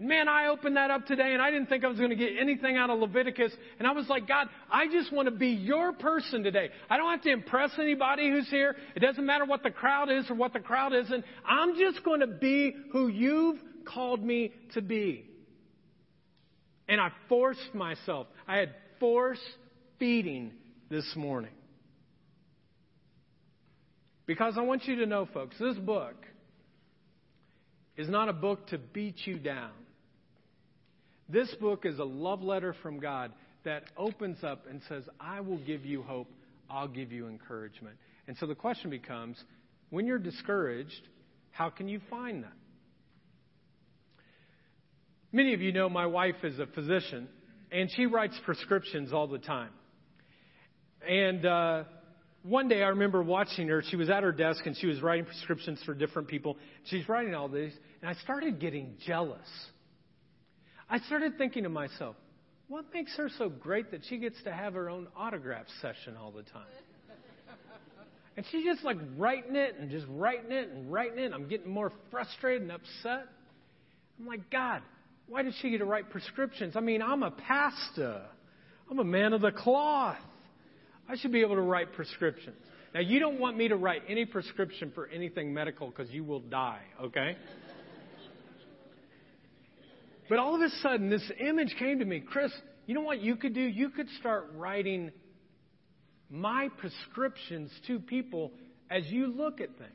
And 0.00 0.08
man, 0.08 0.28
I 0.28 0.46
opened 0.46 0.78
that 0.78 0.90
up 0.90 1.04
today 1.04 1.34
and 1.34 1.42
I 1.42 1.50
didn't 1.50 1.66
think 1.66 1.84
I 1.84 1.88
was 1.88 1.98
going 1.98 2.08
to 2.08 2.16
get 2.16 2.30
anything 2.40 2.78
out 2.78 2.88
of 2.88 3.00
Leviticus. 3.00 3.52
And 3.78 3.86
I 3.86 3.92
was 3.92 4.08
like, 4.08 4.26
God, 4.26 4.46
I 4.72 4.86
just 4.86 5.12
want 5.12 5.26
to 5.26 5.30
be 5.30 5.48
your 5.48 5.92
person 5.92 6.42
today. 6.42 6.70
I 6.88 6.96
don't 6.96 7.10
have 7.10 7.20
to 7.24 7.30
impress 7.30 7.72
anybody 7.78 8.30
who's 8.30 8.48
here. 8.48 8.76
It 8.96 9.00
doesn't 9.00 9.26
matter 9.26 9.44
what 9.44 9.62
the 9.62 9.70
crowd 9.70 10.10
is 10.10 10.30
or 10.30 10.36
what 10.36 10.54
the 10.54 10.60
crowd 10.60 10.94
isn't. 10.94 11.22
I'm 11.46 11.76
just 11.76 12.02
going 12.02 12.20
to 12.20 12.26
be 12.26 12.74
who 12.92 13.08
you've 13.08 13.58
called 13.84 14.24
me 14.24 14.54
to 14.72 14.80
be. 14.80 15.26
And 16.88 16.98
I 16.98 17.10
forced 17.28 17.74
myself. 17.74 18.26
I 18.48 18.56
had 18.56 18.74
force 19.00 19.38
feeding 19.98 20.52
this 20.88 21.12
morning. 21.14 21.52
Because 24.24 24.54
I 24.56 24.62
want 24.62 24.86
you 24.86 24.96
to 24.96 25.06
know, 25.06 25.28
folks, 25.34 25.56
this 25.60 25.76
book 25.76 26.14
is 27.98 28.08
not 28.08 28.30
a 28.30 28.32
book 28.32 28.66
to 28.68 28.78
beat 28.78 29.26
you 29.26 29.38
down. 29.38 29.72
This 31.32 31.54
book 31.60 31.86
is 31.86 31.98
a 31.98 32.04
love 32.04 32.42
letter 32.42 32.74
from 32.82 32.98
God 32.98 33.32
that 33.64 33.84
opens 33.96 34.42
up 34.42 34.64
and 34.68 34.80
says, 34.88 35.04
I 35.20 35.40
will 35.40 35.58
give 35.58 35.84
you 35.84 36.02
hope, 36.02 36.28
I'll 36.68 36.88
give 36.88 37.12
you 37.12 37.28
encouragement. 37.28 37.96
And 38.26 38.36
so 38.38 38.46
the 38.46 38.54
question 38.54 38.90
becomes 38.90 39.36
when 39.90 40.06
you're 40.06 40.18
discouraged, 40.18 41.08
how 41.50 41.70
can 41.70 41.88
you 41.88 42.00
find 42.08 42.44
that? 42.44 42.52
Many 45.32 45.54
of 45.54 45.60
you 45.60 45.72
know 45.72 45.88
my 45.88 46.06
wife 46.06 46.36
is 46.42 46.58
a 46.58 46.66
physician, 46.66 47.28
and 47.70 47.88
she 47.94 48.06
writes 48.06 48.34
prescriptions 48.44 49.12
all 49.12 49.28
the 49.28 49.38
time. 49.38 49.70
And 51.08 51.46
uh, 51.46 51.84
one 52.42 52.68
day 52.68 52.82
I 52.82 52.88
remember 52.88 53.22
watching 53.22 53.68
her. 53.68 53.82
She 53.88 53.96
was 53.96 54.10
at 54.10 54.22
her 54.22 54.32
desk 54.32 54.66
and 54.66 54.76
she 54.76 54.86
was 54.86 55.00
writing 55.00 55.24
prescriptions 55.24 55.80
for 55.84 55.94
different 55.94 56.28
people. 56.28 56.56
She's 56.84 57.08
writing 57.08 57.34
all 57.34 57.48
these, 57.48 57.72
and 58.00 58.10
I 58.10 58.14
started 58.22 58.60
getting 58.60 58.94
jealous. 59.06 59.46
I 60.90 60.98
started 60.98 61.38
thinking 61.38 61.62
to 61.62 61.68
myself, 61.68 62.16
what 62.66 62.84
makes 62.92 63.16
her 63.16 63.30
so 63.38 63.48
great 63.48 63.92
that 63.92 64.00
she 64.08 64.18
gets 64.18 64.42
to 64.42 64.52
have 64.52 64.74
her 64.74 64.90
own 64.90 65.06
autograph 65.16 65.66
session 65.80 66.16
all 66.20 66.32
the 66.32 66.42
time? 66.42 66.66
And 68.36 68.46
she's 68.50 68.64
just 68.64 68.84
like 68.84 68.96
writing 69.18 69.56
it 69.56 69.74
and 69.78 69.90
just 69.90 70.06
writing 70.08 70.52
it 70.52 70.70
and 70.70 70.90
writing 70.90 71.18
it. 71.18 71.32
I'm 71.34 71.48
getting 71.48 71.70
more 71.70 71.92
frustrated 72.10 72.62
and 72.62 72.72
upset. 72.72 73.26
I'm 74.18 74.26
like, 74.26 74.48
God, 74.50 74.82
why 75.26 75.42
does 75.42 75.54
she 75.60 75.70
get 75.70 75.78
to 75.78 75.84
write 75.84 76.10
prescriptions? 76.10 76.74
I 76.74 76.80
mean, 76.80 77.02
I'm 77.02 77.22
a 77.22 77.32
pastor. 77.32 78.22
I'm 78.90 78.98
a 78.98 79.04
man 79.04 79.32
of 79.32 79.40
the 79.40 79.50
cloth. 79.50 80.16
I 81.08 81.16
should 81.16 81.32
be 81.32 81.40
able 81.40 81.56
to 81.56 81.60
write 81.60 81.92
prescriptions. 81.92 82.56
Now, 82.94 83.00
you 83.00 83.18
don't 83.18 83.38
want 83.38 83.56
me 83.56 83.68
to 83.68 83.76
write 83.76 84.02
any 84.08 84.24
prescription 84.24 84.90
for 84.94 85.08
anything 85.08 85.52
medical 85.52 85.88
because 85.88 86.10
you 86.10 86.24
will 86.24 86.40
die, 86.40 86.82
okay? 87.02 87.36
But 90.30 90.38
all 90.38 90.54
of 90.54 90.60
a 90.62 90.70
sudden, 90.76 91.10
this 91.10 91.28
image 91.40 91.74
came 91.76 91.98
to 91.98 92.04
me. 92.04 92.20
Chris, 92.20 92.52
you 92.86 92.94
know 92.94 93.00
what 93.00 93.20
you 93.20 93.34
could 93.34 93.52
do? 93.52 93.60
You 93.60 93.90
could 93.90 94.08
start 94.20 94.52
writing 94.54 95.10
my 96.30 96.68
prescriptions 96.78 97.68
to 97.88 97.98
people 97.98 98.52
as 98.88 99.04
you 99.08 99.26
look 99.26 99.60
at 99.60 99.76
things. 99.76 99.90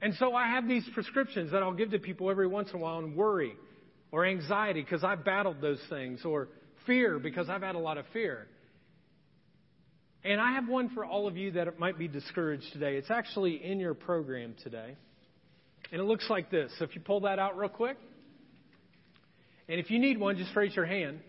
And 0.00 0.14
so 0.14 0.32
I 0.36 0.50
have 0.50 0.68
these 0.68 0.88
prescriptions 0.94 1.50
that 1.50 1.60
I'll 1.60 1.74
give 1.74 1.90
to 1.90 1.98
people 1.98 2.30
every 2.30 2.46
once 2.46 2.70
in 2.70 2.76
a 2.76 2.78
while 2.78 2.98
on 2.98 3.16
worry 3.16 3.56
or 4.12 4.24
anxiety 4.24 4.80
because 4.80 5.02
I've 5.02 5.24
battled 5.24 5.60
those 5.60 5.80
things 5.90 6.24
or 6.24 6.46
fear 6.86 7.18
because 7.18 7.50
I've 7.50 7.62
had 7.62 7.74
a 7.74 7.80
lot 7.80 7.98
of 7.98 8.04
fear. 8.12 8.46
And 10.22 10.40
I 10.40 10.52
have 10.52 10.68
one 10.68 10.88
for 10.90 11.04
all 11.04 11.26
of 11.26 11.36
you 11.36 11.50
that 11.52 11.80
might 11.80 11.98
be 11.98 12.06
discouraged 12.06 12.72
today. 12.72 12.96
It's 12.96 13.10
actually 13.10 13.56
in 13.64 13.80
your 13.80 13.94
program 13.94 14.54
today. 14.62 14.94
And 15.90 16.00
it 16.00 16.04
looks 16.04 16.30
like 16.30 16.48
this. 16.48 16.70
So 16.78 16.84
if 16.84 16.94
you 16.94 17.00
pull 17.00 17.22
that 17.22 17.40
out 17.40 17.58
real 17.58 17.70
quick. 17.70 17.96
And 19.70 19.78
if 19.78 19.88
you 19.88 20.00
need 20.00 20.18
one, 20.18 20.36
just 20.36 20.54
raise 20.56 20.74
your 20.74 20.84
hand. 20.84 21.20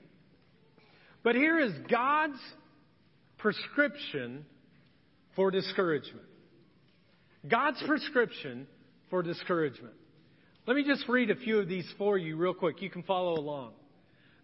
But 1.24 1.36
here 1.36 1.60
is 1.60 1.72
God's 1.90 2.40
prescription 3.38 4.46
for 5.36 5.52
discouragement. 5.52 6.26
God's 7.48 7.82
prescription 7.86 8.66
for 9.12 9.22
discouragement. 9.22 9.94
Let 10.66 10.76
me 10.76 10.84
just 10.84 11.08
read 11.08 11.30
a 11.30 11.36
few 11.36 11.60
of 11.60 11.68
these 11.68 11.88
for 12.00 12.18
you 12.18 12.36
real 12.36 12.56
quick. 12.56 12.82
You 12.82 12.90
can 12.90 13.04
follow 13.04 13.34
along. 13.34 13.74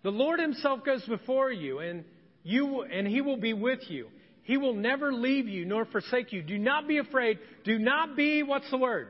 The 0.04 0.12
Lord 0.12 0.40
himself 0.40 0.86
goes 0.86 1.04
before 1.06 1.52
you 1.52 1.80
and 1.80 2.04
you 2.44 2.84
and 2.84 3.08
he 3.08 3.22
will 3.22 3.38
be 3.38 3.54
with 3.54 3.80
you. 3.90 4.10
He 4.44 4.58
will 4.58 4.76
never 4.76 5.12
leave 5.12 5.48
you 5.48 5.66
nor 5.66 5.86
forsake 5.86 6.32
you. 6.32 6.44
Do 6.44 6.60
not 6.60 6.88
be 6.88 7.00
afraid. 7.00 7.40
Do 7.64 7.80
not 7.80 8.16
be 8.16 8.44
what's 8.44 8.70
the 8.70 8.78
word? 8.78 9.08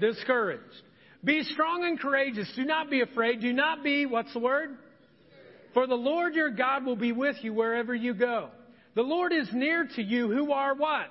Discouraged. 0.00 0.62
Be 1.24 1.42
strong 1.42 1.84
and 1.84 1.98
courageous. 1.98 2.50
Do 2.54 2.64
not 2.64 2.90
be 2.90 3.00
afraid. 3.00 3.40
Do 3.40 3.52
not 3.52 3.82
be, 3.82 4.04
what's 4.04 4.32
the 4.32 4.40
word? 4.40 4.76
For 5.72 5.86
the 5.86 5.94
Lord 5.94 6.34
your 6.34 6.50
God 6.50 6.84
will 6.84 6.96
be 6.96 7.12
with 7.12 7.36
you 7.42 7.52
wherever 7.52 7.94
you 7.94 8.14
go. 8.14 8.50
The 8.94 9.02
Lord 9.02 9.32
is 9.32 9.48
near 9.52 9.88
to 9.96 10.02
you 10.02 10.30
who 10.30 10.52
are 10.52 10.74
what? 10.74 11.06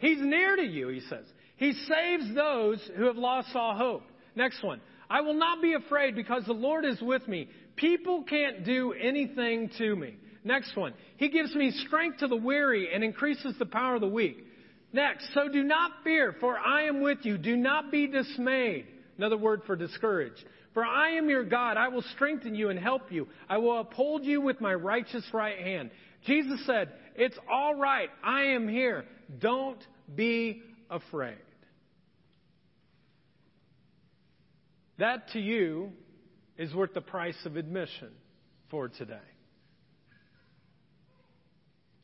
He's 0.00 0.18
near 0.20 0.56
to 0.56 0.62
you, 0.62 0.88
he 0.88 1.00
says. 1.00 1.24
He 1.56 1.72
saves 1.72 2.34
those 2.34 2.80
who 2.96 3.04
have 3.04 3.16
lost 3.16 3.50
all 3.54 3.76
hope. 3.76 4.02
Next 4.34 4.62
one. 4.62 4.80
I 5.10 5.20
will 5.20 5.34
not 5.34 5.60
be 5.60 5.74
afraid 5.74 6.14
because 6.14 6.44
the 6.46 6.52
Lord 6.52 6.84
is 6.84 7.00
with 7.02 7.26
me. 7.28 7.48
People 7.76 8.24
can't 8.24 8.64
do 8.64 8.92
anything 8.92 9.70
to 9.78 9.94
me. 9.94 10.16
Next 10.42 10.74
one. 10.76 10.94
He 11.18 11.28
gives 11.28 11.54
me 11.54 11.70
strength 11.86 12.18
to 12.20 12.28
the 12.28 12.36
weary 12.36 12.88
and 12.92 13.04
increases 13.04 13.54
the 13.58 13.66
power 13.66 13.96
of 13.96 14.00
the 14.00 14.08
weak. 14.08 14.46
Next. 14.92 15.28
So 15.34 15.48
do 15.48 15.62
not 15.62 15.92
fear, 16.02 16.34
for 16.40 16.58
I 16.58 16.84
am 16.84 17.02
with 17.02 17.18
you. 17.22 17.36
Do 17.36 17.56
not 17.56 17.92
be 17.92 18.06
dismayed. 18.06 18.86
Another 19.20 19.36
word 19.36 19.60
for 19.66 19.76
discouraged. 19.76 20.42
For 20.72 20.82
I 20.82 21.10
am 21.18 21.28
your 21.28 21.44
God. 21.44 21.76
I 21.76 21.88
will 21.88 22.00
strengthen 22.14 22.54
you 22.54 22.70
and 22.70 22.78
help 22.78 23.12
you. 23.12 23.28
I 23.50 23.58
will 23.58 23.78
uphold 23.78 24.24
you 24.24 24.40
with 24.40 24.62
my 24.62 24.72
righteous 24.72 25.22
right 25.34 25.58
hand. 25.58 25.90
Jesus 26.24 26.64
said, 26.64 26.88
It's 27.16 27.36
all 27.46 27.74
right. 27.74 28.08
I 28.24 28.44
am 28.54 28.66
here. 28.66 29.04
Don't 29.38 29.76
be 30.14 30.62
afraid. 30.88 31.36
That 34.96 35.28
to 35.34 35.38
you 35.38 35.92
is 36.56 36.72
worth 36.74 36.94
the 36.94 37.02
price 37.02 37.36
of 37.44 37.56
admission 37.56 38.12
for 38.70 38.88
today. 38.88 39.18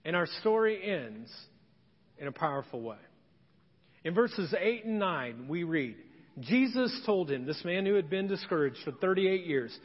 And 0.05 0.15
our 0.15 0.27
story 0.43 0.87
ends 0.87 1.35
in 2.19 2.27
a 2.27 2.33
powerful 2.33 2.83
way. 2.83 2.99
In 4.05 4.13
verses 4.13 4.55
8 4.59 4.85
and 4.85 4.99
9, 4.99 5.49
we 5.49 5.65
read, 5.65 5.97
Jesus 6.41 7.01
told 7.07 7.31
him, 7.31 7.47
this 7.47 7.63
man 7.65 7.87
who 7.87 7.95
had 7.95 8.11
been 8.11 8.27
discouraged 8.27 8.79
for 8.85 8.93
38 8.93 9.47
years, 9.47 9.77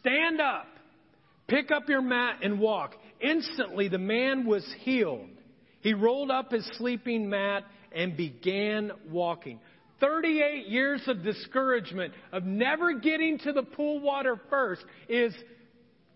Stand 0.00 0.40
up, 0.40 0.66
pick 1.48 1.70
up 1.70 1.88
your 1.88 2.00
mat, 2.00 2.38
and 2.42 2.58
walk. 2.58 2.94
Instantly 3.20 3.88
the 3.88 3.98
man 3.98 4.46
was 4.46 4.66
healed. 4.80 5.28
He 5.80 5.92
rolled 5.92 6.30
up 6.30 6.50
his 6.50 6.68
sleeping 6.78 7.28
mat 7.28 7.64
and 7.92 8.16
began 8.16 8.90
walking. 9.10 9.60
38 10.00 10.66
years 10.68 11.02
of 11.08 11.22
discouragement, 11.22 12.14
of 12.32 12.44
never 12.44 12.98
getting 12.98 13.38
to 13.38 13.52
the 13.52 13.62
pool 13.62 14.00
water 14.00 14.40
first, 14.48 14.84
is 15.08 15.34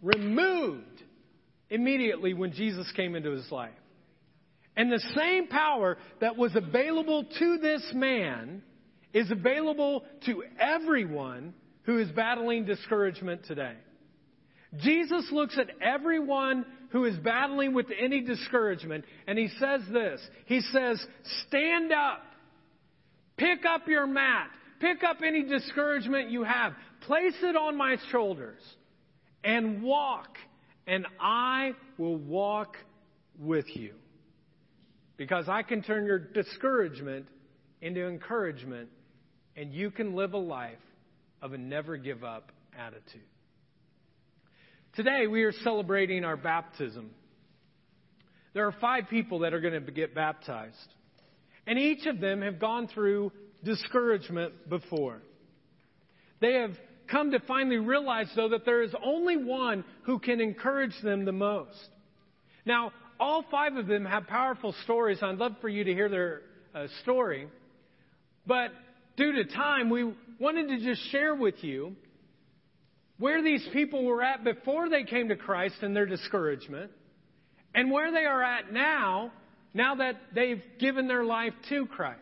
removed 0.01 1.03
immediately 1.69 2.35
when 2.35 2.53
Jesus 2.53 2.91
came 2.95 3.15
into 3.15 3.31
his 3.31 3.51
life. 3.51 3.73
And 4.77 4.91
the 4.91 5.03
same 5.17 5.49
power 5.49 5.99
that 6.21 6.37
was 6.37 6.55
available 6.55 7.25
to 7.39 7.59
this 7.59 7.83
man 7.95 8.63
is 9.13 9.31
available 9.31 10.05
to 10.27 10.43
everyone 10.59 11.55
who 11.85 11.99
is 11.99 12.11
battling 12.11 12.65
discouragement 12.65 13.45
today. 13.47 13.75
Jesus 14.79 15.29
looks 15.31 15.59
at 15.59 15.69
everyone 15.83 16.65
who 16.91 17.05
is 17.05 17.17
battling 17.17 17.75
with 17.75 17.87
any 17.99 18.23
discouragement 18.23 19.05
and 19.27 19.39
he 19.39 19.49
says 19.59 19.83
this. 19.93 20.21
He 20.47 20.61
says, 20.61 21.05
stand 21.47 21.93
up. 21.93 22.23
Pick 23.37 23.65
up 23.67 23.87
your 23.87 24.07
mat. 24.07 24.49
Pick 24.81 25.05
up 25.05 25.19
any 25.25 25.43
discouragement 25.43 26.31
you 26.31 26.45
have. 26.45 26.73
Place 27.03 27.37
it 27.43 27.57
on 27.57 27.77
my 27.77 27.97
shoulders 28.11 28.61
and 29.45 29.83
walk 29.83 30.37
and 30.87 31.07
I 31.21 31.73
will 31.99 32.17
walk 32.17 32.77
with 33.39 33.67
you. 33.77 33.95
Because 35.17 35.49
I 35.49 35.63
can 35.63 35.83
turn 35.83 36.07
your 36.07 36.19
discouragement 36.19 37.27
into 37.81 38.07
encouragement, 38.07 38.89
and 39.57 39.73
you 39.73 39.91
can 39.91 40.15
live 40.15 40.33
a 40.35 40.39
life 40.39 40.79
of 41.41 41.53
a 41.53 41.59
never 41.59 41.97
give 41.97 42.25
up 42.25 42.53
attitude. 42.79 43.23
Today, 44.95 45.27
we 45.27 45.43
are 45.45 45.53
celebrating 45.53 46.25
our 46.25 46.37
baptism. 46.37 47.11
There 48.55 48.67
are 48.67 48.75
five 48.81 49.05
people 49.09 49.41
that 49.41 49.55
are 49.55 49.61
going 49.61 49.85
to 49.85 49.93
get 49.93 50.15
baptized, 50.15 50.77
and 51.67 51.79
each 51.79 52.07
of 52.07 52.21
them 52.21 52.43
have 52.43 52.59
gone 52.59 52.89
through 52.89 53.33
discouragement 53.65 54.69
before. 54.69 55.23
They 56.41 56.55
have 56.55 56.73
come 57.11 57.31
to 57.31 57.41
finally 57.41 57.77
realize, 57.77 58.27
though, 58.37 58.51
that 58.51 58.65
there 58.65 58.83
is 58.83 58.93
only 59.05 59.37
one 59.37 59.85
who 60.03 60.19
can 60.19 60.41
encourage 60.41 60.95
them 61.03 61.25
the 61.25 61.33
most. 61.33 61.89
Now, 62.67 62.93
all 63.19 63.45
five 63.51 63.77
of 63.77 63.87
them 63.87 64.05
have 64.05 64.27
powerful 64.27 64.75
stories. 64.85 65.19
I'd 65.23 65.39
love 65.39 65.53
for 65.61 65.69
you 65.69 65.85
to 65.85 65.95
hear 65.95 66.09
their 66.09 66.43
uh, 66.75 66.87
story. 67.03 67.49
But 68.47 68.73
due 69.17 69.33
to 69.33 69.45
time, 69.45 69.91
we 69.91 70.13
wanted 70.39 70.69
to 70.69 70.81
just 70.81 71.11
share 71.11 71.35
with 71.35 71.63
you 71.63 71.95
where 73.19 73.43
these 73.43 73.67
people 73.73 74.05
were 74.05 74.23
at 74.23 74.43
before 74.45 74.89
they 74.89 75.05
came 75.05 75.29
to 75.29 75.37
Christ 75.37 75.77
and 75.83 75.95
their 75.95 76.07
discouragement 76.07 76.91
and 77.75 77.91
where 77.91 78.11
they 78.13 78.25
are 78.25 78.43
at 78.43 78.73
now, 78.73 79.33
now 79.75 79.95
that 79.97 80.17
they've 80.35 80.63
given 80.79 81.09
their 81.09 81.25
life 81.25 81.55
to 81.69 81.87
Christ. 81.87 82.19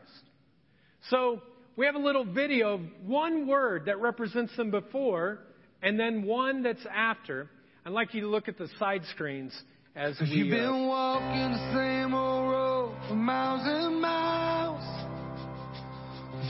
So, 1.08 1.40
we 1.76 1.86
have 1.86 1.94
a 1.94 2.00
little 2.00 2.24
video 2.24 2.74
of 2.74 2.80
one 3.06 3.46
word 3.46 3.86
that 3.86 4.00
represents 4.00 4.54
them 4.56 4.70
before 4.70 5.38
and 5.82 5.98
then 5.98 6.24
one 6.24 6.62
that's 6.62 6.84
after. 6.94 7.48
I'd 7.86 7.92
like 7.92 8.12
you 8.12 8.20
to 8.22 8.28
look 8.28 8.48
at 8.48 8.58
the 8.58 8.68
side 8.78 9.02
screens 9.14 9.58
as 9.96 10.18
we. 10.20 10.26
You've 10.26 10.50
been 10.50 10.66
uh, 10.66 10.86
walking 10.86 11.52
the 11.52 11.72
same 11.74 12.14
old 12.14 12.50
road 12.50 12.96
for 13.08 13.14
miles 13.14 13.62
and 13.64 14.00
miles. 14.00 14.49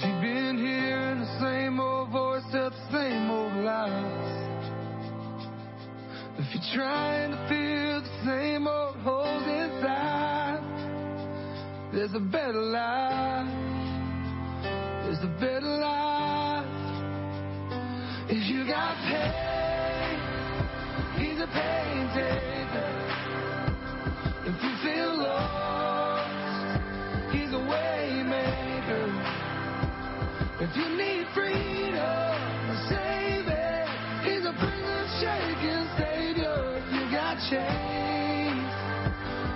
You've 0.03 0.23
been 0.23 0.57
hearing 0.57 1.21
the 1.21 1.39
same 1.41 1.79
old 1.79 2.09
voice 2.11 2.43
tell 2.51 2.71
the 2.71 2.77
same 2.91 3.31
old 3.31 3.53
lies. 3.65 4.49
If 6.39 6.55
you're 6.55 6.75
trying 6.75 7.33
to 7.33 7.37
fill 7.49 8.01
the 8.01 8.09
same 8.25 8.67
old 8.67 8.97
holes 8.97 9.43
inside, 9.43 10.63
there's 11.93 12.15
a 12.15 12.21
better 12.21 12.55
life 12.55 13.49
There's 15.05 15.23
a 15.23 15.37
better 15.39 15.61
life. 15.61 16.65
If 18.31 18.49
you 18.49 18.67
got 18.67 18.97
pain, 19.05 20.19
he's 21.19 21.41
a 21.41 21.47
pain 21.49 22.09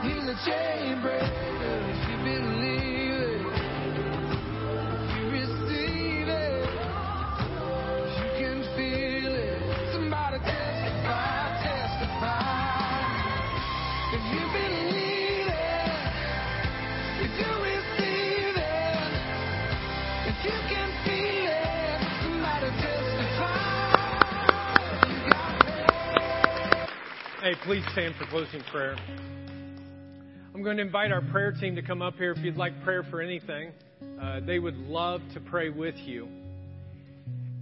he's 0.02 0.28
a 0.28 0.34
chain 0.44 1.00
breaker. 1.00 1.23
Hey, 27.44 27.52
please 27.66 27.84
stand 27.92 28.14
for 28.16 28.24
closing 28.28 28.62
prayer. 28.72 28.96
I'm 30.54 30.62
going 30.62 30.78
to 30.78 30.82
invite 30.82 31.12
our 31.12 31.20
prayer 31.20 31.52
team 31.52 31.76
to 31.76 31.82
come 31.82 32.00
up 32.00 32.14
here 32.14 32.32
if 32.32 32.38
you'd 32.38 32.56
like 32.56 32.82
prayer 32.84 33.02
for 33.10 33.20
anything. 33.20 33.70
Uh, 34.18 34.40
they 34.40 34.58
would 34.58 34.78
love 34.78 35.20
to 35.34 35.40
pray 35.40 35.68
with 35.68 35.94
you. 36.06 36.26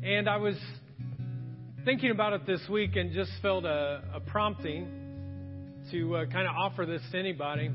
And 0.05 0.29
I 0.29 0.37
was 0.37 0.55
thinking 1.85 2.13
about 2.13 2.33
it 2.33 2.47
this 2.47 2.61
week 2.71 2.95
and 2.95 3.13
just 3.13 3.33
felt 3.43 3.65
a, 3.65 4.05
a 4.15 4.21
prompting 4.21 4.87
to 5.91 6.15
uh, 6.15 6.27
kind 6.27 6.47
of 6.47 6.55
offer 6.55 6.87
this 6.87 7.03
to 7.11 7.19
anybody. 7.19 7.73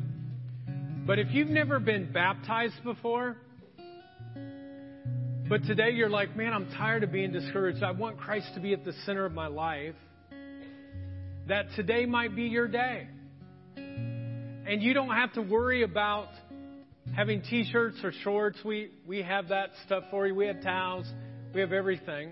But 1.06 1.20
if 1.20 1.28
you've 1.32 1.50
never 1.50 1.78
been 1.78 2.14
baptized 2.14 2.82
before, 2.86 3.36
but 5.50 5.62
today 5.66 5.90
you're 5.90 6.10
like, 6.10 6.38
man, 6.38 6.54
I'm 6.54 6.72
tired 6.72 7.04
of 7.04 7.12
being 7.12 7.34
discouraged. 7.34 7.84
I 7.84 7.92
want 7.92 8.18
Christ 8.18 8.48
to 8.54 8.62
be 8.62 8.72
at 8.72 8.86
the 8.86 8.94
center 9.06 9.26
of 9.26 9.34
my 9.34 9.48
life 9.48 9.96
that 11.48 11.68
today 11.76 12.06
might 12.06 12.36
be 12.36 12.44
your 12.44 12.68
day. 12.68 13.08
And 13.76 14.84
you 14.84 14.94
don't 14.94 15.12
have 15.12 15.34
to 15.34 15.42
worry 15.42 15.84
about 15.84 16.28
having 17.16 17.42
t 17.42 17.64
shirts 17.72 17.98
or 18.04 18.12
shorts. 18.24 18.58
We, 18.66 18.92
we 19.08 19.22
have 19.22 19.50
that 19.50 19.70
stuff 19.86 20.04
for 20.12 20.28
you. 20.28 20.36
We 20.36 20.48
have 20.48 20.62
towels. 20.62 21.08
We 21.54 21.62
have 21.62 21.72
everything. 21.72 22.32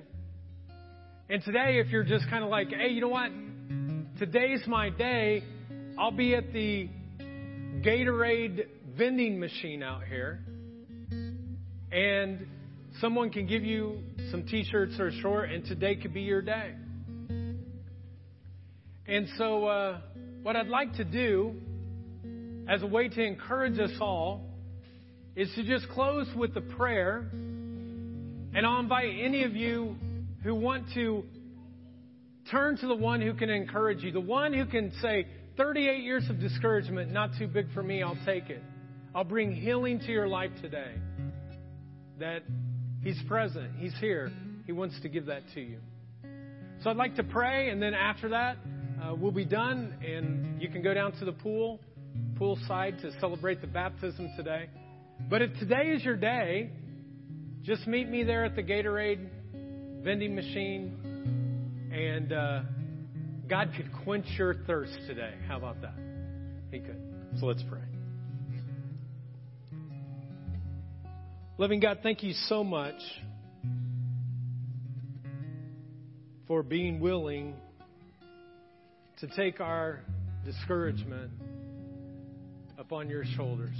And 1.29 1.41
today, 1.43 1.79
if 1.79 1.87
you're 1.91 2.03
just 2.03 2.29
kind 2.29 2.43
of 2.43 2.49
like, 2.49 2.69
hey, 2.69 2.89
you 2.89 3.01
know 3.01 3.07
what? 3.07 3.31
Today's 4.19 4.61
my 4.67 4.89
day. 4.89 5.43
I'll 5.97 6.11
be 6.11 6.35
at 6.35 6.51
the 6.51 6.89
Gatorade 7.81 8.65
vending 8.97 9.39
machine 9.39 9.81
out 9.81 10.03
here. 10.03 10.41
And 11.91 12.47
someone 12.99 13.29
can 13.29 13.47
give 13.47 13.63
you 13.63 13.99
some 14.29 14.45
t 14.45 14.65
shirts 14.69 14.99
or 14.99 15.07
a 15.07 15.21
short, 15.21 15.51
and 15.51 15.65
today 15.65 15.95
could 15.95 16.13
be 16.13 16.21
your 16.21 16.41
day. 16.41 16.73
And 19.07 19.27
so, 19.37 19.65
uh, 19.65 19.99
what 20.41 20.55
I'd 20.55 20.67
like 20.67 20.93
to 20.93 21.03
do, 21.03 21.55
as 22.67 22.81
a 22.81 22.87
way 22.87 23.07
to 23.07 23.23
encourage 23.23 23.79
us 23.79 23.91
all, 24.01 24.41
is 25.35 25.51
to 25.55 25.63
just 25.63 25.87
close 25.89 26.27
with 26.35 26.57
a 26.57 26.61
prayer. 26.61 27.29
And 27.31 28.65
I'll 28.65 28.79
invite 28.79 29.13
any 29.21 29.43
of 29.43 29.55
you 29.55 29.95
who 30.43 30.55
want 30.55 30.85
to 30.95 31.23
turn 32.49 32.77
to 32.77 32.87
the 32.87 32.95
one 32.95 33.21
who 33.21 33.33
can 33.35 33.49
encourage 33.49 34.01
you, 34.01 34.11
the 34.11 34.19
one 34.19 34.53
who 34.53 34.65
can 34.65 34.91
say, 35.01 35.27
38 35.57 36.03
years 36.03 36.27
of 36.29 36.39
discouragement, 36.39 37.11
not 37.11 37.29
too 37.37 37.47
big 37.47 37.71
for 37.73 37.83
me, 37.83 38.01
I'll 38.01 38.17
take 38.25 38.49
it. 38.49 38.61
I'll 39.13 39.23
bring 39.23 39.53
healing 39.53 39.99
to 39.99 40.11
your 40.11 40.27
life 40.27 40.51
today. 40.61 40.93
That 42.19 42.43
He's 43.01 43.21
present, 43.27 43.75
He's 43.77 43.93
here, 43.99 44.31
He 44.65 44.71
wants 44.71 44.99
to 45.01 45.09
give 45.09 45.27
that 45.27 45.43
to 45.53 45.61
you. 45.61 45.77
So 46.81 46.89
I'd 46.89 46.97
like 46.97 47.15
to 47.15 47.23
pray, 47.23 47.69
and 47.69 47.81
then 47.81 47.93
after 47.93 48.29
that, 48.29 48.57
uh, 49.05 49.13
we'll 49.13 49.31
be 49.31 49.45
done, 49.45 49.93
and 50.03 50.61
you 50.61 50.69
can 50.69 50.81
go 50.81 50.93
down 50.93 51.11
to 51.13 51.25
the 51.25 51.31
pool, 51.31 51.79
pool 52.37 52.57
side 52.67 52.97
to 53.01 53.11
celebrate 53.19 53.61
the 53.61 53.67
baptism 53.67 54.31
today. 54.35 54.69
But 55.29 55.41
if 55.41 55.53
today 55.59 55.91
is 55.91 56.03
your 56.03 56.15
day, 56.15 56.71
just 57.63 57.87
meet 57.87 58.09
me 58.09 58.23
there 58.23 58.45
at 58.45 58.55
the 58.55 58.63
Gatorade 58.63 59.27
vending 60.03 60.35
machine, 60.35 61.89
and 61.91 62.33
uh, 62.33 62.61
God 63.47 63.71
could 63.75 63.91
quench 64.03 64.25
your 64.37 64.55
thirst 64.65 64.97
today. 65.07 65.33
How 65.47 65.57
about 65.57 65.81
that? 65.81 65.95
He 66.71 66.79
could. 66.79 67.01
So 67.39 67.45
let's 67.45 67.63
pray. 67.63 67.81
Loving 71.57 71.79
God, 71.79 71.99
thank 72.03 72.23
you 72.23 72.33
so 72.47 72.63
much 72.63 72.99
for 76.47 76.63
being 76.63 76.99
willing 76.99 77.55
to 79.17 79.27
take 79.35 79.59
our 79.61 80.01
discouragement, 80.45 81.31
upon 82.77 83.09
your 83.09 83.23
shoulders. 83.35 83.75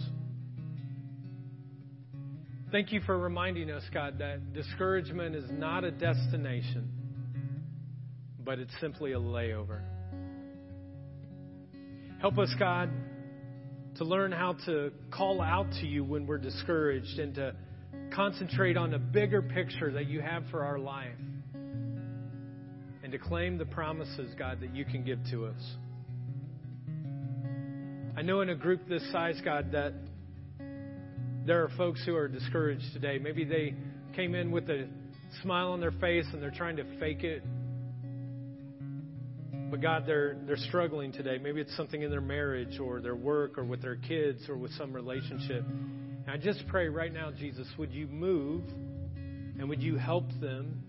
Thank 2.72 2.92
you 2.92 3.02
for 3.02 3.18
reminding 3.18 3.70
us, 3.70 3.84
God, 3.94 4.18
that 4.20 4.54
discouragement 4.54 5.36
is 5.36 5.46
not 5.52 5.84
a 5.84 5.92
destination, 5.92 6.92
but 8.44 8.60
it's 8.60 8.74
simply 8.82 9.14
a 9.14 9.20
layover. 9.20 9.82
Help 12.20 12.38
us, 12.40 12.54
God, 12.58 12.90
to 13.98 14.04
learn 14.04 14.32
how 14.32 14.56
to 14.66 14.92
call 15.12 15.42
out 15.42 15.70
to 15.80 15.86
you 15.86 16.04
when 16.04 16.26
we're 16.26 16.38
discouraged 16.38 17.20
and 17.20 17.36
to 17.36 17.56
concentrate 18.14 18.78
on 18.78 18.92
the 18.92 18.98
bigger 18.98 19.42
picture 19.42 19.92
that 19.92 20.08
you 20.08 20.22
have 20.22 20.44
for 20.50 20.64
our 20.64 20.80
life 20.80 21.16
to 23.18 23.24
claim 23.24 23.58
the 23.58 23.66
promises, 23.66 24.34
God, 24.38 24.60
that 24.60 24.76
you 24.76 24.84
can 24.84 25.02
give 25.02 25.20
to 25.32 25.46
us. 25.46 25.76
I 28.18 28.22
know 28.22 28.42
in 28.42 28.50
a 28.50 28.56
group 28.56 28.90
this 28.90 29.10
size, 29.14 29.40
God, 29.44 29.72
that 29.72 29.94
there 31.46 31.64
are 31.64 31.70
folks 31.78 32.04
who 32.06 32.14
are 32.16 32.28
discouraged 32.28 32.92
today. 32.94 33.18
Maybe 33.18 33.46
they 33.46 33.74
came 34.18 34.36
in 34.36 34.52
with 34.52 34.70
a 34.70 34.90
smile 35.42 35.72
on 35.72 35.80
their 35.80 35.92
face 35.92 36.26
and 36.34 36.42
they're 36.42 36.52
trying 36.52 36.76
to 36.76 36.84
fake 37.00 37.24
it. 37.24 37.42
But 39.72 39.82
God, 39.82 40.04
they're 40.06 40.36
they're 40.46 40.58
struggling 40.58 41.14
today. 41.14 41.38
Maybe 41.42 41.62
it's 41.62 41.76
something 41.78 42.02
in 42.02 42.12
their 42.12 42.22
marriage 42.22 42.80
or 42.80 43.00
their 43.00 43.16
work 43.16 43.58
or 43.58 43.64
with 43.64 43.82
their 43.82 43.96
kids 43.96 44.50
or 44.50 44.58
with 44.58 44.72
some 44.74 44.92
relationship. 44.92 45.64
And 45.66 46.30
I 46.30 46.36
just 46.36 46.68
pray 46.68 46.90
right 46.90 47.14
now, 47.14 47.32
Jesus, 47.32 47.68
would 47.78 47.94
you 47.94 48.08
move 48.08 48.64
and 49.58 49.70
would 49.70 49.82
you 49.82 49.96
help 49.96 50.28
them 50.42 50.84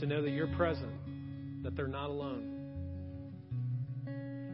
to 0.00 0.06
know 0.06 0.22
that 0.22 0.30
you're 0.30 0.54
present, 0.56 0.92
that 1.62 1.76
they're 1.76 1.86
not 1.86 2.10
alone. 2.10 2.54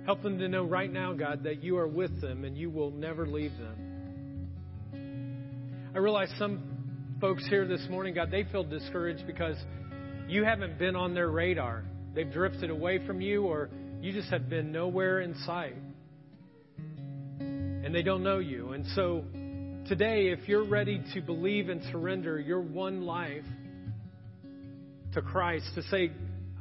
Help 0.04 0.22
them 0.22 0.38
to 0.38 0.48
know 0.48 0.64
right 0.64 0.92
now, 0.92 1.12
God, 1.14 1.44
that 1.44 1.62
you 1.62 1.78
are 1.78 1.88
with 1.88 2.20
them 2.20 2.44
and 2.44 2.56
you 2.58 2.68
will 2.68 2.90
never 2.90 3.26
leave 3.26 3.52
them. 3.58 4.50
I 5.94 5.98
realize 5.98 6.30
some 6.38 6.62
folks 7.20 7.46
here 7.48 7.66
this 7.66 7.86
morning, 7.88 8.14
God, 8.14 8.30
they 8.30 8.44
feel 8.44 8.64
discouraged 8.64 9.26
because 9.26 9.56
you 10.28 10.44
haven't 10.44 10.78
been 10.78 10.96
on 10.96 11.14
their 11.14 11.30
radar. 11.30 11.84
They've 12.14 12.30
drifted 12.30 12.70
away 12.70 13.04
from 13.06 13.20
you, 13.20 13.44
or 13.44 13.70
you 14.00 14.12
just 14.12 14.30
have 14.30 14.48
been 14.48 14.72
nowhere 14.72 15.20
in 15.20 15.34
sight. 15.46 15.76
And 17.38 17.94
they 17.94 18.02
don't 18.02 18.22
know 18.22 18.38
you. 18.40 18.72
And 18.72 18.86
so 18.94 19.24
today, 19.86 20.28
if 20.28 20.48
you're 20.48 20.66
ready 20.66 21.02
to 21.14 21.20
believe 21.20 21.68
and 21.68 21.82
surrender 21.92 22.38
your 22.38 22.60
one 22.60 23.02
life 23.02 23.44
to 25.14 25.22
Christ, 25.22 25.66
to 25.74 25.82
say, 25.84 26.12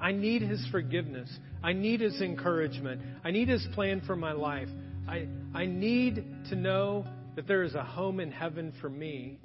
I 0.02 0.12
need 0.12 0.42
His 0.42 0.66
forgiveness, 0.72 1.30
I 1.64 1.74
need 1.74 2.02
His 2.02 2.22
encouragement, 2.22 3.02
I 3.24 3.32
need 3.32 3.50
His 3.50 3.66
plan 3.74 4.02
for 4.06 4.16
my 4.16 4.32
life, 4.32 4.70
I, 5.08 5.28
I 5.54 5.66
need 5.66 6.26
to 6.50 6.56
know 6.56 7.06
that 7.36 7.48
there 7.48 7.64
is 7.64 7.76
a 7.76 7.84
home 7.84 8.20
in 8.20 8.32
heaven 8.32 8.74
for 8.80 8.90
me, 8.90 9.40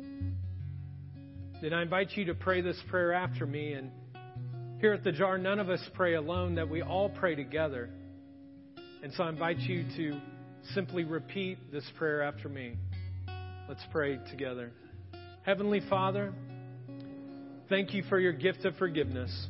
then 1.60 1.72
I 1.72 1.82
invite 1.82 2.12
you 2.12 2.26
to 2.26 2.34
pray 2.34 2.60
this 2.60 2.80
prayer 2.88 3.12
after 3.12 3.44
me. 3.44 3.72
And 3.72 3.90
here 4.80 4.92
at 4.92 5.02
the 5.02 5.10
jar, 5.10 5.38
none 5.38 5.58
of 5.58 5.68
us 5.68 5.80
pray 5.94 6.14
alone, 6.14 6.54
that 6.54 6.68
we 6.68 6.82
all 6.82 7.08
pray 7.08 7.34
together. 7.34 7.90
And 9.02 9.12
so 9.14 9.24
I 9.24 9.30
invite 9.30 9.58
you 9.58 9.84
to 9.96 10.20
simply 10.74 11.02
repeat 11.02 11.72
this 11.72 11.84
prayer 11.96 12.22
after 12.22 12.48
me. 12.48 12.76
Let's 13.68 13.84
pray 13.90 14.20
together. 14.30 14.70
Heavenly 15.42 15.80
Father, 15.90 16.32
thank 17.68 17.94
you 17.94 18.02
for 18.08 18.18
your 18.18 18.32
gift 18.32 18.64
of 18.64 18.76
forgiveness. 18.76 19.46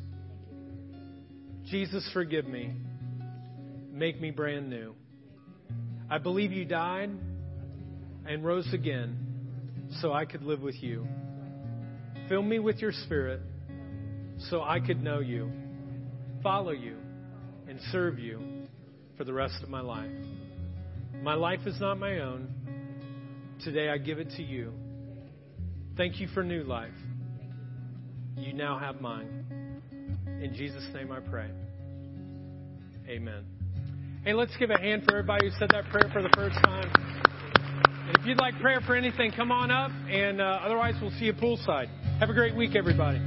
Jesus, 1.65 2.09
forgive 2.13 2.47
me. 2.47 2.73
Make 3.91 4.19
me 4.19 4.31
brand 4.31 4.69
new. 4.69 4.95
I 6.09 6.17
believe 6.17 6.51
you 6.51 6.65
died 6.65 7.11
and 8.25 8.43
rose 8.43 8.71
again 8.73 9.89
so 10.01 10.13
I 10.13 10.25
could 10.25 10.43
live 10.43 10.61
with 10.61 10.81
you. 10.81 11.07
Fill 12.27 12.41
me 12.41 12.59
with 12.59 12.77
your 12.77 12.91
spirit 12.91 13.41
so 14.49 14.61
I 14.61 14.79
could 14.79 15.03
know 15.03 15.19
you, 15.19 15.51
follow 16.41 16.71
you, 16.71 16.95
and 17.67 17.79
serve 17.91 18.19
you 18.19 18.67
for 19.17 19.23
the 19.23 19.33
rest 19.33 19.61
of 19.61 19.69
my 19.69 19.81
life. 19.81 20.11
My 21.21 21.33
life 21.33 21.61
is 21.65 21.79
not 21.79 21.99
my 21.99 22.19
own. 22.19 22.53
Today 23.63 23.89
I 23.89 23.97
give 23.97 24.19
it 24.19 24.29
to 24.37 24.43
you. 24.43 24.71
Thank 25.97 26.19
you 26.19 26.27
for 26.27 26.43
new 26.43 26.63
life. 26.63 26.93
You 28.39 28.53
now 28.53 28.79
have 28.79 29.01
mine. 29.01 29.45
In 30.41 30.53
Jesus' 30.55 30.87
name 30.93 31.11
I 31.11 31.19
pray. 31.19 31.49
Amen. 33.07 33.43
Hey, 34.23 34.33
let's 34.33 34.55
give 34.57 34.69
a 34.69 34.79
hand 34.79 35.03
for 35.03 35.17
everybody 35.17 35.47
who 35.47 35.51
said 35.59 35.69
that 35.71 35.89
prayer 35.91 36.09
for 36.13 36.21
the 36.21 36.29
first 36.35 36.55
time. 36.63 36.89
If 38.17 38.25
you'd 38.25 38.39
like 38.39 38.59
prayer 38.61 38.79
for 38.85 38.95
anything, 38.95 39.33
come 39.35 39.51
on 39.51 39.71
up. 39.71 39.91
And 40.09 40.39
uh, 40.39 40.59
otherwise, 40.63 40.95
we'll 41.01 41.11
see 41.11 41.25
you 41.25 41.33
poolside. 41.33 41.89
Have 42.19 42.29
a 42.29 42.33
great 42.33 42.55
week, 42.55 42.75
everybody. 42.75 43.19